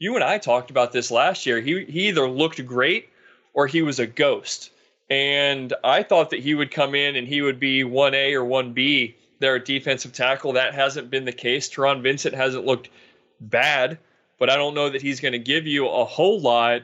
you 0.00 0.16
and 0.16 0.24
I 0.24 0.38
talked 0.38 0.70
about 0.70 0.90
this 0.90 1.12
last 1.12 1.46
year. 1.46 1.60
He 1.60 1.84
he 1.84 2.08
either 2.08 2.28
looked 2.28 2.66
great 2.66 3.10
or 3.54 3.68
he 3.68 3.82
was 3.82 4.00
a 4.00 4.06
ghost. 4.06 4.70
And 5.08 5.72
I 5.84 6.02
thought 6.02 6.30
that 6.30 6.40
he 6.40 6.54
would 6.54 6.70
come 6.70 6.94
in 6.94 7.16
and 7.16 7.26
he 7.26 7.42
would 7.42 7.58
be 7.58 7.82
1A 7.82 8.32
or 8.34 8.44
1B 8.44 9.14
there 9.40 9.56
at 9.56 9.64
defensive 9.64 10.12
tackle. 10.12 10.52
That 10.52 10.72
hasn't 10.72 11.10
been 11.10 11.24
the 11.24 11.32
case. 11.32 11.68
Taron 11.68 12.00
Vincent 12.02 12.34
hasn't 12.34 12.64
looked 12.64 12.90
bad, 13.40 13.98
but 14.38 14.48
I 14.48 14.56
don't 14.56 14.74
know 14.74 14.88
that 14.88 15.02
he's 15.02 15.20
going 15.20 15.32
to 15.32 15.38
give 15.38 15.66
you 15.66 15.88
a 15.88 16.04
whole 16.04 16.40
lot. 16.40 16.82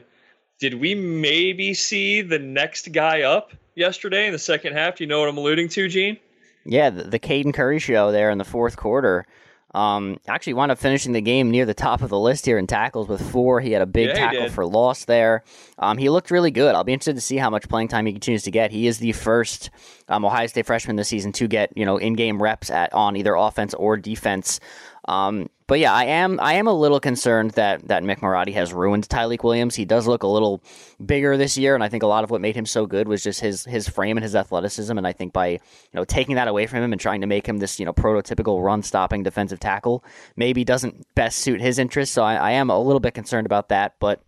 Did 0.59 0.73
we 0.73 0.93
maybe 0.93 1.73
see 1.73 2.21
the 2.21 2.39
next 2.39 2.91
guy 2.91 3.21
up 3.21 3.53
yesterday 3.75 4.25
in 4.25 4.33
the 4.33 4.39
second 4.39 4.73
half? 4.73 4.97
Do 4.97 5.05
you 5.05 5.07
know 5.07 5.21
what 5.21 5.29
I'm 5.29 5.37
alluding 5.37 5.69
to, 5.69 5.87
Gene? 5.87 6.17
Yeah, 6.65 6.89
the, 6.89 7.03
the 7.03 7.19
Caden 7.19 7.53
Curry 7.53 7.79
show 7.79 8.11
there 8.11 8.29
in 8.29 8.39
the 8.39 8.43
fourth 8.43 8.75
quarter. 8.75 9.25
Um, 9.73 10.17
actually 10.27 10.53
wound 10.53 10.71
up 10.71 10.77
finishing 10.77 11.11
the 11.11 11.21
game 11.21 11.51
near 11.51 11.65
the 11.65 11.73
top 11.73 12.01
of 12.01 12.09
the 12.09 12.19
list 12.19 12.45
here 12.45 12.57
in 12.57 12.67
tackles 12.67 13.07
with 13.07 13.21
four. 13.31 13.59
He 13.59 13.71
had 13.73 13.81
a 13.81 13.85
big 13.85 14.07
yeah, 14.07 14.13
tackle 14.13 14.49
for 14.49 14.65
loss 14.65 15.05
there. 15.05 15.43
Um, 15.77 15.97
he 15.97 16.09
looked 16.09 16.31
really 16.31 16.51
good. 16.51 16.73
I'll 16.73 16.85
be 16.85 16.93
interested 16.93 17.15
to 17.15 17.21
see 17.21 17.37
how 17.37 17.49
much 17.49 17.67
playing 17.67 17.89
time 17.89 18.05
he 18.05 18.13
continues 18.13 18.43
to 18.43 18.51
get. 18.51 18.71
He 18.71 18.87
is 18.87 18.99
the 18.99 19.11
first 19.11 19.69
um, 20.07 20.23
Ohio 20.23 20.47
State 20.47 20.65
freshman 20.65 20.95
this 20.95 21.09
season 21.09 21.31
to 21.33 21.47
get 21.47 21.75
you 21.75 21.85
know 21.85 21.97
in 21.97 22.13
game 22.13 22.41
reps 22.41 22.69
at 22.69 22.93
on 22.93 23.15
either 23.15 23.35
offense 23.35 23.73
or 23.73 23.97
defense. 23.97 24.59
Um, 25.07 25.49
but 25.67 25.79
yeah, 25.79 25.93
I 25.93 26.05
am 26.05 26.39
I 26.41 26.53
am 26.53 26.67
a 26.67 26.73
little 26.73 26.99
concerned 26.99 27.51
that 27.51 27.87
that 27.89 28.03
Mick 28.03 28.19
Marotti 28.19 28.53
has 28.53 28.73
ruined 28.73 29.07
Tyleik 29.09 29.43
Williams. 29.43 29.75
He 29.75 29.83
does 29.83 30.07
look 30.07 30.23
a 30.23 30.27
little 30.27 30.63
bigger 31.05 31.35
this 31.35 31.57
year, 31.57 31.75
and 31.75 31.83
I 31.83 31.89
think 31.89 32.03
a 32.03 32.07
lot 32.07 32.23
of 32.23 32.31
what 32.31 32.39
made 32.39 32.55
him 32.55 32.65
so 32.65 32.85
good 32.85 33.07
was 33.07 33.21
just 33.21 33.41
his 33.41 33.65
his 33.65 33.87
frame 33.89 34.17
and 34.17 34.23
his 34.23 34.35
athleticism. 34.35 34.97
And 34.97 35.05
I 35.05 35.11
think 35.11 35.33
by 35.33 35.47
you 35.49 35.59
know 35.93 36.05
taking 36.05 36.35
that 36.35 36.47
away 36.47 36.67
from 36.67 36.79
him 36.79 36.93
and 36.93 37.01
trying 37.01 37.21
to 37.21 37.27
make 37.27 37.45
him 37.45 37.57
this 37.57 37.79
you 37.79 37.85
know 37.85 37.93
prototypical 37.93 38.63
run 38.63 38.81
stopping 38.81 39.23
defensive 39.23 39.59
tackle, 39.59 40.03
maybe 40.37 40.63
doesn't 40.63 41.05
best 41.15 41.39
suit 41.39 41.59
his 41.59 41.79
interests. 41.79 42.15
So 42.15 42.23
I, 42.23 42.35
I 42.35 42.51
am 42.51 42.69
a 42.69 42.79
little 42.79 43.01
bit 43.01 43.13
concerned 43.13 43.45
about 43.45 43.69
that, 43.69 43.95
but 43.99 44.21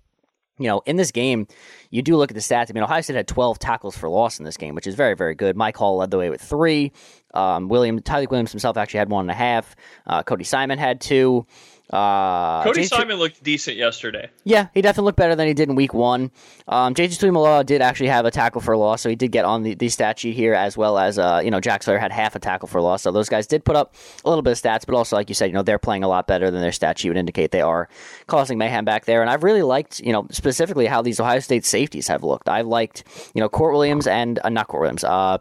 you 0.60 0.67
know, 0.67 0.82
in 0.86 0.98
this 0.98 1.12
game, 1.12 1.48
you 1.89 2.02
do 2.02 2.17
look 2.17 2.32
at 2.32 2.36
the 2.36 2.41
stats. 2.41 2.69
I 2.69 2.74
mean, 2.74 2.84
Ohio 2.84 3.02
State 3.02 3.15
had 3.15 3.28
12 3.28 3.58
tackles 3.58 3.98
for 3.98 4.10
loss 4.10 4.39
in 4.39 4.45
this 4.45 4.58
game, 4.58 4.76
which 4.76 4.86
is 4.86 4.95
very, 4.95 5.15
very 5.15 5.34
good. 5.34 5.56
Mike 5.56 5.78
Hall 5.78 5.98
led 5.98 6.12
the 6.12 6.17
way 6.17 6.30
with 6.30 6.41
three. 6.41 6.91
Um, 7.34 7.69
William 7.69 8.00
Tyleik 8.02 8.30
Williams 8.30 8.52
himself 8.52 8.78
actually 8.78 9.00
had 9.00 9.10
one 9.10 9.26
and 9.26 9.32
a 9.32 9.36
half. 9.36 9.76
Uh, 10.06 10.22
Cody 10.22 10.43
Simon 10.43 10.78
had 10.78 11.00
two. 11.00 11.45
Uh, 11.91 12.63
Cody 12.63 12.82
J- 12.82 12.88
Simon 12.88 13.17
looked 13.17 13.41
decent 13.43 13.75
yesterday. 13.75 14.30
Yeah, 14.43 14.67
he 14.73 14.82
definitely 14.82 15.06
looked 15.08 15.17
better 15.17 15.36
than 15.36 15.47
he 15.47 15.54
did 15.56 15.69
in 15.69 15.75
week 15.75 15.93
one. 15.93 16.30
Um, 16.67 16.93
JT 16.93 17.17
Tuimoloau 17.17 17.65
did 17.65 17.82
actually 17.82 18.10
have 18.10 18.25
a 18.25 18.32
tackle 18.32 18.62
for 18.62 18.78
loss, 18.78 19.02
so 19.02 19.10
he 19.10 19.15
did 19.15 19.32
get 19.32 19.43
on 19.43 19.63
the, 19.63 19.73
the 19.73 19.89
stat 19.89 20.19
sheet 20.19 20.36
here, 20.36 20.54
as 20.54 20.78
well 20.78 20.99
as, 20.99 21.17
uh, 21.17 21.41
you 21.43 21.49
know, 21.49 21.60
Jack 21.60 21.82
Sawyer 21.82 21.97
had 21.97 22.12
half 22.12 22.36
a 22.36 22.39
tackle 22.39 22.67
for 22.67 22.80
loss. 22.80 23.02
So 23.02 23.12
those 23.12 23.28
guys 23.28 23.47
did 23.47 23.65
put 23.65 23.75
up 23.75 23.95
a 24.23 24.30
little 24.30 24.43
bit 24.43 24.52
of 24.52 24.58
stats, 24.60 24.86
but 24.86 24.93
also, 24.93 25.15
like 25.15 25.30
you 25.30 25.36
said, 25.36 25.47
you 25.47 25.54
know, 25.54 25.63
they're 25.63 25.80
playing 25.80 26.04
a 26.04 26.08
lot 26.08 26.28
better 26.28 26.52
than 26.52 26.62
their 26.62 26.71
stat 26.71 26.99
sheet 26.99 27.10
would 27.10 27.17
indicate 27.17 27.52
they 27.52 27.62
are 27.62 27.89
causing 28.28 28.60
mayhem 28.60 28.86
back 28.86 29.06
there. 29.06 29.21
And 29.21 29.30
I've 29.30 29.43
really 29.43 29.63
liked, 29.63 29.99
you 29.99 30.13
know, 30.13 30.28
specifically 30.32 30.86
how 30.86 31.02
these 31.02 31.19
Ohio 31.19 31.39
State 31.39 31.65
safeties 31.65 32.08
have 32.08 32.23
looked. 32.23 32.47
I've 32.47 32.67
liked, 32.67 33.04
you 33.34 33.41
know, 33.41 33.49
Kourt 33.49 33.71
Williams 33.73 34.06
and, 34.06 34.39
uh, 34.43 34.49
not 34.49 34.67
Kourt 34.67 34.82
Williams, 34.82 35.04
uh, 35.04 35.39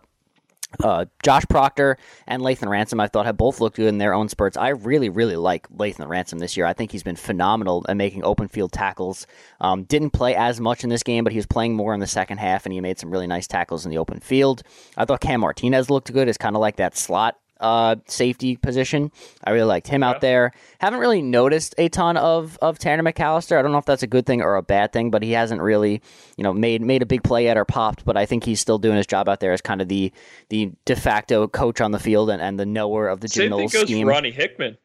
uh, 0.83 1.07
Josh 1.23 1.45
Proctor 1.49 1.97
and 2.27 2.43
Lathan 2.43 2.69
Ransom, 2.69 3.01
I 3.01 3.09
thought, 3.09 3.27
have 3.27 3.37
both 3.37 3.61
looked 3.61 3.77
good 3.77 3.89
in 3.89 3.99
their 3.99 4.15
own 4.15 4.29
spurts. 4.29 4.57
I 4.57 4.69
really, 4.69 5.09
really 5.09 5.37
like 5.37 5.69
Lathan 5.71 6.09
Ransom 6.09 6.39
this 6.39 6.57
year. 6.57 6.67
I 6.67 6.73
think 6.73 6.93
he's 6.93 7.03
been 7.03 7.17
phenomenal 7.17 7.85
at 7.89 7.97
making 7.97 8.25
open 8.25 8.49
field 8.49 8.73
tackles. 8.73 9.27
Um, 9.61 9.85
didn't 9.85 10.11
play 10.11 10.35
as 10.35 10.61
much 10.61 10.85
in 10.85 10.91
this 10.91 11.03
game, 11.03 11.25
but 11.25 11.33
he 11.33 11.39
was 11.39 11.47
playing 11.47 11.75
more 11.75 11.95
in 11.95 12.01
the 12.01 12.07
second 12.07 12.39
half, 12.39 12.67
and 12.67 12.73
he 12.73 12.81
made 12.81 12.99
some 12.99 13.11
really 13.11 13.27
nice 13.27 13.47
tackles 13.47 13.85
in 13.85 13.91
the 13.91 13.99
open 13.99 14.21
field. 14.21 14.63
I 14.97 15.05
thought 15.05 15.21
Cam 15.21 15.41
Martinez 15.41 15.91
looked 15.91 16.13
good 16.13 16.29
as 16.29 16.37
kind 16.37 16.55
of 16.55 16.61
like 16.61 16.77
that 16.77 16.97
slot 16.97 17.37
uh, 17.61 17.97
safety 18.07 18.57
position. 18.57 19.11
I 19.45 19.51
really 19.51 19.67
liked 19.67 19.89
him 19.89 20.03
yeah. 20.03 20.11
out 20.11 20.21
there. 20.21 20.53
Haven't 20.79 21.01
really 21.01 21.23
noticed 21.23 21.75
a 21.79 21.89
ton 21.89 22.17
of 22.17 22.59
of 22.63 22.79
Tanner 22.79 23.03
McCalister. 23.03 23.59
I 23.59 23.63
don't 23.63 23.73
know 23.73 23.79
if 23.79 23.85
that's 23.85 24.03
a 24.03 24.07
good 24.07 24.27
thing 24.27 24.43
or 24.43 24.57
a 24.57 24.63
bad 24.63 24.93
thing, 24.93 25.11
but 25.11 25.23
he 25.23 25.33
hasn't 25.33 25.61
really, 25.61 26.03
you 26.37 26.45
know, 26.45 26.53
made 26.53 26.83
made 26.83 27.03
a 27.03 27.07
big 27.07 27.23
play 27.23 27.45
yet 27.45 27.57
or 27.57 27.65
popped. 27.65 28.05
But 28.05 28.17
I 28.17 28.27
think 28.27 28.45
he's 28.45 28.61
still 28.61 28.79
doing 28.79 28.97
his 28.97 29.07
job 29.07 29.29
out 29.29 29.41
there 29.41 29.53
as 29.53 29.61
kind 29.61 29.81
of 29.81 29.89
the 29.89 30.13
the 30.49 30.73
de 30.85 30.97
facto 30.97 31.49
coach 31.49 31.81
on 31.81 31.93
the 31.93 31.99
field 31.99 32.31
and, 32.31 32.41
and 32.41 32.59
the 32.59 32.67
knower 32.67 33.09
of 33.09 33.21
the 33.21 33.29
Same 33.29 33.51
thing 33.51 33.69
goes 33.69 33.83
scheme. 33.83 34.07
For 34.07 34.13
Ronnie 34.13 34.31
Hickman. 34.31 34.79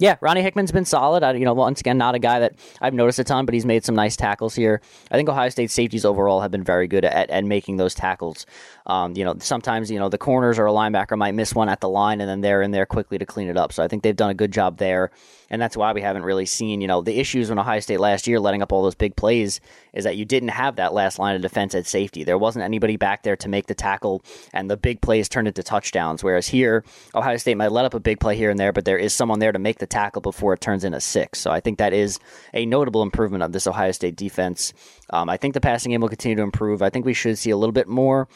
Yeah, 0.00 0.16
Ronnie 0.22 0.40
Hickman's 0.40 0.72
been 0.72 0.86
solid. 0.86 1.22
I, 1.22 1.34
you 1.34 1.44
know, 1.44 1.52
once 1.52 1.80
again, 1.80 1.98
not 1.98 2.14
a 2.14 2.18
guy 2.18 2.38
that 2.38 2.54
I've 2.80 2.94
noticed 2.94 3.18
a 3.18 3.24
ton, 3.24 3.44
but 3.44 3.52
he's 3.52 3.66
made 3.66 3.84
some 3.84 3.94
nice 3.94 4.16
tackles 4.16 4.54
here. 4.54 4.80
I 5.10 5.16
think 5.16 5.28
Ohio 5.28 5.50
State 5.50 5.70
safeties 5.70 6.06
overall 6.06 6.40
have 6.40 6.50
been 6.50 6.64
very 6.64 6.88
good 6.88 7.04
at, 7.04 7.28
at 7.28 7.44
making 7.44 7.76
those 7.76 7.94
tackles. 7.94 8.46
Um, 8.90 9.16
you 9.16 9.24
know, 9.24 9.36
sometimes 9.38 9.88
you 9.88 10.00
know 10.00 10.08
the 10.08 10.18
corners 10.18 10.58
or 10.58 10.66
a 10.66 10.72
linebacker 10.72 11.16
might 11.16 11.36
miss 11.36 11.54
one 11.54 11.68
at 11.68 11.80
the 11.80 11.88
line, 11.88 12.20
and 12.20 12.28
then 12.28 12.40
they're 12.40 12.60
in 12.60 12.72
there 12.72 12.86
quickly 12.86 13.18
to 13.18 13.24
clean 13.24 13.48
it 13.48 13.56
up. 13.56 13.72
So 13.72 13.84
I 13.84 13.88
think 13.88 14.02
they've 14.02 14.16
done 14.16 14.30
a 14.30 14.34
good 14.34 14.50
job 14.50 14.78
there 14.78 15.12
and 15.50 15.60
that's 15.60 15.76
why 15.76 15.92
we 15.92 16.00
haven't 16.00 16.22
really 16.22 16.46
seen, 16.46 16.80
you 16.80 16.86
know, 16.86 17.02
the 17.02 17.18
issues 17.18 17.48
when 17.48 17.58
Ohio 17.58 17.80
State 17.80 17.98
last 17.98 18.28
year 18.28 18.38
letting 18.38 18.62
up 18.62 18.72
all 18.72 18.84
those 18.84 18.94
big 18.94 19.16
plays 19.16 19.60
is 19.92 20.04
that 20.04 20.16
you 20.16 20.24
didn't 20.24 20.50
have 20.50 20.76
that 20.76 20.94
last 20.94 21.18
line 21.18 21.34
of 21.34 21.42
defense 21.42 21.74
at 21.74 21.88
safety. 21.88 22.22
There 22.22 22.38
wasn't 22.38 22.64
anybody 22.64 22.96
back 22.96 23.24
there 23.24 23.36
to 23.36 23.48
make 23.48 23.66
the 23.66 23.74
tackle, 23.74 24.22
and 24.52 24.70
the 24.70 24.76
big 24.76 25.00
plays 25.00 25.28
turned 25.28 25.48
into 25.48 25.64
touchdowns. 25.64 26.22
Whereas 26.22 26.46
here, 26.46 26.84
Ohio 27.16 27.36
State 27.36 27.56
might 27.56 27.72
let 27.72 27.84
up 27.84 27.94
a 27.94 28.00
big 28.00 28.20
play 28.20 28.36
here 28.36 28.50
and 28.50 28.60
there, 28.60 28.72
but 28.72 28.84
there 28.84 28.96
is 28.96 29.12
someone 29.12 29.40
there 29.40 29.50
to 29.50 29.58
make 29.58 29.78
the 29.78 29.88
tackle 29.88 30.22
before 30.22 30.54
it 30.54 30.60
turns 30.60 30.84
into 30.84 31.00
six. 31.00 31.40
So 31.40 31.50
I 31.50 31.58
think 31.58 31.78
that 31.78 31.92
is 31.92 32.20
a 32.54 32.64
notable 32.64 33.02
improvement 33.02 33.42
of 33.42 33.50
this 33.50 33.66
Ohio 33.66 33.90
State 33.90 34.14
defense. 34.14 34.72
Um, 35.12 35.28
I 35.28 35.36
think 35.36 35.54
the 35.54 35.60
passing 35.60 35.90
game 35.90 36.00
will 36.00 36.08
continue 36.08 36.36
to 36.36 36.42
improve. 36.42 36.80
I 36.80 36.90
think 36.90 37.04
we 37.04 37.14
should 37.14 37.36
see 37.36 37.50
a 37.50 37.56
little 37.56 37.72
bit 37.72 37.88
more 37.88 38.28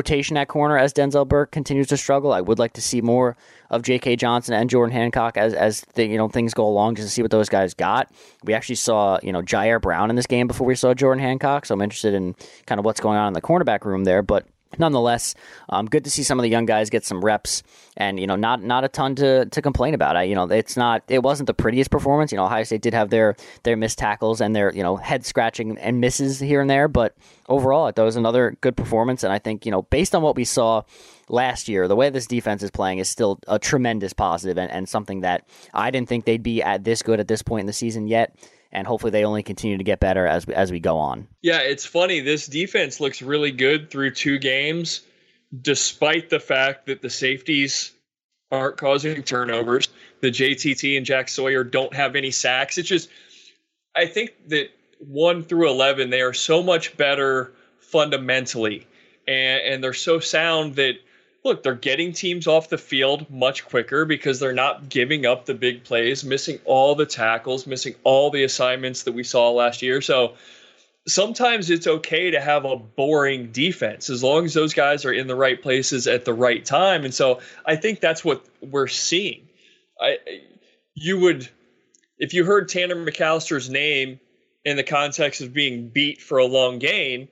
rotation 0.00 0.38
at 0.38 0.48
corner 0.48 0.78
as 0.78 0.94
Denzel 0.94 1.28
Burke 1.28 1.52
continues 1.52 1.88
to 1.88 1.96
struggle. 1.98 2.32
I 2.32 2.40
would 2.40 2.58
like 2.58 2.72
to 2.72 2.80
see 2.80 3.02
more 3.02 3.36
of 3.68 3.82
J.K. 3.82 4.16
Johnson 4.16 4.54
and 4.54 4.70
Jordan 4.70 4.96
Hancock 4.96 5.36
as 5.36 5.52
as 5.52 5.82
the, 5.94 6.06
you 6.06 6.16
know 6.16 6.28
things 6.28 6.54
go 6.54 6.66
along 6.66 6.94
just 6.94 7.08
to 7.08 7.12
see 7.12 7.22
what 7.22 7.30
those 7.30 7.50
guys 7.50 7.74
got. 7.74 8.10
We 8.44 8.54
actually 8.54 8.76
saw 8.76 9.18
you 9.22 9.32
know 9.32 9.42
Jyaire 9.42 9.80
Brown 9.80 10.08
in 10.08 10.16
this 10.16 10.26
game 10.26 10.46
before 10.46 10.66
we 10.66 10.74
saw 10.74 10.94
Jordan 10.94 11.22
Hancock, 11.22 11.66
so 11.66 11.74
I'm 11.74 11.82
interested 11.82 12.14
in 12.14 12.34
kind 12.66 12.78
of 12.78 12.84
what's 12.84 13.00
going 13.00 13.18
on 13.18 13.28
in 13.28 13.32
the 13.34 13.42
cornerback 13.42 13.84
room 13.84 14.04
there, 14.04 14.22
but 14.22 14.46
nonetheless, 14.78 15.34
um, 15.68 15.86
good 15.86 16.04
to 16.04 16.10
see 16.10 16.22
some 16.22 16.38
of 16.38 16.42
the 16.42 16.48
young 16.48 16.66
guys 16.66 16.90
get 16.90 17.04
some 17.04 17.24
reps, 17.24 17.62
and 17.96 18.20
you 18.20 18.26
know, 18.26 18.36
not 18.36 18.62
not 18.62 18.84
a 18.84 18.88
ton 18.88 19.14
to, 19.16 19.46
to 19.46 19.62
complain 19.62 19.94
about. 19.94 20.16
I, 20.16 20.24
you 20.24 20.34
know, 20.34 20.44
it's 20.44 20.76
not 20.76 21.02
it 21.08 21.22
wasn't 21.22 21.46
the 21.46 21.54
prettiest 21.54 21.90
performance. 21.90 22.32
You 22.32 22.36
know, 22.36 22.44
Ohio 22.44 22.64
State 22.64 22.82
did 22.82 22.94
have 22.94 23.10
their 23.10 23.36
their 23.64 23.76
missed 23.76 23.98
tackles 23.98 24.40
and 24.40 24.54
their 24.54 24.72
you 24.74 24.82
know 24.82 24.96
head 24.96 25.24
scratching 25.26 25.78
and 25.78 26.00
misses 26.00 26.38
here 26.38 26.60
and 26.60 26.70
there, 26.70 26.88
but 26.88 27.16
overall, 27.48 27.88
it 27.88 27.98
was 27.98 28.16
another 28.16 28.56
good 28.60 28.76
performance. 28.76 29.24
And 29.24 29.32
I 29.32 29.38
think 29.38 29.66
you 29.66 29.72
know, 29.72 29.82
based 29.82 30.14
on 30.14 30.22
what 30.22 30.36
we 30.36 30.44
saw 30.44 30.82
last 31.28 31.68
year, 31.68 31.88
the 31.88 31.96
way 31.96 32.10
this 32.10 32.26
defense 32.26 32.62
is 32.62 32.70
playing 32.70 32.98
is 32.98 33.08
still 33.08 33.38
a 33.48 33.58
tremendous 33.58 34.12
positive 34.12 34.58
and, 34.58 34.70
and 34.70 34.88
something 34.88 35.20
that 35.20 35.46
I 35.72 35.90
didn't 35.90 36.08
think 36.08 36.24
they'd 36.24 36.42
be 36.42 36.62
at 36.62 36.84
this 36.84 37.02
good 37.02 37.20
at 37.20 37.28
this 37.28 37.42
point 37.42 37.60
in 37.60 37.66
the 37.66 37.72
season 37.72 38.06
yet. 38.06 38.34
And 38.72 38.86
hopefully 38.86 39.10
they 39.10 39.24
only 39.24 39.42
continue 39.42 39.78
to 39.78 39.84
get 39.84 39.98
better 39.98 40.26
as 40.26 40.44
as 40.48 40.70
we 40.70 40.78
go 40.78 40.96
on. 40.96 41.26
Yeah, 41.42 41.58
it's 41.58 41.84
funny. 41.84 42.20
This 42.20 42.46
defense 42.46 43.00
looks 43.00 43.20
really 43.20 43.50
good 43.50 43.90
through 43.90 44.12
two 44.12 44.38
games, 44.38 45.00
despite 45.60 46.30
the 46.30 46.38
fact 46.38 46.86
that 46.86 47.02
the 47.02 47.10
safeties 47.10 47.92
aren't 48.52 48.76
causing 48.76 49.22
turnovers. 49.22 49.88
The 50.20 50.30
JTT 50.30 50.96
and 50.96 51.06
Jack 51.06 51.28
Sawyer 51.28 51.64
don't 51.64 51.94
have 51.94 52.16
any 52.16 52.30
sacks. 52.30 52.78
It's 52.78 52.88
just, 52.88 53.08
I 53.96 54.06
think 54.06 54.32
that 54.48 54.68
one 54.98 55.42
through 55.42 55.68
11, 55.70 56.10
they 56.10 56.20
are 56.20 56.32
so 56.34 56.62
much 56.62 56.96
better 56.96 57.52
fundamentally. 57.78 58.86
And, 59.26 59.62
and 59.62 59.84
they're 59.84 59.92
so 59.94 60.20
sound 60.20 60.76
that 60.76 60.94
look, 61.44 61.62
they're 61.62 61.74
getting 61.74 62.12
teams 62.12 62.46
off 62.46 62.68
the 62.68 62.78
field 62.78 63.30
much 63.30 63.64
quicker 63.64 64.04
because 64.04 64.38
they're 64.38 64.52
not 64.52 64.88
giving 64.88 65.26
up 65.26 65.46
the 65.46 65.54
big 65.54 65.84
plays, 65.84 66.24
missing 66.24 66.58
all 66.64 66.94
the 66.94 67.06
tackles, 67.06 67.66
missing 67.66 67.94
all 68.04 68.30
the 68.30 68.44
assignments 68.44 69.04
that 69.04 69.12
we 69.12 69.24
saw 69.24 69.50
last 69.50 69.82
year. 69.82 70.00
So 70.00 70.34
sometimes 71.06 71.70
it's 71.70 71.86
okay 71.86 72.30
to 72.32 72.40
have 72.40 72.64
a 72.64 72.76
boring 72.76 73.52
defense 73.52 74.10
as 74.10 74.22
long 74.22 74.44
as 74.44 74.54
those 74.54 74.74
guys 74.74 75.04
are 75.04 75.12
in 75.12 75.26
the 75.26 75.34
right 75.34 75.60
places 75.60 76.06
at 76.06 76.24
the 76.24 76.34
right 76.34 76.64
time. 76.64 77.04
And 77.04 77.14
so 77.14 77.40
I 77.64 77.76
think 77.76 78.00
that's 78.00 78.24
what 78.24 78.44
we're 78.60 78.86
seeing. 78.86 79.48
I 80.00 80.18
you 80.94 81.20
would 81.20 81.48
if 82.18 82.34
you 82.34 82.44
heard 82.44 82.68
Tanner 82.68 82.96
McCalister's 82.96 83.70
name 83.70 84.20
in 84.64 84.76
the 84.76 84.82
context 84.82 85.40
of 85.40 85.54
being 85.54 85.88
beat 85.88 86.20
for 86.20 86.38
a 86.38 86.44
long 86.44 86.78
gain, 86.78 87.28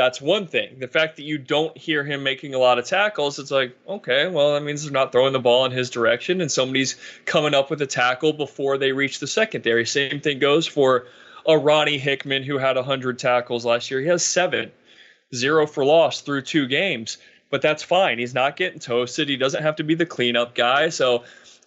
that's 0.00 0.18
one 0.18 0.46
thing. 0.46 0.78
The 0.78 0.88
fact 0.88 1.16
that 1.16 1.24
you 1.24 1.36
don't 1.36 1.76
hear 1.76 2.02
him 2.02 2.22
making 2.22 2.54
a 2.54 2.58
lot 2.58 2.78
of 2.78 2.86
tackles, 2.86 3.38
it's 3.38 3.50
like, 3.50 3.76
okay, 3.86 4.28
well, 4.28 4.54
that 4.54 4.62
means 4.62 4.82
they're 4.82 4.90
not 4.90 5.12
throwing 5.12 5.34
the 5.34 5.38
ball 5.38 5.66
in 5.66 5.72
his 5.72 5.90
direction 5.90 6.40
and 6.40 6.50
somebody's 6.50 6.96
coming 7.26 7.52
up 7.52 7.68
with 7.68 7.82
a 7.82 7.86
tackle 7.86 8.32
before 8.32 8.78
they 8.78 8.92
reach 8.92 9.18
the 9.18 9.26
secondary. 9.26 9.84
Same 9.84 10.22
thing 10.22 10.38
goes 10.38 10.66
for 10.66 11.06
a 11.46 11.58
Ronnie 11.58 11.98
Hickman 11.98 12.44
who 12.44 12.56
had 12.56 12.76
100 12.76 13.18
tackles 13.18 13.66
last 13.66 13.90
year. 13.90 14.00
He 14.00 14.06
has 14.06 14.24
seven, 14.24 14.72
zero 15.34 15.66
for 15.66 15.84
loss 15.84 16.22
through 16.22 16.42
two 16.42 16.66
games, 16.66 17.18
but 17.50 17.60
that's 17.60 17.82
fine. 17.82 18.18
He's 18.18 18.32
not 18.32 18.56
getting 18.56 18.78
toasted. 18.78 19.28
He 19.28 19.36
doesn't 19.36 19.62
have 19.62 19.76
to 19.76 19.84
be 19.84 19.96
the 19.96 20.06
cleanup 20.06 20.54
guy. 20.54 20.88
So 20.88 21.24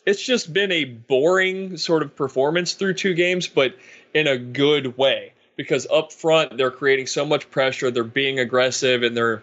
it's 0.08 0.26
just 0.26 0.52
been 0.52 0.72
a 0.72 0.86
boring 0.86 1.78
sort 1.78 2.02
of 2.02 2.16
performance 2.16 2.74
through 2.74 2.96
two 2.96 3.14
games, 3.14 3.48
but 3.48 3.76
in 4.12 4.26
a 4.26 4.40
good 4.40 4.98
way 4.98 5.34
because 5.64 5.88
up 5.92 6.12
front 6.12 6.58
they're 6.58 6.72
creating 6.72 7.08
so 7.08 7.26
much 7.26 7.50
pressure, 7.50 7.90
they're 7.90 8.04
being 8.04 8.40
aggressive, 8.40 9.02
and 9.02 9.16
they're 9.16 9.42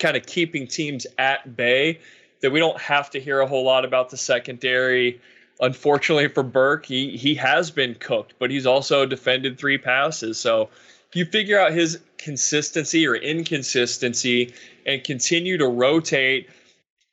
kind 0.00 0.16
of 0.16 0.26
keeping 0.26 0.66
teams 0.66 1.06
at 1.18 1.56
bay 1.56 2.00
that 2.42 2.50
we 2.50 2.58
don't 2.58 2.80
have 2.80 3.10
to 3.10 3.20
hear 3.20 3.40
a 3.40 3.46
whole 3.46 3.64
lot 3.64 3.84
about 3.84 4.10
the 4.10 4.16
secondary. 4.16 5.20
Unfortunately 5.60 6.28
for 6.28 6.42
Burke, 6.42 6.84
he 6.84 7.16
he 7.16 7.36
has 7.36 7.70
been 7.70 7.94
cooked, 7.94 8.34
but 8.38 8.50
he's 8.50 8.66
also 8.66 9.06
defended 9.06 9.56
three 9.56 9.78
passes. 9.78 10.36
So 10.36 10.68
if 11.08 11.14
you 11.14 11.24
figure 11.24 11.58
out 11.58 11.72
his 11.72 12.00
consistency 12.18 13.06
or 13.06 13.14
inconsistency 13.14 14.52
and 14.84 15.02
continue 15.04 15.56
to 15.58 15.68
rotate, 15.68 16.50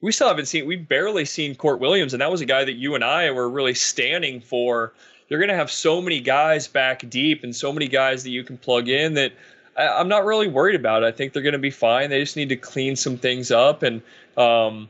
we 0.01 0.11
still 0.11 0.27
haven't 0.27 0.47
seen 0.47 0.65
we've 0.65 0.87
barely 0.87 1.25
seen 1.25 1.53
Kourt 1.55 1.79
Williams, 1.79 2.13
and 2.13 2.21
that 2.21 2.31
was 2.31 2.41
a 2.41 2.45
guy 2.45 2.65
that 2.65 2.73
you 2.73 2.95
and 2.95 3.03
I 3.03 3.29
were 3.29 3.47
really 3.47 3.75
standing 3.75 4.41
for 4.41 4.93
you're 5.33 5.39
going 5.39 5.49
to 5.49 5.55
have 5.55 5.71
so 5.71 5.99
many 5.99 6.19
guys 6.19 6.67
back 6.67 7.09
deep 7.09 7.43
and 7.43 7.55
so 7.55 7.73
many 7.73 7.87
guys 7.87 8.21
that 8.23 8.29
you 8.29 8.43
can 8.43 8.55
plug 8.55 8.87
in 8.87 9.15
that 9.15 9.33
I, 9.75 9.99
am 9.99 10.07
not 10.07 10.25
really 10.25 10.47
worried 10.47 10.75
about. 10.75 11.03
I 11.03 11.11
think 11.11 11.33
they're 11.33 11.41
going 11.41 11.53
to 11.53 11.57
be 11.57 11.71
fine. 11.71 12.11
They 12.11 12.19
just 12.19 12.35
need 12.35 12.49
to 12.49 12.55
clean 12.55 12.95
some 12.95 13.17
things 13.17 13.49
up. 13.49 13.81
And 13.81 14.03
um, 14.37 14.89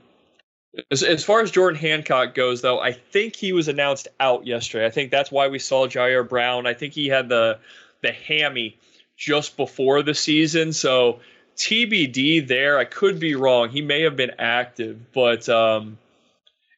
as, 0.91 1.01
as 1.01 1.23
far 1.23 1.39
as 1.39 1.49
Jordan 1.49 1.79
Hancock 1.79 2.35
goes, 2.35 2.59
though, 2.59 2.81
I 2.81 2.91
think 2.91 3.37
he 3.37 3.53
was 3.53 3.69
announced 3.69 4.09
out 4.19 4.45
yesterday. 4.45 4.85
I 4.85 4.89
think 4.89 5.11
that's 5.11 5.31
why 5.31 5.47
we 5.47 5.59
saw 5.59 5.87
Jyaire 5.87 6.27
Brown. 6.27 6.67
I 6.67 6.73
think 6.73 6.91
he 6.91 7.07
had 7.07 7.29
the 7.29 7.59
the 8.01 8.11
hammy 8.11 8.77
just 9.15 9.55
before 9.55 10.03
the 10.03 10.13
season. 10.13 10.73
So 10.73 11.21
TBD 11.55 12.45
there. 12.45 12.77
I 12.77 12.83
could 12.83 13.17
be 13.17 13.35
wrong. 13.35 13.69
He 13.69 13.81
may 13.81 14.01
have 14.01 14.17
been 14.17 14.33
active, 14.39 15.13
but 15.13 15.47
um, 15.47 15.97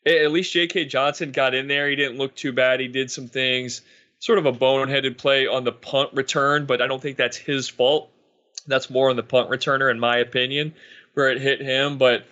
at 0.06 0.32
least 0.32 0.54
J.K. 0.54 0.86
Johnson 0.86 1.32
got 1.32 1.54
in 1.54 1.68
there. 1.68 1.90
He 1.90 1.96
didn't 1.96 2.18
look 2.18 2.36
too 2.36 2.54
bad. 2.54 2.80
He 2.80 2.88
did 2.88 3.10
some 3.10 3.28
things, 3.28 3.82
sort 4.20 4.38
of 4.38 4.46
a 4.46 4.54
boneheaded 4.54 5.18
play 5.18 5.48
on 5.48 5.64
the 5.64 5.72
punt 5.72 6.12
return, 6.14 6.66
but 6.66 6.82
I 6.82 6.88
don't 6.88 7.02
think 7.02 7.18
that's 7.18 7.38
his 7.38 7.68
fault. 7.68 8.10
That's 8.68 8.90
more 8.90 9.10
on 9.10 9.16
the 9.16 9.24
punt 9.24 9.50
returner, 9.50 9.92
in 9.92 10.00
my 10.00 10.18
opinion, 10.18 10.74
where 11.14 11.30
it 11.32 11.42
hit 11.42 11.62
him. 11.62 11.98
But 11.98 12.26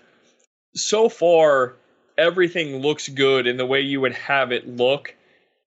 so 0.75 1.09
far, 1.09 1.75
everything 2.17 2.77
looks 2.77 3.09
good 3.09 3.47
in 3.47 3.57
the 3.57 3.65
way 3.65 3.81
you 3.81 4.01
would 4.01 4.13
have 4.13 4.51
it 4.51 4.67
look. 4.67 5.15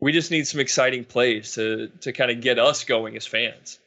We 0.01 0.13
just 0.13 0.31
need 0.31 0.47
some 0.47 0.61
exciting 0.61 1.05
plays 1.05 1.55
to 1.55 1.89
to 2.03 2.13
kind 2.13 2.31
of 2.31 2.41
get 2.41 2.59
us 2.59 2.85
going 2.85 3.17
as 3.17 3.27
fans. 3.27 3.79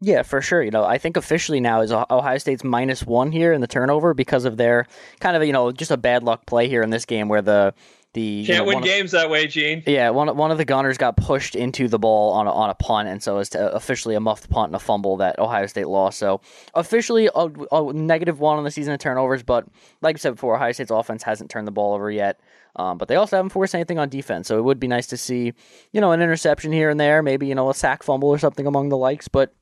Yeah, 0.00 0.22
for 0.22 0.40
sure. 0.40 0.62
You 0.62 0.70
know, 0.70 0.84
I 0.84 0.98
think 0.98 1.16
officially 1.16 1.60
now 1.60 1.80
is 1.80 1.92
Ohio 1.92 2.38
State's 2.38 2.62
minus 2.62 3.04
one 3.04 3.32
here 3.32 3.52
in 3.52 3.60
the 3.60 3.66
turnover 3.66 4.14
because 4.14 4.44
of 4.44 4.56
their 4.56 4.86
kind 5.20 5.36
of 5.36 5.44
you 5.44 5.52
know 5.52 5.72
just 5.72 5.90
a 5.90 5.96
bad 5.96 6.22
luck 6.22 6.46
play 6.46 6.68
here 6.68 6.82
in 6.82 6.90
this 6.90 7.04
game 7.04 7.28
where 7.28 7.42
the 7.42 7.74
the 8.14 8.46
can't 8.46 8.64
you 8.64 8.72
know, 8.72 8.76
win 8.76 8.84
games 8.84 9.12
of, 9.12 9.20
that 9.20 9.30
way, 9.30 9.46
Gene. 9.46 9.82
Yeah, 9.86 10.10
one 10.10 10.34
one 10.36 10.50
of 10.50 10.58
the 10.58 10.64
gunners 10.64 10.98
got 10.98 11.16
pushed 11.16 11.56
into 11.56 11.88
the 11.88 11.98
ball 11.98 12.32
on 12.32 12.46
a, 12.46 12.52
on 12.52 12.70
a 12.70 12.74
punt, 12.74 13.08
and 13.08 13.22
so 13.22 13.38
it's 13.38 13.54
officially 13.54 14.14
a 14.14 14.20
muffed 14.20 14.48
punt 14.48 14.68
and 14.68 14.76
a 14.76 14.78
fumble 14.78 15.16
that 15.18 15.38
Ohio 15.38 15.66
State 15.66 15.88
lost. 15.88 16.18
So 16.18 16.40
officially 16.74 17.28
a, 17.34 17.48
a 17.72 17.92
negative 17.92 18.38
one 18.38 18.56
on 18.56 18.64
the 18.64 18.70
season 18.70 18.94
of 18.94 19.00
turnovers, 19.00 19.42
but 19.42 19.66
like 20.00 20.16
I 20.16 20.18
said 20.18 20.34
before, 20.36 20.54
Ohio 20.56 20.72
State's 20.72 20.90
offense 20.90 21.22
hasn't 21.22 21.50
turned 21.50 21.66
the 21.66 21.72
ball 21.72 21.94
over 21.94 22.10
yet. 22.10 22.40
Um, 22.76 22.96
but 22.96 23.08
they 23.08 23.16
also 23.16 23.34
haven't 23.34 23.50
forced 23.50 23.74
anything 23.74 23.98
on 23.98 24.08
defense, 24.08 24.46
so 24.46 24.58
it 24.58 24.62
would 24.62 24.78
be 24.78 24.86
nice 24.86 25.08
to 25.08 25.16
see, 25.16 25.52
you 25.92 26.00
know, 26.00 26.12
an 26.12 26.22
interception 26.22 26.70
here 26.70 26.90
and 26.90 27.00
there, 27.00 27.22
maybe 27.22 27.46
you 27.46 27.54
know 27.56 27.68
a 27.70 27.74
sack 27.74 28.04
fumble 28.04 28.28
or 28.28 28.38
something 28.38 28.66
among 28.66 28.88
the 28.88 28.96
likes. 28.96 29.26
But 29.26 29.52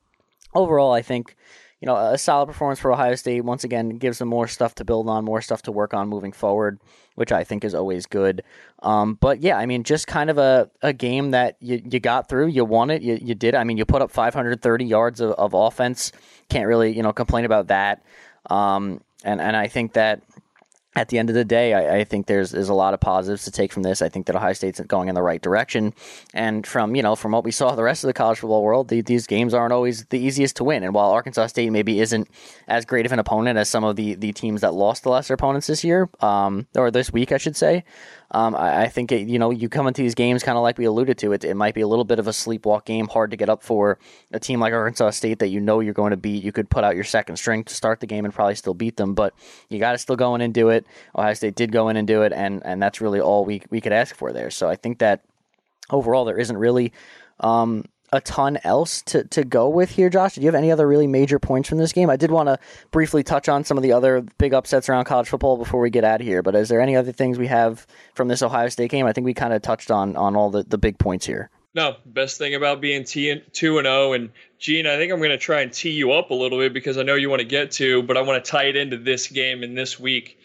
overall, 0.53 0.91
I 0.91 1.01
think 1.01 1.35
you 1.81 1.85
know 1.85 1.95
a 1.95 2.17
solid 2.17 2.47
performance 2.47 2.79
for 2.79 2.91
Ohio 2.91 3.15
State. 3.15 3.41
Once 3.41 3.63
again, 3.63 3.89
gives 3.97 4.19
them 4.19 4.27
more 4.29 4.47
stuff 4.47 4.75
to 4.75 4.85
build 4.85 5.09
on, 5.09 5.25
more 5.25 5.41
stuff 5.41 5.61
to 5.63 5.71
work 5.71 5.93
on 5.93 6.07
moving 6.07 6.31
forward, 6.31 6.79
which 7.15 7.31
I 7.31 7.43
think 7.43 7.63
is 7.63 7.75
always 7.75 8.05
good. 8.05 8.43
Um, 8.83 9.15
but 9.15 9.41
yeah, 9.41 9.57
I 9.57 9.65
mean, 9.65 9.83
just 9.83 10.07
kind 10.07 10.29
of 10.29 10.37
a, 10.37 10.69
a 10.81 10.93
game 10.93 11.31
that 11.31 11.57
you, 11.59 11.81
you 11.83 11.99
got 11.99 12.29
through, 12.29 12.47
you 12.47 12.65
won 12.65 12.89
it, 12.89 13.01
you, 13.01 13.17
you 13.21 13.35
did. 13.35 13.55
I 13.55 13.63
mean, 13.63 13.77
you 13.77 13.85
put 13.85 14.01
up 14.01 14.11
530 14.11 14.85
yards 14.85 15.19
of, 15.21 15.31
of 15.31 15.53
offense. 15.53 16.11
Can't 16.49 16.67
really 16.67 16.95
you 16.95 17.03
know 17.03 17.13
complain 17.13 17.45
about 17.45 17.67
that. 17.67 18.03
Um, 18.49 19.01
and 19.23 19.41
and 19.41 19.55
I 19.55 19.67
think 19.67 19.93
that 19.93 20.21
at 20.97 21.09
the 21.09 21.19
end 21.19 21.29
of 21.29 21.35
the 21.35 21.45
day, 21.45 21.75
I, 21.75 21.99
I, 21.99 22.03
think 22.03 22.25
there's 22.25 22.49
there's 22.49 22.69
a 22.69 22.73
lot 22.73 22.95
of 22.95 22.99
positives 22.99 23.45
to 23.45 23.51
take 23.51 23.71
from 23.71 23.83
this. 23.83 24.01
I 24.01 24.09
think 24.09 24.25
that 24.25 24.35
Ohio 24.35 24.53
State's 24.53 24.79
going 24.79 25.09
in 25.09 25.15
the 25.15 25.21
right 25.21 25.39
direction, 25.39 25.93
and 26.33 26.65
from 26.65 26.95
you 26.95 27.03
know 27.03 27.15
from 27.15 27.33
what 27.33 27.43
we 27.43 27.51
saw 27.51 27.75
the 27.75 27.83
rest 27.83 28.03
of 28.03 28.07
the 28.07 28.13
college 28.13 28.39
football 28.39 28.63
world, 28.63 28.87
the, 28.87 29.01
these 29.01 29.27
games 29.27 29.53
aren't 29.53 29.73
always 29.73 30.05
the 30.05 30.17
easiest 30.17 30.55
to 30.55 30.63
win. 30.63 30.83
And 30.83 30.95
while 30.95 31.11
Arkansas 31.11 31.47
State 31.47 31.71
maybe 31.71 31.99
isn't 31.99 32.27
as 32.67 32.83
great 32.83 33.05
of 33.05 33.11
an 33.11 33.19
opponent 33.19 33.59
as 33.59 33.69
some 33.69 33.83
of 33.83 33.95
the 33.95 34.15
the 34.15 34.33
teams 34.33 34.61
that 34.61 34.73
lost 34.73 35.03
the 35.03 35.11
lesser 35.11 35.35
opponents 35.35 35.67
this 35.67 35.83
year, 35.83 36.09
um, 36.19 36.65
or 36.75 36.89
this 36.89 37.13
week, 37.13 37.31
I 37.31 37.37
should 37.37 37.55
say, 37.55 37.83
um, 38.31 38.55
I, 38.55 38.83
I, 38.83 38.87
think 38.89 39.11
it, 39.11 39.27
you 39.27 39.39
know 39.39 39.51
you 39.51 39.69
come 39.69 39.87
into 39.87 40.01
these 40.01 40.15
games 40.15 40.43
kind 40.43 40.57
of 40.57 40.61
like 40.61 40.77
we 40.77 40.85
alluded 40.85 41.17
to. 41.19 41.31
It 41.31 41.45
it 41.45 41.55
might 41.55 41.73
be 41.73 41.81
a 41.81 41.87
little 41.87 42.03
bit 42.03 42.19
of 42.19 42.27
a 42.27 42.31
sleepwalk 42.31 42.83
game, 42.83 43.07
hard 43.07 43.31
to 43.31 43.37
get 43.37 43.47
up 43.47 43.63
for 43.63 43.99
a 44.31 44.39
team 44.39 44.59
like 44.59 44.73
Arkansas 44.73 45.11
State 45.11 45.39
that 45.39 45.47
you 45.47 45.61
know 45.61 45.79
you're 45.79 45.93
going 45.93 46.11
to 46.11 46.17
beat. 46.17 46.43
You 46.43 46.51
could 46.51 46.69
put 46.69 46.83
out 46.83 46.95
your 46.95 47.05
second 47.05 47.37
string 47.37 47.63
to 47.63 47.73
start 47.73 48.01
the 48.01 48.07
game 48.07 48.25
and 48.25 48.33
probably 48.33 48.55
still 48.55 48.73
beat 48.73 48.97
them, 48.97 49.13
but 49.13 49.33
you 49.69 49.79
got 49.79 49.93
to 49.93 49.97
still 49.97 50.17
go 50.17 50.35
in 50.35 50.41
and 50.41 50.53
do 50.53 50.69
it. 50.69 50.85
Ohio 51.15 51.33
State 51.33 51.55
did 51.55 51.71
go 51.71 51.87
in 51.87 51.95
and 51.95 52.05
do 52.07 52.23
it, 52.23 52.33
and 52.33 52.61
and 52.65 52.81
that's 52.81 52.99
really 52.99 53.21
all 53.21 53.45
we 53.45 53.61
we 53.69 53.79
could 53.79 53.93
ask 53.93 54.13
for 54.15 54.33
there. 54.33 54.51
So 54.51 54.67
I 54.67 54.75
think 54.75 54.99
that 54.99 55.21
overall 55.89 56.25
there 56.25 56.37
isn't 56.37 56.57
really. 56.57 56.91
Um, 57.39 57.85
a 58.13 58.21
ton 58.21 58.57
else 58.63 59.01
to, 59.03 59.23
to 59.25 59.43
go 59.43 59.67
with 59.67 59.91
here, 59.91 60.09
Josh? 60.09 60.35
Do 60.35 60.41
you 60.41 60.47
have 60.47 60.55
any 60.55 60.71
other 60.71 60.87
really 60.87 61.07
major 61.07 61.39
points 61.39 61.67
from 61.67 61.77
this 61.77 61.93
game? 61.93 62.09
I 62.09 62.15
did 62.15 62.31
want 62.31 62.47
to 62.47 62.59
briefly 62.91 63.23
touch 63.23 63.49
on 63.49 63.63
some 63.63 63.77
of 63.77 63.83
the 63.83 63.91
other 63.91 64.21
big 64.37 64.53
upsets 64.53 64.89
around 64.89 65.05
college 65.05 65.27
football 65.27 65.57
before 65.57 65.81
we 65.81 65.89
get 65.89 66.03
out 66.03 66.21
of 66.21 66.27
here, 66.27 66.41
but 66.41 66.55
is 66.55 66.69
there 66.69 66.81
any 66.81 66.95
other 66.95 67.11
things 67.11 67.37
we 67.37 67.47
have 67.47 67.85
from 68.13 68.27
this 68.27 68.41
Ohio 68.41 68.69
State 68.69 68.91
game? 68.91 69.05
I 69.05 69.13
think 69.13 69.25
we 69.25 69.33
kind 69.33 69.53
of 69.53 69.61
touched 69.61 69.91
on 69.91 70.15
on 70.15 70.35
all 70.35 70.49
the, 70.49 70.63
the 70.63 70.77
big 70.77 70.97
points 70.97 71.25
here. 71.25 71.49
No, 71.75 71.95
best 72.05 72.39
thing 72.39 72.55
about 72.55 72.81
being 72.81 73.03
T 73.03 73.29
and 73.29 73.43
two 73.53 73.77
and 73.77 73.85
zero, 73.85 74.09
oh, 74.09 74.13
and 74.13 74.31
Gene, 74.57 74.87
I 74.87 74.97
think 74.97 75.11
I'm 75.11 75.19
going 75.19 75.29
to 75.29 75.37
try 75.37 75.61
and 75.61 75.71
tee 75.71 75.91
you 75.91 76.11
up 76.11 76.31
a 76.31 76.33
little 76.33 76.57
bit 76.57 76.73
because 76.73 76.97
I 76.97 77.03
know 77.03 77.13
you 77.13 77.29
want 77.29 77.41
to 77.41 77.47
get 77.47 77.71
to, 77.73 78.01
but 78.01 78.17
I 78.17 78.21
want 78.21 78.43
to 78.43 78.51
tie 78.51 78.63
it 78.63 78.75
into 78.75 78.97
this 78.97 79.27
game 79.27 79.61
and 79.61 79.77
this 79.77 79.99
week 79.99 80.36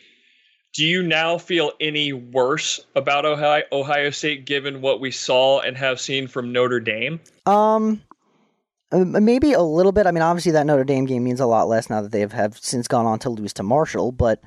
do 0.73 0.85
you 0.85 1.03
now 1.03 1.39
feel 1.39 1.73
any 1.81 2.13
worse 2.13 2.85
about 2.97 3.25
Ohio, 3.25 3.63
Ohio 3.73 4.11
State 4.11 4.47
given 4.47 4.81
what 4.81 5.01
we 5.01 5.11
saw 5.11 5.61
and 5.61 5.77
have 5.77 6.01
seen 6.01 6.27
from 6.27 6.53
Notre 6.53 6.81
Dame? 6.81 7.21
Um, 7.45 8.03
uh, 8.91 9.05
maybe 9.05 9.53
a 9.53 9.63
little 9.63 9.93
bit. 9.93 10.07
I 10.07 10.13
mean, 10.13 10.23
obviously 10.23 10.53
that 10.53 10.67
Notre 10.67 10.85
Dame 10.85 11.05
game 11.05 11.25
means 11.25 11.41
a 11.41 11.47
lot 11.47 11.69
less 11.69 11.91
now 11.91 12.01
that 12.01 12.13
they 12.13 12.21
have, 12.21 12.33
have 12.33 12.57
since 12.59 12.89
gone 12.89 13.07
on 13.07 13.19
to 13.21 13.31
lose 13.31 13.53
to 13.55 13.63
Marshall, 13.63 14.13
but 14.13 14.43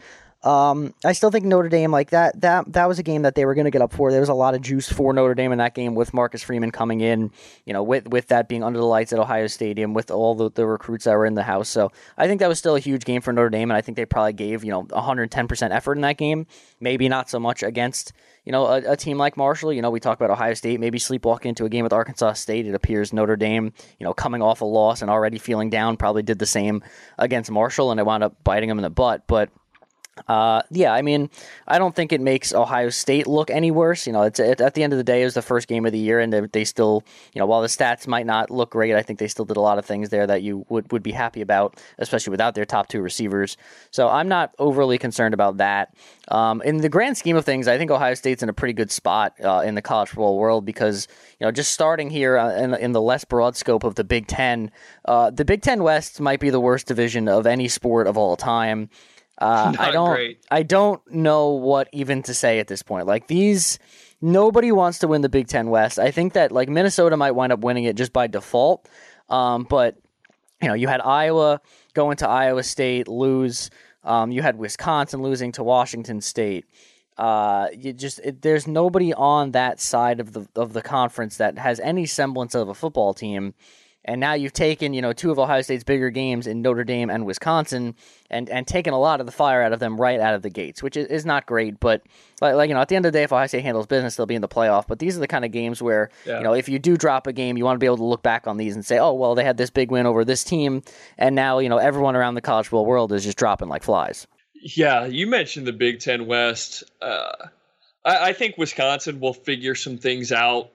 um, 0.45 0.93
I 1.03 1.13
still 1.13 1.31
think 1.31 1.43
Notre 1.43 1.69
Dame 1.69 1.89
like 1.89 2.11
that 2.11 2.39
that 2.41 2.71
that 2.73 2.87
was 2.87 2.99
a 2.99 3.03
game 3.03 3.23
that 3.23 3.33
they 3.33 3.45
were 3.45 3.55
going 3.55 3.65
to 3.65 3.71
get 3.71 3.81
up 3.81 3.91
for. 3.91 4.11
There 4.11 4.19
was 4.19 4.29
a 4.29 4.35
lot 4.35 4.53
of 4.53 4.61
juice 4.61 4.87
for 4.87 5.11
Notre 5.11 5.33
Dame 5.33 5.51
in 5.51 5.57
that 5.57 5.73
game 5.73 5.95
with 5.95 6.13
Marcus 6.13 6.43
Freeman 6.43 6.69
coming 6.69 7.01
in, 7.01 7.31
you 7.65 7.73
know, 7.73 7.81
with 7.81 8.07
with 8.07 8.27
that 8.27 8.47
being 8.47 8.63
under 8.63 8.77
the 8.77 8.85
lights 8.85 9.11
at 9.11 9.17
Ohio 9.17 9.47
Stadium 9.47 9.95
with 9.95 10.11
all 10.11 10.35
the, 10.35 10.51
the 10.51 10.67
recruits 10.67 11.05
that 11.05 11.15
were 11.15 11.25
in 11.25 11.33
the 11.33 11.41
house. 11.41 11.67
So 11.67 11.91
I 12.15 12.27
think 12.27 12.41
that 12.41 12.47
was 12.47 12.59
still 12.59 12.75
a 12.75 12.79
huge 12.79 13.05
game 13.05 13.21
for 13.21 13.33
Notre 13.33 13.49
Dame, 13.49 13.71
and 13.71 13.77
I 13.77 13.81
think 13.81 13.95
they 13.95 14.05
probably 14.05 14.33
gave 14.33 14.63
you 14.63 14.69
know 14.69 14.81
110 14.81 15.47
percent 15.47 15.73
effort 15.73 15.95
in 15.95 16.01
that 16.01 16.17
game. 16.17 16.45
Maybe 16.79 17.09
not 17.09 17.27
so 17.27 17.39
much 17.39 17.63
against 17.63 18.13
you 18.45 18.51
know 18.51 18.67
a, 18.67 18.91
a, 18.91 18.95
team 18.95 19.17
like 19.17 19.37
Marshall. 19.37 19.73
You 19.73 19.81
know, 19.81 19.89
we 19.89 19.99
talk 19.99 20.19
about 20.19 20.29
Ohio 20.29 20.53
State 20.53 20.79
maybe 20.79 20.99
sleepwalking 20.99 21.49
into 21.49 21.65
a 21.65 21.69
game 21.69 21.83
with 21.83 21.93
Arkansas 21.93 22.33
State. 22.33 22.67
It 22.67 22.75
appears 22.75 23.13
Notre 23.13 23.35
Dame, 23.35 23.73
you 23.99 24.03
know, 24.03 24.13
coming 24.13 24.43
off 24.43 24.61
a 24.61 24.65
loss 24.65 25.01
and 25.01 25.09
already 25.09 25.39
feeling 25.39 25.71
down, 25.71 25.97
probably 25.97 26.21
did 26.21 26.37
the 26.37 26.45
same 26.45 26.83
against 27.17 27.49
Marshall, 27.49 27.89
and 27.89 27.99
it 27.99 28.05
wound 28.05 28.23
up 28.23 28.43
biting 28.43 28.69
them 28.69 28.77
in 28.77 28.83
the 28.83 28.91
butt, 28.91 29.23
but 29.25 29.49
Uh, 30.27 30.61
yeah, 30.71 30.93
I 30.93 31.01
mean, 31.01 31.29
I 31.67 31.77
don't 31.77 31.93
think 31.93 32.13
it 32.13 32.21
makes 32.21 32.53
Ohio 32.53 32.89
State 32.89 33.27
look 33.27 33.49
any 33.49 33.69
worse. 33.69 34.07
You 34.07 34.13
know, 34.13 34.23
it's 34.23 34.39
it, 34.39 34.61
at 34.61 34.73
the 34.73 34.81
end 34.81 34.93
of 34.93 34.97
the 34.97 35.03
day, 35.03 35.21
it 35.21 35.25
was 35.25 35.33
the 35.33 35.41
first 35.41 35.67
game 35.67 35.85
of 35.85 35.91
the 35.91 35.99
year, 35.99 36.19
and 36.19 36.31
they, 36.31 36.39
they, 36.41 36.63
still, 36.63 37.03
you 37.33 37.39
know, 37.39 37.45
while 37.45 37.61
the 37.61 37.67
stats 37.67 38.07
might 38.07 38.25
not 38.25 38.49
look 38.49 38.71
great, 38.71 38.95
I 38.95 39.01
think 39.01 39.19
they 39.19 39.27
still 39.27 39.43
did 39.45 39.57
a 39.57 39.61
lot 39.61 39.77
of 39.77 39.85
things 39.85 40.09
there 40.09 40.25
that 40.25 40.41
you 40.41 40.65
would, 40.69 40.89
would 40.91 41.03
be 41.03 41.11
happy 41.11 41.41
about, 41.41 41.79
especially 41.97 42.31
without 42.31 42.55
their 42.55 42.65
top 42.65 42.87
two 42.87 43.01
receivers. 43.01 43.57
So 43.91 44.07
I'm 44.07 44.29
not 44.29 44.55
overly 44.57 44.97
concerned 44.97 45.33
about 45.33 45.57
that. 45.57 45.93
Um, 46.29 46.61
in 46.61 46.77
the 46.77 46.89
grand 46.89 47.17
scheme 47.17 47.35
of 47.35 47.45
things, 47.45 47.67
I 47.67 47.77
think 47.77 47.91
Ohio 47.91 48.13
State's 48.13 48.41
in 48.41 48.49
a 48.49 48.53
pretty 48.53 48.73
good 48.73 48.91
spot 48.91 49.33
uh, 49.43 49.63
in 49.65 49.75
the 49.75 49.81
college 49.81 50.09
football 50.09 50.37
world 50.37 50.65
because, 50.65 51.07
you 51.39 51.45
know, 51.45 51.51
just 51.51 51.73
starting 51.73 52.09
here 52.09 52.37
uh, 52.37 52.55
in, 52.55 52.73
in 52.75 52.91
the 52.93 53.01
less 53.01 53.25
broad 53.25 53.57
scope 53.57 53.83
of 53.83 53.95
the 53.95 54.05
Big 54.05 54.27
Ten, 54.27 54.71
uh, 55.03 55.29
the 55.29 55.45
Big 55.45 55.61
Ten 55.61 55.83
West 55.83 56.21
might 56.21 56.39
be 56.39 56.49
the 56.49 56.59
worst 56.59 56.87
division 56.87 57.27
of 57.27 57.45
any 57.45 57.67
sport 57.67 58.07
of 58.07 58.17
all 58.17 58.37
time. 58.37 58.89
Uh, 59.37 59.73
I 59.79 59.91
don't. 59.91 60.09
Great. 60.09 60.45
I 60.49 60.63
don't 60.63 61.01
know 61.11 61.49
what 61.49 61.89
even 61.91 62.23
to 62.23 62.33
say 62.33 62.59
at 62.59 62.67
this 62.67 62.83
point. 62.83 63.07
Like 63.07 63.27
these, 63.27 63.79
nobody 64.21 64.71
wants 64.71 64.99
to 64.99 65.07
win 65.07 65.21
the 65.21 65.29
Big 65.29 65.47
Ten 65.47 65.69
West. 65.69 65.99
I 65.99 66.11
think 66.11 66.33
that 66.33 66.51
like 66.51 66.69
Minnesota 66.69 67.17
might 67.17 67.31
wind 67.31 67.51
up 67.51 67.59
winning 67.59 67.85
it 67.85 67.95
just 67.95 68.13
by 68.13 68.27
default. 68.27 68.87
Um, 69.29 69.63
but 69.63 69.97
you 70.61 70.67
know, 70.67 70.73
you 70.73 70.87
had 70.87 71.01
Iowa 71.01 71.61
going 71.93 72.17
to 72.17 72.29
Iowa 72.29 72.63
State 72.63 73.07
lose. 73.07 73.69
Um, 74.03 74.31
you 74.31 74.41
had 74.41 74.57
Wisconsin 74.57 75.21
losing 75.21 75.51
to 75.53 75.63
Washington 75.63 76.21
State. 76.21 76.65
Uh, 77.17 77.67
you 77.73 77.93
just 77.93 78.19
it, 78.19 78.41
there's 78.41 78.67
nobody 78.67 79.13
on 79.13 79.51
that 79.51 79.79
side 79.79 80.19
of 80.19 80.33
the 80.33 80.47
of 80.55 80.73
the 80.73 80.81
conference 80.81 81.37
that 81.37 81.57
has 81.57 81.79
any 81.79 82.05
semblance 82.05 82.53
of 82.53 82.67
a 82.67 82.73
football 82.73 83.13
team 83.13 83.53
and 84.05 84.21
now 84.21 84.33
you've 84.33 84.53
taken, 84.53 84.93
you 84.93 85.01
know, 85.01 85.11
two 85.11 85.31
of 85.31 85.39
Ohio 85.39 85.61
State's 85.61 85.83
bigger 85.83 86.09
games 86.09 86.47
in 86.47 86.61
Notre 86.61 86.83
Dame 86.83 87.09
and 87.09 87.25
Wisconsin 87.25 87.95
and, 88.29 88.49
and 88.49 88.65
taken 88.65 88.93
a 88.93 88.99
lot 88.99 89.19
of 89.19 89.25
the 89.25 89.31
fire 89.31 89.61
out 89.61 89.73
of 89.73 89.79
them 89.79 89.99
right 89.99 90.19
out 90.19 90.35
of 90.35 90.43
the 90.43 90.49
gates, 90.49 90.81
which 90.81 90.95
is, 90.95 91.07
is 91.07 91.25
not 91.25 91.45
great. 91.45 91.79
But, 91.79 92.03
like, 92.39 92.55
like, 92.55 92.69
you 92.69 92.75
know, 92.75 92.81
at 92.81 92.87
the 92.87 92.95
end 92.95 93.05
of 93.05 93.11
the 93.11 93.17
day, 93.17 93.23
if 93.23 93.33
Ohio 93.33 93.47
State 93.47 93.63
handles 93.63 93.87
business, 93.87 94.15
they'll 94.15 94.25
be 94.25 94.35
in 94.35 94.41
the 94.41 94.47
playoff. 94.47 94.85
But 94.87 94.99
these 94.99 95.17
are 95.17 95.19
the 95.19 95.27
kind 95.27 95.43
of 95.43 95.51
games 95.51 95.81
where, 95.81 96.09
yeah. 96.25 96.37
you 96.37 96.43
know, 96.43 96.53
if 96.53 96.69
you 96.69 96.79
do 96.79 96.95
drop 96.95 97.27
a 97.27 97.33
game, 97.33 97.57
you 97.57 97.65
want 97.65 97.75
to 97.75 97.79
be 97.79 97.87
able 97.87 97.97
to 97.97 98.05
look 98.05 98.23
back 98.23 98.47
on 98.47 98.57
these 98.57 98.75
and 98.75 98.85
say, 98.85 98.99
oh, 98.99 99.13
well, 99.13 99.35
they 99.35 99.43
had 99.43 99.57
this 99.57 99.71
big 99.71 99.91
win 99.91 100.05
over 100.05 100.23
this 100.23 100.43
team. 100.43 100.83
And 101.17 101.35
now, 101.35 101.59
you 101.59 101.69
know, 101.69 101.77
everyone 101.77 102.15
around 102.15 102.35
the 102.35 102.41
college 102.41 102.67
football 102.67 102.85
world 102.85 103.11
is 103.11 103.23
just 103.23 103.37
dropping 103.37 103.69
like 103.69 103.83
flies. 103.83 104.27
Yeah, 104.53 105.05
you 105.05 105.27
mentioned 105.27 105.67
the 105.67 105.73
Big 105.73 105.99
Ten 105.99 106.25
West. 106.25 106.83
Uh, 107.01 107.31
I, 108.03 108.29
I 108.29 108.33
think 108.33 108.57
Wisconsin 108.57 109.19
will 109.19 109.33
figure 109.33 109.75
some 109.75 109.97
things 109.97 110.31
out 110.31 110.71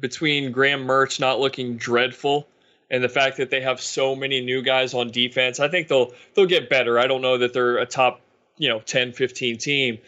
between 0.00 0.52
Graham 0.52 0.86
Mertz 0.86 1.20
not 1.20 1.40
looking 1.40 1.76
dreadful 1.76 2.46
and 2.90 3.02
the 3.02 3.08
fact 3.08 3.36
that 3.38 3.50
they 3.50 3.60
have 3.60 3.80
so 3.80 4.14
many 4.14 4.40
new 4.40 4.62
guys 4.62 4.94
on 4.94 5.10
defense, 5.10 5.60
I 5.60 5.68
think 5.68 5.88
they'll 5.88 6.12
they'll 6.34 6.46
get 6.46 6.68
better. 6.68 6.98
I 6.98 7.06
don't 7.06 7.22
know 7.22 7.38
that 7.38 7.52
they're 7.52 7.78
a 7.78 7.86
top, 7.86 8.20
you 8.58 8.68
know, 8.68 8.80
10, 8.80 9.12
15 9.12 9.58
team, 9.58 9.98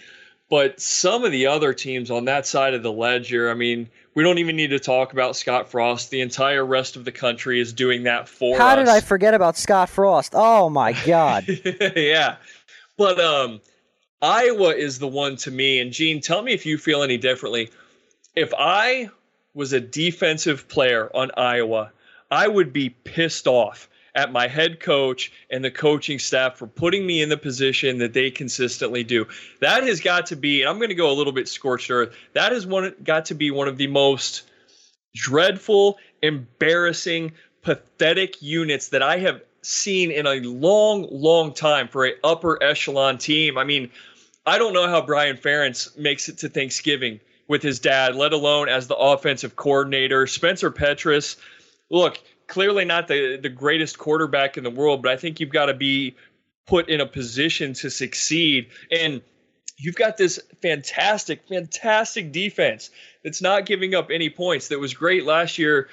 but 0.48 0.80
some 0.80 1.24
of 1.24 1.32
the 1.32 1.46
other 1.46 1.74
teams 1.74 2.10
on 2.10 2.24
that 2.26 2.46
side 2.46 2.74
of 2.74 2.82
the 2.82 2.92
ledger, 2.92 3.50
I 3.50 3.54
mean, 3.54 3.90
we 4.14 4.22
don't 4.22 4.38
even 4.38 4.56
need 4.56 4.70
to 4.70 4.78
talk 4.78 5.12
about 5.12 5.36
Scott 5.36 5.70
Frost. 5.70 6.10
The 6.10 6.20
entire 6.20 6.64
rest 6.64 6.96
of 6.96 7.04
the 7.04 7.12
country 7.12 7.60
is 7.60 7.72
doing 7.72 8.04
that 8.04 8.28
for 8.28 8.56
How 8.56 8.70
us. 8.70 8.78
did 8.78 8.88
I 8.88 9.00
forget 9.00 9.34
about 9.34 9.56
Scott 9.56 9.88
Frost? 9.88 10.32
Oh 10.34 10.70
my 10.70 10.92
god. 11.04 11.46
yeah. 11.96 12.36
But 12.96 13.20
um 13.20 13.60
Iowa 14.20 14.70
is 14.70 14.98
the 14.98 15.06
one 15.06 15.36
to 15.36 15.50
me 15.50 15.80
and 15.80 15.92
Gene, 15.92 16.20
tell 16.20 16.42
me 16.42 16.52
if 16.52 16.66
you 16.66 16.78
feel 16.78 17.02
any 17.02 17.16
differently. 17.16 17.70
If 18.34 18.52
I 18.56 19.10
was 19.58 19.72
a 19.72 19.80
defensive 19.80 20.68
player 20.68 21.10
on 21.12 21.32
Iowa, 21.36 21.90
I 22.30 22.46
would 22.46 22.72
be 22.72 22.90
pissed 22.90 23.48
off 23.48 23.88
at 24.14 24.30
my 24.30 24.46
head 24.46 24.78
coach 24.78 25.32
and 25.50 25.64
the 25.64 25.70
coaching 25.70 26.20
staff 26.20 26.56
for 26.56 26.68
putting 26.68 27.04
me 27.04 27.22
in 27.22 27.28
the 27.28 27.36
position 27.36 27.98
that 27.98 28.12
they 28.12 28.30
consistently 28.30 29.02
do. 29.02 29.26
That 29.60 29.82
has 29.82 30.00
got 30.00 30.26
to 30.26 30.36
be, 30.36 30.62
and 30.62 30.70
I'm 30.70 30.76
going 30.76 30.90
to 30.90 30.94
go 30.94 31.10
a 31.10 31.18
little 31.18 31.32
bit 31.32 31.48
scorched 31.48 31.90
earth. 31.90 32.14
That 32.34 32.52
has 32.52 32.68
one 32.68 32.94
got 33.02 33.24
to 33.26 33.34
be 33.34 33.50
one 33.50 33.66
of 33.66 33.78
the 33.78 33.88
most 33.88 34.44
dreadful, 35.16 35.98
embarrassing, 36.22 37.32
pathetic 37.62 38.40
units 38.40 38.90
that 38.90 39.02
I 39.02 39.18
have 39.18 39.42
seen 39.62 40.12
in 40.12 40.28
a 40.28 40.36
long, 40.36 41.08
long 41.10 41.52
time 41.52 41.88
for 41.88 42.06
a 42.06 42.12
upper 42.22 42.62
echelon 42.62 43.18
team. 43.18 43.58
I 43.58 43.64
mean, 43.64 43.90
I 44.46 44.56
don't 44.56 44.72
know 44.72 44.86
how 44.86 45.04
Brian 45.04 45.36
Ferentz 45.36 45.98
makes 45.98 46.28
it 46.28 46.38
to 46.38 46.48
Thanksgiving 46.48 47.18
with 47.48 47.62
his 47.62 47.80
dad, 47.80 48.14
let 48.14 48.32
alone 48.32 48.68
as 48.68 48.86
the 48.86 48.96
offensive 48.96 49.56
coordinator. 49.56 50.26
Spencer 50.26 50.70
Petras, 50.70 51.36
look, 51.90 52.20
clearly 52.46 52.84
not 52.84 53.08
the, 53.08 53.36
the 53.36 53.48
greatest 53.48 53.98
quarterback 53.98 54.56
in 54.56 54.64
the 54.64 54.70
world, 54.70 55.02
but 55.02 55.10
I 55.10 55.16
think 55.16 55.40
you've 55.40 55.50
got 55.50 55.66
to 55.66 55.74
be 55.74 56.14
put 56.66 56.88
in 56.88 57.00
a 57.00 57.06
position 57.06 57.72
to 57.72 57.90
succeed. 57.90 58.68
And 58.92 59.22
you've 59.78 59.96
got 59.96 60.18
this 60.18 60.38
fantastic, 60.60 61.48
fantastic 61.48 62.32
defense 62.32 62.90
that's 63.24 63.40
not 63.40 63.64
giving 63.66 63.94
up 63.94 64.10
any 64.10 64.28
points, 64.28 64.68
that 64.68 64.78
was 64.78 64.92
great 64.92 65.24
last 65.24 65.58
year, 65.58 65.88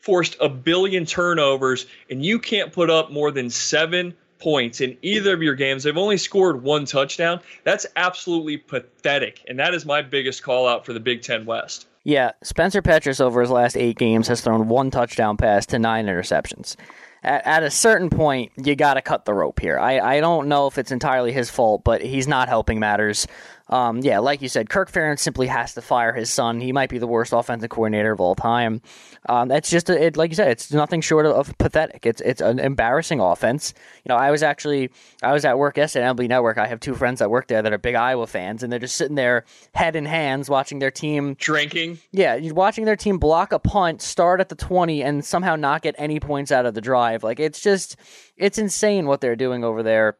forced 0.00 0.36
a 0.40 0.48
billion 0.48 1.04
turnovers, 1.04 1.86
and 2.08 2.24
you 2.24 2.38
can't 2.38 2.72
put 2.72 2.88
up 2.88 3.10
more 3.10 3.30
than 3.30 3.50
seven 3.50 4.14
points 4.40 4.80
in 4.80 4.96
either 5.02 5.34
of 5.34 5.42
your 5.42 5.54
games. 5.54 5.84
They've 5.84 5.96
only 5.96 6.16
scored 6.16 6.62
one 6.62 6.84
touchdown. 6.84 7.40
That's 7.64 7.86
absolutely 7.96 8.56
pathetic. 8.56 9.44
And 9.48 9.58
that 9.58 9.74
is 9.74 9.86
my 9.86 10.02
biggest 10.02 10.42
call 10.42 10.66
out 10.66 10.84
for 10.84 10.92
the 10.92 11.00
Big 11.00 11.22
Ten 11.22 11.44
West. 11.44 11.86
Yeah, 12.02 12.32
Spencer 12.42 12.80
Petras 12.80 13.20
over 13.20 13.40
his 13.42 13.50
last 13.50 13.76
eight 13.76 13.98
games 13.98 14.26
has 14.28 14.40
thrown 14.40 14.68
one 14.68 14.90
touchdown 14.90 15.36
pass 15.36 15.66
to 15.66 15.78
nine 15.78 16.06
interceptions. 16.06 16.76
At, 17.22 17.46
at 17.46 17.62
a 17.62 17.70
certain 17.70 18.08
point, 18.08 18.52
you 18.56 18.74
got 18.74 18.94
to 18.94 19.02
cut 19.02 19.26
the 19.26 19.34
rope 19.34 19.60
here. 19.60 19.78
I, 19.78 20.00
I 20.00 20.20
don't 20.20 20.48
know 20.48 20.66
if 20.66 20.78
it's 20.78 20.90
entirely 20.90 21.32
his 21.32 21.50
fault, 21.50 21.84
but 21.84 22.00
he's 22.00 22.26
not 22.26 22.48
helping 22.48 22.80
matters. 22.80 23.26
Um, 23.70 23.98
yeah, 23.98 24.18
like 24.18 24.42
you 24.42 24.48
said, 24.48 24.68
Kirk 24.68 24.90
Ferentz 24.90 25.20
simply 25.20 25.46
has 25.46 25.74
to 25.74 25.80
fire 25.80 26.12
his 26.12 26.28
son. 26.28 26.60
He 26.60 26.72
might 26.72 26.90
be 26.90 26.98
the 26.98 27.06
worst 27.06 27.32
offensive 27.32 27.70
coordinator 27.70 28.10
of 28.10 28.20
all 28.20 28.34
time. 28.34 28.82
Um, 29.28 29.46
that's 29.46 29.70
just 29.70 29.88
a, 29.88 30.06
it, 30.06 30.16
like 30.16 30.30
you 30.30 30.34
said, 30.34 30.48
it's 30.48 30.72
nothing 30.72 31.00
short 31.00 31.24
of, 31.24 31.36
of, 31.36 31.56
pathetic. 31.58 32.04
It's 32.04 32.20
it's 32.20 32.40
an 32.40 32.58
embarrassing 32.58 33.20
offense. 33.20 33.72
You 34.04 34.08
know, 34.08 34.16
I 34.16 34.32
was 34.32 34.42
actually 34.42 34.90
I 35.22 35.32
was 35.32 35.44
at 35.44 35.56
work 35.56 35.76
yesterday 35.76 36.04
at 36.04 36.16
MLB 36.16 36.28
Network. 36.28 36.58
I 36.58 36.66
have 36.66 36.80
two 36.80 36.94
friends 36.94 37.20
that 37.20 37.30
work 37.30 37.46
there 37.46 37.62
that 37.62 37.72
are 37.72 37.78
big 37.78 37.94
Iowa 37.94 38.26
fans, 38.26 38.64
and 38.64 38.72
they're 38.72 38.80
just 38.80 38.96
sitting 38.96 39.14
there, 39.14 39.44
head 39.72 39.94
in 39.94 40.04
hands, 40.04 40.50
watching 40.50 40.80
their 40.80 40.90
team 40.90 41.34
drinking. 41.34 42.00
Yeah, 42.10 42.40
watching 42.50 42.86
their 42.86 42.96
team 42.96 43.18
block 43.18 43.52
a 43.52 43.60
punt, 43.60 44.02
start 44.02 44.40
at 44.40 44.48
the 44.48 44.56
twenty, 44.56 45.02
and 45.04 45.24
somehow 45.24 45.54
not 45.54 45.82
get 45.82 45.94
any 45.96 46.18
points 46.18 46.50
out 46.50 46.66
of 46.66 46.74
the 46.74 46.80
drive. 46.80 47.22
Like 47.22 47.38
it's 47.38 47.60
just 47.60 47.96
it's 48.36 48.58
insane 48.58 49.06
what 49.06 49.20
they're 49.20 49.36
doing 49.36 49.62
over 49.62 49.84
there. 49.84 50.16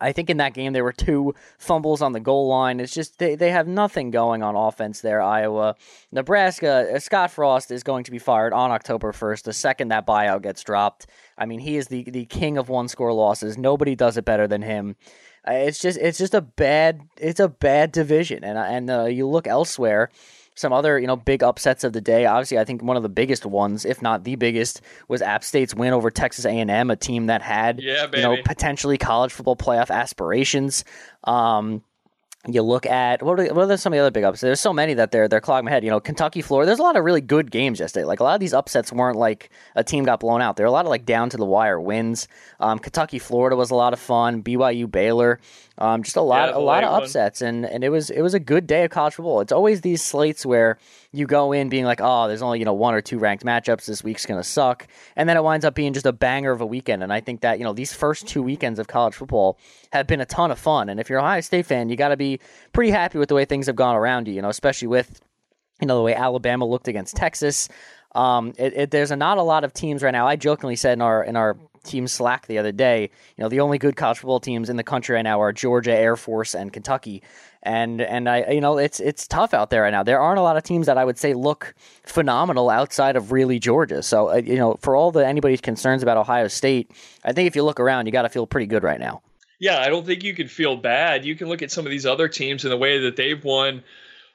I 0.00 0.12
think 0.12 0.30
in 0.30 0.36
that 0.38 0.54
game 0.54 0.72
there 0.72 0.84
were 0.84 0.92
two 0.92 1.34
fumbles 1.58 2.02
on 2.02 2.12
the 2.12 2.20
goal 2.20 2.48
line. 2.48 2.80
It's 2.80 2.94
just 2.94 3.18
they, 3.18 3.34
they 3.34 3.50
have 3.50 3.66
nothing 3.66 4.10
going 4.10 4.42
on 4.42 4.56
offense 4.56 5.00
there, 5.00 5.22
Iowa. 5.22 5.76
Nebraska, 6.12 6.94
uh, 6.94 6.98
Scott 6.98 7.30
Frost 7.30 7.70
is 7.70 7.82
going 7.82 8.04
to 8.04 8.10
be 8.10 8.18
fired 8.18 8.52
on 8.52 8.70
October 8.70 9.12
1st, 9.12 9.42
the 9.44 9.52
second 9.52 9.88
that 9.88 10.06
buyout 10.06 10.42
gets 10.42 10.62
dropped. 10.62 11.06
I 11.38 11.46
mean, 11.46 11.60
he 11.60 11.76
is 11.76 11.88
the, 11.88 12.04
the 12.04 12.26
king 12.26 12.58
of 12.58 12.68
one 12.68 12.88
score 12.88 13.12
losses. 13.12 13.58
Nobody 13.58 13.94
does 13.94 14.16
it 14.16 14.24
better 14.24 14.46
than 14.46 14.62
him. 14.62 14.96
Uh, 15.48 15.52
it's 15.52 15.78
just 15.78 15.98
it's 15.98 16.18
just 16.18 16.34
a 16.34 16.40
bad 16.40 17.02
it's 17.18 17.38
a 17.38 17.48
bad 17.48 17.92
division, 17.92 18.42
and 18.42 18.58
and 18.58 18.90
uh, 18.90 19.04
you 19.04 19.28
look 19.28 19.46
elsewhere 19.46 20.10
some 20.56 20.72
other 20.72 20.98
you 20.98 21.06
know 21.06 21.16
big 21.16 21.42
upsets 21.42 21.84
of 21.84 21.92
the 21.92 22.00
day. 22.00 22.26
Obviously, 22.26 22.58
I 22.58 22.64
think 22.64 22.82
one 22.82 22.96
of 22.96 23.02
the 23.02 23.08
biggest 23.08 23.46
ones, 23.46 23.84
if 23.84 24.02
not 24.02 24.24
the 24.24 24.34
biggest, 24.34 24.80
was 25.06 25.22
App 25.22 25.44
State's 25.44 25.74
win 25.74 25.92
over 25.92 26.10
Texas 26.10 26.44
A&M, 26.44 26.90
a 26.90 26.96
team 26.96 27.26
that 27.26 27.42
had 27.42 27.80
yeah, 27.80 28.06
you 28.12 28.22
know 28.22 28.36
potentially 28.44 28.98
college 28.98 29.32
football 29.32 29.56
playoff 29.56 29.90
aspirations. 29.90 30.84
Um, 31.24 31.82
you 32.48 32.62
look 32.62 32.86
at 32.86 33.22
what 33.22 33.40
are, 33.40 33.54
what 33.54 33.70
are 33.70 33.76
some 33.76 33.92
of 33.92 33.96
the 33.96 34.00
other 34.00 34.10
big 34.10 34.24
upsets? 34.24 34.42
There's 34.42 34.60
so 34.60 34.72
many 34.72 34.94
that 34.94 35.10
they're 35.10 35.28
they're 35.28 35.40
clogging 35.40 35.64
my 35.64 35.70
head. 35.70 35.84
You 35.84 35.90
know, 35.90 36.00
Kentucky, 36.00 36.42
Florida. 36.42 36.66
There's 36.66 36.78
a 36.78 36.82
lot 36.82 36.96
of 36.96 37.04
really 37.04 37.20
good 37.20 37.50
games 37.50 37.80
yesterday. 37.80 38.04
Like 38.04 38.20
a 38.20 38.24
lot 38.24 38.34
of 38.34 38.40
these 38.40 38.54
upsets 38.54 38.92
weren't 38.92 39.16
like 39.16 39.50
a 39.74 39.82
team 39.82 40.04
got 40.04 40.20
blown 40.20 40.42
out. 40.42 40.56
There 40.56 40.64
are 40.64 40.68
a 40.68 40.72
lot 40.72 40.84
of 40.84 40.90
like 40.90 41.04
down 41.04 41.30
to 41.30 41.36
the 41.36 41.44
wire 41.44 41.80
wins. 41.80 42.28
Um, 42.60 42.78
Kentucky, 42.78 43.18
Florida 43.18 43.56
was 43.56 43.70
a 43.70 43.74
lot 43.74 43.92
of 43.92 43.98
fun. 43.98 44.42
BYU, 44.42 44.90
Baylor. 44.90 45.40
Um, 45.78 46.02
just 46.02 46.16
a 46.16 46.22
lot, 46.22 46.48
yeah, 46.48 46.56
a 46.56 46.58
lot 46.58 46.84
of 46.84 47.02
upsets, 47.02 47.42
and, 47.42 47.66
and 47.66 47.84
it 47.84 47.90
was 47.90 48.08
it 48.08 48.22
was 48.22 48.32
a 48.32 48.40
good 48.40 48.66
day 48.66 48.84
of 48.84 48.90
college 48.90 49.14
football. 49.14 49.42
It's 49.42 49.52
always 49.52 49.82
these 49.82 50.02
slates 50.02 50.46
where 50.46 50.78
you 51.16 51.26
go 51.26 51.52
in 51.52 51.68
being 51.68 51.84
like, 51.84 52.00
oh, 52.02 52.28
there's 52.28 52.42
only 52.42 52.58
you 52.58 52.64
know 52.64 52.74
one 52.74 52.94
or 52.94 53.00
two 53.00 53.18
ranked 53.18 53.44
matchups. 53.44 53.86
This 53.86 54.04
week's 54.04 54.26
gonna 54.26 54.44
suck, 54.44 54.86
and 55.16 55.28
then 55.28 55.36
it 55.36 55.42
winds 55.42 55.64
up 55.64 55.74
being 55.74 55.92
just 55.92 56.06
a 56.06 56.12
banger 56.12 56.52
of 56.52 56.60
a 56.60 56.66
weekend. 56.66 57.02
And 57.02 57.12
I 57.12 57.20
think 57.20 57.40
that 57.40 57.58
you 57.58 57.64
know 57.64 57.72
these 57.72 57.92
first 57.92 58.28
two 58.28 58.42
weekends 58.42 58.78
of 58.78 58.86
college 58.86 59.14
football 59.14 59.58
have 59.92 60.06
been 60.06 60.20
a 60.20 60.26
ton 60.26 60.50
of 60.50 60.58
fun. 60.58 60.88
And 60.88 61.00
if 61.00 61.08
you're 61.08 61.18
a 61.18 61.22
Ohio 61.22 61.40
State 61.40 61.66
fan, 61.66 61.88
you 61.88 61.96
got 61.96 62.08
to 62.08 62.16
be 62.16 62.40
pretty 62.72 62.90
happy 62.90 63.18
with 63.18 63.28
the 63.28 63.34
way 63.34 63.44
things 63.44 63.66
have 63.66 63.76
gone 63.76 63.96
around 63.96 64.28
you. 64.28 64.34
You 64.34 64.42
know, 64.42 64.50
especially 64.50 64.88
with 64.88 65.20
you 65.80 65.86
know 65.86 65.96
the 65.96 66.02
way 66.02 66.14
Alabama 66.14 66.66
looked 66.66 66.88
against 66.88 67.16
Texas. 67.16 67.68
Um, 68.14 68.54
it, 68.56 68.72
it, 68.74 68.90
there's 68.90 69.10
a, 69.10 69.16
not 69.16 69.36
a 69.38 69.42
lot 69.42 69.64
of 69.64 69.74
teams 69.74 70.02
right 70.02 70.10
now. 70.10 70.26
I 70.26 70.36
jokingly 70.36 70.76
said 70.76 70.94
in 70.94 71.02
our 71.02 71.24
in 71.24 71.36
our 71.36 71.56
team 71.84 72.06
Slack 72.08 72.46
the 72.46 72.58
other 72.58 72.72
day, 72.72 73.10
you 73.36 73.42
know, 73.42 73.48
the 73.48 73.60
only 73.60 73.78
good 73.78 73.96
college 73.96 74.18
football 74.18 74.40
teams 74.40 74.68
in 74.68 74.76
the 74.76 74.82
country 74.82 75.14
right 75.14 75.22
now 75.22 75.40
are 75.40 75.52
Georgia, 75.52 75.92
Air 75.92 76.16
Force, 76.16 76.54
and 76.54 76.72
Kentucky. 76.72 77.22
And 77.66 78.00
and 78.00 78.28
I 78.28 78.50
you 78.50 78.60
know 78.60 78.78
it's 78.78 79.00
it's 79.00 79.26
tough 79.26 79.52
out 79.52 79.70
there 79.70 79.82
right 79.82 79.90
now. 79.90 80.02
There 80.02 80.20
aren't 80.20 80.38
a 80.38 80.42
lot 80.42 80.56
of 80.56 80.62
teams 80.62 80.86
that 80.86 80.96
I 80.96 81.04
would 81.04 81.18
say 81.18 81.34
look 81.34 81.74
phenomenal 82.04 82.70
outside 82.70 83.16
of 83.16 83.32
really 83.32 83.58
Georgia. 83.58 84.02
So 84.02 84.30
uh, 84.30 84.36
you 84.36 84.56
know, 84.56 84.76
for 84.80 84.94
all 84.94 85.10
the 85.10 85.26
anybody's 85.26 85.60
concerns 85.60 86.02
about 86.02 86.16
Ohio 86.16 86.48
State, 86.48 86.90
I 87.24 87.32
think 87.32 87.48
if 87.48 87.56
you 87.56 87.64
look 87.64 87.80
around, 87.80 88.06
you 88.06 88.12
got 88.12 88.22
to 88.22 88.28
feel 88.28 88.46
pretty 88.46 88.66
good 88.66 88.82
right 88.84 89.00
now. 89.00 89.20
Yeah, 89.58 89.80
I 89.80 89.88
don't 89.88 90.04
think 90.04 90.22
you 90.22 90.34
can 90.34 90.48
feel 90.48 90.76
bad. 90.76 91.24
You 91.24 91.34
can 91.34 91.48
look 91.48 91.62
at 91.62 91.70
some 91.70 91.86
of 91.86 91.90
these 91.90 92.06
other 92.06 92.28
teams 92.28 92.64
and 92.64 92.72
the 92.72 92.76
way 92.76 92.98
that 93.00 93.16
they've 93.16 93.42
won. 93.42 93.82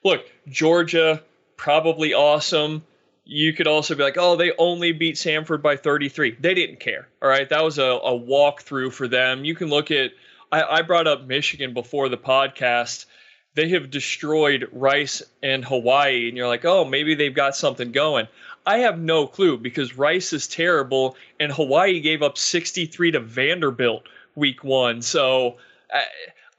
Look, 0.03 0.25
Georgia, 0.47 1.21
probably 1.57 2.13
awesome. 2.13 2.83
You 3.23 3.53
could 3.53 3.67
also 3.67 3.93
be 3.95 4.03
like, 4.03 4.17
oh, 4.17 4.35
they 4.35 4.51
only 4.57 4.91
beat 4.93 5.15
Samford 5.15 5.61
by 5.61 5.77
33. 5.77 6.37
They 6.39 6.55
didn't 6.55 6.79
care. 6.79 7.07
All 7.21 7.29
right. 7.29 7.47
That 7.47 7.63
was 7.63 7.77
a, 7.77 7.83
a 7.83 8.19
walkthrough 8.19 8.93
for 8.93 9.07
them. 9.07 9.45
You 9.45 9.53
can 9.53 9.69
look 9.69 9.91
at, 9.91 10.11
I, 10.51 10.63
I 10.63 10.81
brought 10.81 11.07
up 11.07 11.27
Michigan 11.27 11.73
before 11.75 12.09
the 12.09 12.17
podcast. 12.17 13.05
They 13.53 13.69
have 13.69 13.91
destroyed 13.91 14.69
Rice 14.71 15.21
and 15.43 15.65
Hawaii. 15.65 16.27
And 16.27 16.37
you're 16.37 16.47
like, 16.47 16.65
oh, 16.65 16.85
maybe 16.85 17.15
they've 17.15 17.33
got 17.33 17.55
something 17.55 17.91
going. 17.91 18.27
I 18.65 18.79
have 18.79 18.99
no 18.99 19.27
clue 19.27 19.57
because 19.57 19.97
Rice 19.97 20.33
is 20.33 20.47
terrible 20.47 21.15
and 21.39 21.51
Hawaii 21.51 21.99
gave 21.99 22.21
up 22.21 22.37
63 22.37 23.11
to 23.11 23.19
Vanderbilt 23.19 24.03
week 24.35 24.63
one. 24.63 25.01
So 25.01 25.57
I, 25.91 26.03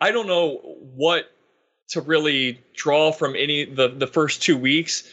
I 0.01 0.11
don't 0.11 0.27
know 0.27 0.57
what 0.97 1.31
to 1.89 2.01
really 2.01 2.59
draw 2.75 3.13
from 3.13 3.37
any 3.37 3.65
the 3.65 3.89
the 3.89 4.07
first 4.07 4.43
two 4.43 4.57
weeks. 4.57 5.09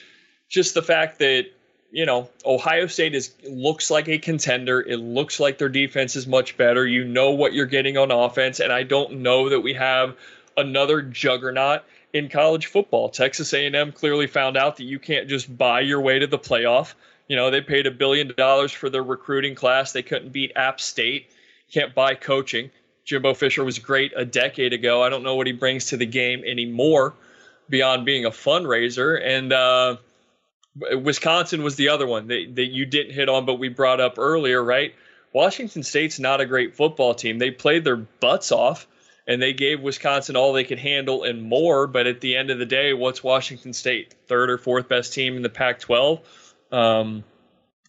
Just 0.49 0.73
the 0.73 0.82
fact 0.82 1.19
that 1.19 1.45
you 1.91 2.05
know 2.05 2.30
Ohio 2.45 2.88
State 2.88 3.13
is 3.13 3.34
looks 3.47 3.91
like 3.91 4.07
a 4.07 4.17
contender. 4.17 4.82
It 4.82 4.97
looks 4.97 5.39
like 5.39 5.57
their 5.57 5.69
defense 5.69 6.15
is 6.15 6.25
much 6.25 6.57
better. 6.57 6.88
You 6.88 7.03
know 7.03 7.32
what 7.32 7.53
you're 7.53 7.65
getting 7.65 7.97
on 7.97 8.11
offense, 8.11 8.59
and 8.59 8.71
I 8.71 8.84
don't 8.84 9.19
know 9.19 9.49
that 9.49 9.59
we 9.59 9.73
have 9.73 10.15
another 10.60 11.01
juggernaut 11.01 11.84
in 12.14 12.30
college 12.30 12.68
football. 12.68 13.10
Texas 13.10 13.53
A&M 13.53 13.91
clearly 13.91 14.28
found 14.28 14.57
out 14.57 14.78
that 14.78 14.84
you 14.84 14.99
can't 14.99 15.28
just 15.28 15.55
buy 15.57 15.82
your 15.82 16.01
way 16.01 16.20
to 16.20 16.28
the 16.28 16.39
playoff. 16.39 16.93
You 17.28 17.36
know, 17.36 17.51
they 17.51 17.62
paid 17.62 17.86
a 17.86 17.91
billion 17.91 18.34
dollars 18.36 18.72
for 18.72 18.89
their 18.89 19.03
recruiting 19.03 19.55
class. 19.55 19.91
They 19.91 20.01
couldn't 20.01 20.32
beat 20.32 20.51
App 20.55 20.82
State. 20.82 21.32
Can't 21.72 21.93
buy 21.93 22.16
coaching. 22.16 22.72
Jimbo 23.05 23.34
Fisher 23.34 23.64
was 23.64 23.80
great 23.80 24.12
a 24.16 24.26
decade 24.26 24.74
ago. 24.74 25.03
I 25.03 25.10
don't 25.10 25.24
know 25.24 25.36
what 25.36 25.47
he 25.47 25.53
brings 25.53 25.86
to 25.88 25.97
the 25.97 26.05
game 26.05 26.43
anymore 26.45 27.14
beyond 27.68 28.05
being 28.05 28.26
a 28.26 28.32
fundraiser. 28.32 29.20
And 29.24 29.53
uh, 29.53 29.97
Wisconsin 30.76 31.64
was 31.64 31.76
the 31.76 31.89
other 31.89 32.07
one 32.07 32.28
that, 32.28 32.55
that 32.55 32.66
you 32.66 32.86
didn't 32.86 33.14
hit 33.14 33.30
on, 33.30 33.45
but 33.45 33.55
we 33.55 33.70
brought 33.70 33.99
up 33.99 34.16
earlier, 34.18 34.64
right? 34.64 34.93
Washington 35.34 35.84
State's 35.84 36.20
not 36.20 36.41
a 36.41 36.45
great 36.45 36.76
football 36.76 37.14
team. 37.14 37.38
They 37.38 37.51
played 37.51 37.84
their 37.84 37.97
butts 37.97 38.51
off 38.51 38.88
and 39.30 39.39
they 39.39 39.53
gave 39.53 39.80
Wisconsin 39.80 40.36
all 40.36 40.51
they 40.51 40.63
could 40.63 40.80
handle 40.80 41.23
and 41.23 41.43
more. 41.43 41.86
But 41.86 42.07
at 42.07 42.19
the 42.19 42.36
end 42.36 42.49
of 42.49 42.57
the 42.57 42.65
day, 42.65 42.93
what's 42.93 43.23
Washington 43.23 43.73
State? 43.73 44.15
Third 44.25 44.49
or 44.49 44.57
fourth 44.57 44.89
best 44.89 45.13
team 45.13 45.38
in 45.38 45.43
the 45.43 45.49
Pac 45.49 45.80
12? 45.80 46.19
Um, 46.71 47.23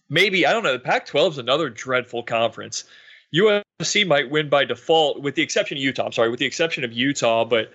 maybe, 0.07 0.45
I 0.45 0.53
don't 0.53 0.61
know. 0.61 0.73
The 0.73 0.79
Pac 0.79 1.07
12 1.07 1.33
is 1.33 1.37
another 1.39 1.71
dreadful 1.71 2.21
conference. 2.21 2.83
USC 3.35 4.05
might 4.05 4.29
win 4.29 4.49
by 4.49 4.65
default, 4.65 5.19
with 5.19 5.33
the 5.33 5.41
exception 5.41 5.79
of 5.79 5.83
Utah. 5.83 6.05
I'm 6.05 6.11
sorry, 6.11 6.29
with 6.29 6.39
the 6.39 6.45
exception 6.45 6.83
of 6.83 6.93
Utah, 6.93 7.43
but 7.43 7.71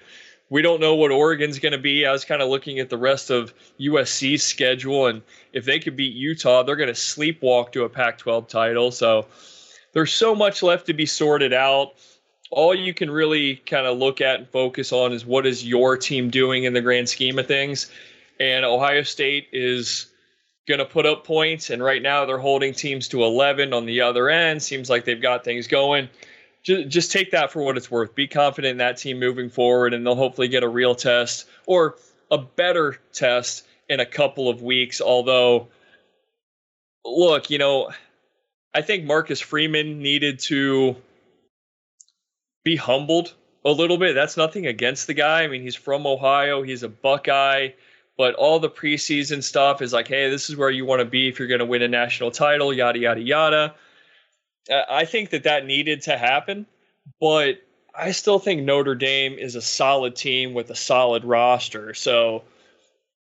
we 0.48 0.62
don't 0.62 0.80
know 0.80 0.94
what 0.94 1.10
Oregon's 1.10 1.58
going 1.58 1.72
to 1.72 1.78
be. 1.78 2.06
I 2.06 2.12
was 2.12 2.24
kind 2.24 2.42
of 2.42 2.48
looking 2.48 2.78
at 2.78 2.88
the 2.88 2.96
rest 2.96 3.30
of 3.30 3.52
USC's 3.80 4.44
schedule, 4.44 5.06
and 5.06 5.22
if 5.52 5.64
they 5.64 5.80
could 5.80 5.96
beat 5.96 6.14
Utah, 6.14 6.62
they're 6.62 6.76
going 6.76 6.86
to 6.86 6.92
sleepwalk 6.92 7.72
to 7.72 7.82
a 7.82 7.88
Pac 7.88 8.18
12 8.18 8.46
title. 8.46 8.92
So 8.92 9.26
there's 9.92 10.12
so 10.12 10.36
much 10.36 10.62
left 10.62 10.86
to 10.86 10.92
be 10.92 11.06
sorted 11.06 11.52
out. 11.52 11.94
All 12.50 12.74
you 12.74 12.94
can 12.94 13.10
really 13.10 13.56
kind 13.56 13.86
of 13.86 13.98
look 13.98 14.20
at 14.20 14.38
and 14.38 14.48
focus 14.48 14.92
on 14.92 15.12
is 15.12 15.26
what 15.26 15.46
is 15.46 15.64
your 15.64 15.96
team 15.96 16.30
doing 16.30 16.64
in 16.64 16.72
the 16.72 16.80
grand 16.80 17.08
scheme 17.08 17.38
of 17.38 17.46
things. 17.46 17.90
And 18.38 18.64
Ohio 18.64 19.02
State 19.02 19.48
is 19.52 20.06
going 20.66 20.78
to 20.78 20.84
put 20.84 21.06
up 21.06 21.24
points. 21.24 21.70
And 21.70 21.82
right 21.82 22.02
now 22.02 22.24
they're 22.24 22.38
holding 22.38 22.72
teams 22.72 23.08
to 23.08 23.24
11 23.24 23.72
on 23.72 23.86
the 23.86 24.02
other 24.02 24.28
end. 24.28 24.62
Seems 24.62 24.90
like 24.90 25.04
they've 25.04 25.20
got 25.20 25.44
things 25.44 25.66
going. 25.66 26.08
Just, 26.62 26.88
just 26.88 27.12
take 27.12 27.30
that 27.30 27.52
for 27.52 27.62
what 27.62 27.76
it's 27.76 27.90
worth. 27.90 28.14
Be 28.14 28.26
confident 28.26 28.72
in 28.72 28.78
that 28.78 28.96
team 28.96 29.20
moving 29.20 29.50
forward, 29.50 29.94
and 29.94 30.04
they'll 30.04 30.16
hopefully 30.16 30.48
get 30.48 30.64
a 30.64 30.68
real 30.68 30.94
test 30.94 31.46
or 31.66 31.96
a 32.30 32.38
better 32.38 32.98
test 33.12 33.64
in 33.88 34.00
a 34.00 34.06
couple 34.06 34.48
of 34.48 34.62
weeks. 34.62 35.00
Although, 35.00 35.68
look, 37.04 37.50
you 37.50 37.58
know, 37.58 37.90
I 38.74 38.82
think 38.82 39.04
Marcus 39.04 39.40
Freeman 39.40 40.00
needed 40.00 40.40
to 40.40 40.96
be 42.66 42.76
humbled 42.76 43.32
a 43.64 43.70
little 43.70 43.96
bit. 43.96 44.14
That's 44.14 44.36
nothing 44.36 44.66
against 44.66 45.06
the 45.06 45.14
guy. 45.14 45.42
I 45.42 45.48
mean, 45.48 45.62
he's 45.62 45.74
from 45.74 46.06
Ohio, 46.06 46.62
he's 46.62 46.82
a 46.82 46.88
Buckeye 46.88 47.70
but 48.16 48.34
all 48.34 48.58
the 48.58 48.70
preseason 48.70 49.42
stuff 49.42 49.82
is 49.82 49.92
like, 49.92 50.08
hey, 50.08 50.30
this 50.30 50.48
is 50.48 50.56
where 50.56 50.70
you 50.70 50.86
want 50.86 51.00
to 51.00 51.04
be 51.04 51.28
if 51.28 51.38
you're 51.38 51.48
going 51.48 51.60
to 51.60 51.66
win 51.66 51.82
a 51.82 51.88
national 51.88 52.30
title, 52.30 52.72
yada, 52.72 52.98
yada, 52.98 53.20
yada. 53.20 53.74
Uh, 54.70 54.82
I 54.88 55.04
think 55.04 55.30
that 55.30 55.44
that 55.44 55.66
needed 55.66 56.02
to 56.02 56.16
happen, 56.16 56.66
but 57.20 57.62
I 57.94 58.12
still 58.12 58.38
think 58.38 58.62
Notre 58.62 58.94
Dame 58.94 59.34
is 59.34 59.54
a 59.54 59.62
solid 59.62 60.16
team 60.16 60.54
with 60.54 60.70
a 60.70 60.74
solid 60.74 61.24
roster. 61.24 61.94
So 61.94 62.44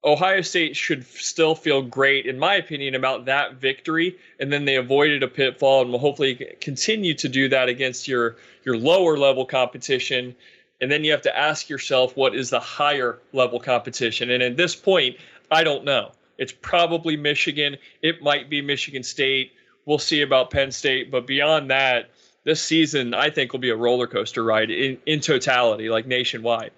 Ohio 0.05 0.41
State 0.41 0.75
should 0.75 1.05
still 1.07 1.55
feel 1.55 1.81
great, 1.81 2.27
in 2.27 2.37
my 2.37 2.55
opinion, 2.55 2.93
about 2.93 3.25
that 3.25 3.55
victory. 3.55 4.17
And 4.39 4.53
then 4.53 4.65
they 4.65 4.75
avoided 4.75 5.23
a 5.23 5.27
pitfall 5.27 5.81
and 5.81 5.91
will 5.91 5.99
hopefully 5.99 6.55
continue 6.61 7.15
to 7.15 7.27
do 7.27 7.49
that 7.49 7.69
against 7.69 8.07
your 8.07 8.35
your 8.63 8.77
lower 8.77 9.17
level 9.17 9.45
competition 9.45 10.35
and 10.81 10.91
then 10.91 11.03
you 11.03 11.11
have 11.11 11.21
to 11.21 11.37
ask 11.37 11.69
yourself 11.69 12.15
what 12.17 12.35
is 12.35 12.49
the 12.49 12.59
higher 12.59 13.19
level 13.33 13.59
competition. 13.59 14.29
And 14.29 14.43
at 14.43 14.57
this 14.57 14.75
point, 14.75 15.17
I 15.49 15.63
don't 15.63 15.85
know. 15.85 16.11
It's 16.37 16.51
probably 16.51 17.15
Michigan. 17.15 17.77
It 18.01 18.21
might 18.21 18.49
be 18.49 18.61
Michigan 18.61 19.03
State. 19.03 19.53
We'll 19.85 19.99
see 19.99 20.21
about 20.21 20.51
Penn 20.51 20.71
State. 20.71 21.11
But 21.11 21.27
beyond 21.27 21.69
that, 21.71 22.09
this 22.43 22.61
season 22.61 23.13
I 23.13 23.29
think 23.29 23.53
will 23.53 23.59
be 23.59 23.69
a 23.69 23.75
roller 23.75 24.07
coaster 24.07 24.43
ride 24.43 24.69
in, 24.69 24.97
in 25.05 25.21
totality, 25.21 25.89
like 25.89 26.05
nationwide. 26.05 26.71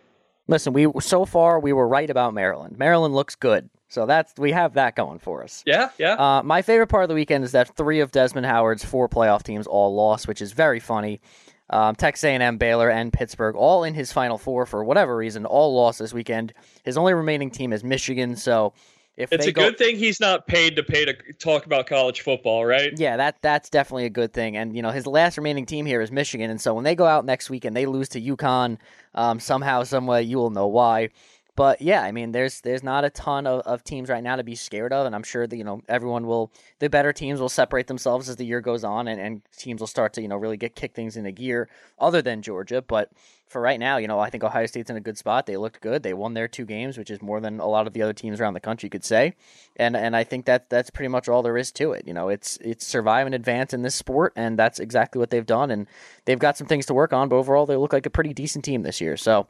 Listen, 0.47 0.73
we 0.73 0.87
so 0.99 1.25
far 1.25 1.59
we 1.59 1.73
were 1.73 1.87
right 1.87 2.09
about 2.09 2.33
Maryland. 2.33 2.77
Maryland 2.77 3.13
looks 3.13 3.35
good. 3.35 3.69
So 3.89 4.05
that's 4.05 4.33
we 4.37 4.51
have 4.51 4.73
that 4.73 4.95
going 4.95 5.19
for 5.19 5.43
us. 5.43 5.63
Yeah, 5.65 5.89
yeah. 5.97 6.13
Uh, 6.13 6.43
my 6.43 6.61
favorite 6.61 6.87
part 6.87 7.03
of 7.03 7.09
the 7.09 7.15
weekend 7.15 7.43
is 7.43 7.53
that 7.53 7.75
three 7.75 8.01
of 8.01 8.11
Desmond 8.11 8.45
Howard's 8.45 8.83
four 8.83 9.07
playoff 9.07 9.43
teams 9.43 9.67
all 9.67 9.95
lost, 9.95 10.27
which 10.27 10.41
is 10.41 10.51
very 10.51 10.79
funny. 10.79 11.21
Um, 11.69 11.95
Texas 11.95 12.23
A&M, 12.23 12.57
Baylor, 12.57 12.89
and 12.89 13.11
Pittsburgh, 13.11 13.55
all 13.55 13.83
in 13.83 13.93
his 13.93 14.13
Final 14.13 14.37
Four 14.37 14.65
for 14.65 14.83
whatever 14.83 15.15
reason, 15.15 15.45
all 15.45 15.75
lost 15.75 15.99
this 15.99 16.13
weekend. 16.13 16.53
His 16.83 16.97
only 16.97 17.13
remaining 17.13 17.49
team 17.51 17.73
is 17.73 17.83
Michigan. 17.83 18.37
So 18.37 18.73
if 19.17 19.33
it's 19.33 19.47
a 19.47 19.51
go, 19.51 19.63
good 19.63 19.77
thing 19.79 19.97
he's 19.97 20.19
not 20.19 20.45
paid 20.45 20.75
to 20.75 20.83
pay 20.83 21.03
to 21.03 21.15
talk 21.39 21.65
about 21.65 21.87
college 21.87 22.21
football, 22.21 22.65
right? 22.65 22.93
Yeah, 22.95 23.17
that 23.17 23.41
that's 23.41 23.69
definitely 23.69 24.05
a 24.05 24.11
good 24.11 24.31
thing. 24.31 24.55
And 24.55 24.75
you 24.75 24.83
know, 24.83 24.91
his 24.91 25.07
last 25.07 25.37
remaining 25.37 25.65
team 25.65 25.87
here 25.87 26.01
is 26.01 26.11
Michigan, 26.11 26.51
and 26.51 26.61
so 26.61 26.75
when 26.75 26.83
they 26.83 26.95
go 26.95 27.05
out 27.05 27.25
next 27.25 27.49
week 27.49 27.65
and 27.65 27.75
they 27.75 27.87
lose 27.87 28.09
to 28.09 28.21
UConn, 28.21 28.77
um, 29.15 29.39
somehow, 29.39 29.83
someway, 29.83 30.23
you 30.23 30.37
will 30.37 30.51
know 30.51 30.67
why. 30.67 31.09
But 31.57 31.81
yeah, 31.81 32.03
I 32.03 32.11
mean, 32.11 32.33
there's 32.33 32.61
there's 32.61 32.83
not 32.83 33.03
a 33.03 33.09
ton 33.09 33.47
of, 33.47 33.61
of 33.61 33.83
teams 33.83 34.09
right 34.09 34.23
now 34.23 34.35
to 34.35 34.43
be 34.43 34.53
scared 34.53 34.93
of, 34.93 35.07
and 35.07 35.15
I'm 35.15 35.23
sure 35.23 35.47
that 35.47 35.57
you 35.57 35.63
know 35.63 35.81
everyone 35.89 36.27
will 36.27 36.51
the 36.77 36.87
better 36.87 37.11
teams 37.11 37.39
will 37.39 37.49
separate 37.49 37.87
themselves 37.87 38.29
as 38.29 38.35
the 38.35 38.45
year 38.45 38.61
goes 38.61 38.83
on, 38.83 39.07
and, 39.07 39.19
and 39.19 39.41
teams 39.57 39.79
will 39.79 39.87
start 39.87 40.13
to 40.13 40.21
you 40.21 40.27
know 40.27 40.37
really 40.37 40.55
get 40.55 40.75
kick 40.75 40.93
things 40.93 41.17
into 41.17 41.31
gear. 41.31 41.67
Other 41.97 42.21
than 42.21 42.43
Georgia, 42.43 42.83
but 42.83 43.11
for 43.47 43.59
right 43.59 43.79
now, 43.79 43.97
you 43.97 44.07
know, 44.07 44.19
I 44.19 44.29
think 44.29 44.43
Ohio 44.43 44.67
State's 44.67 44.91
in 44.91 44.97
a 44.97 45.01
good 45.01 45.17
spot. 45.17 45.47
They 45.47 45.57
looked 45.57 45.81
good. 45.81 46.03
They 46.03 46.13
won 46.13 46.35
their 46.35 46.47
two 46.47 46.65
games, 46.65 46.95
which 46.95 47.09
is 47.09 47.23
more 47.23 47.39
than 47.39 47.59
a 47.59 47.65
lot 47.65 47.87
of 47.87 47.93
the 47.93 48.03
other 48.03 48.13
teams 48.13 48.39
around 48.39 48.53
the 48.53 48.59
country 48.59 48.87
could 48.87 49.03
say. 49.03 49.33
And 49.77 49.97
and 49.97 50.15
I 50.15 50.23
think 50.23 50.45
that 50.45 50.69
that's 50.69 50.91
pretty 50.91 51.09
much 51.09 51.27
all 51.27 51.41
there 51.41 51.57
is 51.57 51.71
to 51.71 51.93
it. 51.93 52.07
You 52.07 52.13
know, 52.13 52.29
it's 52.29 52.57
it's 52.57 52.85
survive 52.85 53.25
and 53.25 53.33
advance 53.33 53.73
in 53.73 53.81
this 53.81 53.95
sport, 53.95 54.33
and 54.35 54.59
that's 54.59 54.79
exactly 54.79 55.17
what 55.17 55.31
they've 55.31 55.43
done. 55.43 55.71
And 55.71 55.87
they've 56.25 56.37
got 56.37 56.55
some 56.55 56.67
things 56.67 56.85
to 56.85 56.93
work 56.93 57.13
on, 57.13 57.29
but 57.29 57.37
overall, 57.37 57.65
they 57.65 57.77
look 57.77 57.93
like 57.93 58.05
a 58.05 58.11
pretty 58.11 58.35
decent 58.35 58.63
team 58.63 58.83
this 58.83 59.01
year. 59.01 59.17
So. 59.17 59.47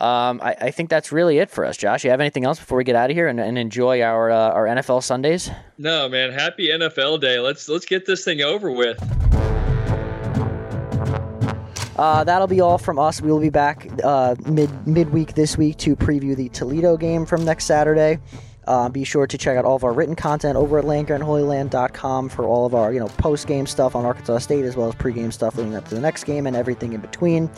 Um, 0.00 0.40
I, 0.42 0.56
I, 0.58 0.70
think 0.70 0.88
that's 0.88 1.12
really 1.12 1.36
it 1.38 1.50
for 1.50 1.66
us, 1.66 1.76
Josh. 1.76 2.04
You 2.04 2.10
have 2.10 2.20
anything 2.20 2.46
else 2.46 2.58
before 2.58 2.78
we 2.78 2.84
get 2.84 2.96
out 2.96 3.10
of 3.10 3.16
here 3.16 3.28
and, 3.28 3.38
and 3.38 3.58
enjoy 3.58 4.00
our 4.00 4.30
uh, 4.30 4.50
our 4.50 4.64
NFL 4.64 5.02
Sundays? 5.02 5.50
No, 5.76 6.08
man. 6.08 6.32
Happy 6.32 6.68
NFL 6.68 7.20
Day. 7.20 7.38
Let's 7.38 7.68
let's 7.68 7.84
get 7.84 8.06
this 8.06 8.24
thing 8.24 8.40
over 8.40 8.70
with. 8.70 8.98
Uh, 11.98 12.24
that'll 12.24 12.46
be 12.46 12.62
all 12.62 12.78
from 12.78 12.98
us. 12.98 13.20
We 13.20 13.30
will 13.30 13.40
be 13.40 13.50
back 13.50 13.90
uh, 14.02 14.34
mid 14.46 14.70
midweek 14.86 15.34
this 15.34 15.58
week 15.58 15.76
to 15.78 15.94
preview 15.94 16.34
the 16.34 16.48
Toledo 16.48 16.96
game 16.96 17.26
from 17.26 17.44
next 17.44 17.66
Saturday. 17.66 18.20
Uh, 18.66 18.88
be 18.88 19.04
sure 19.04 19.26
to 19.26 19.38
check 19.38 19.56
out 19.56 19.64
all 19.64 19.76
of 19.76 19.84
our 19.84 19.92
written 19.92 20.14
content 20.14 20.56
over 20.56 20.78
at 20.78 20.84
landgrantholyland.com 20.84 22.28
for 22.28 22.44
all 22.44 22.66
of 22.66 22.74
our 22.74 22.92
you 22.92 23.00
know 23.00 23.08
post 23.08 23.46
game 23.46 23.66
stuff 23.66 23.96
on 23.96 24.04
Arkansas 24.04 24.38
State 24.38 24.64
as 24.64 24.76
well 24.76 24.88
as 24.88 24.94
pre-game 24.94 25.32
stuff 25.32 25.56
leading 25.56 25.74
up 25.74 25.88
to 25.88 25.94
the 25.94 26.00
next 26.00 26.24
game 26.24 26.46
and 26.46 26.56
everything 26.56 26.92
in 26.92 27.00
between. 27.00 27.50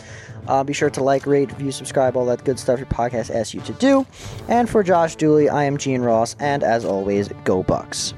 Uh, 0.49 0.65
be 0.65 0.73
sure 0.73 0.91
to 0.91 1.03
like, 1.03 1.27
rate, 1.27 1.51
view, 1.53 1.71
subscribe, 1.71 2.17
all 2.17 2.27
that 2.27 2.45
good 2.45 2.59
stuff 2.59 2.79
your 2.79 2.87
podcast 2.87 3.35
asks 3.35 3.55
you 3.55 3.61
to 3.63 3.73
do. 3.75 4.07
And 4.49 4.69
for 4.69 4.83
Josh 4.83 5.17
Dooley, 5.17 5.49
I 5.49 5.65
am 5.65 5.77
Gene 5.77 6.03
Ross, 6.03 6.35
and 6.41 6.65
as 6.65 6.85
always, 6.85 7.29
go 7.45 7.63
Bucks. 7.63 8.15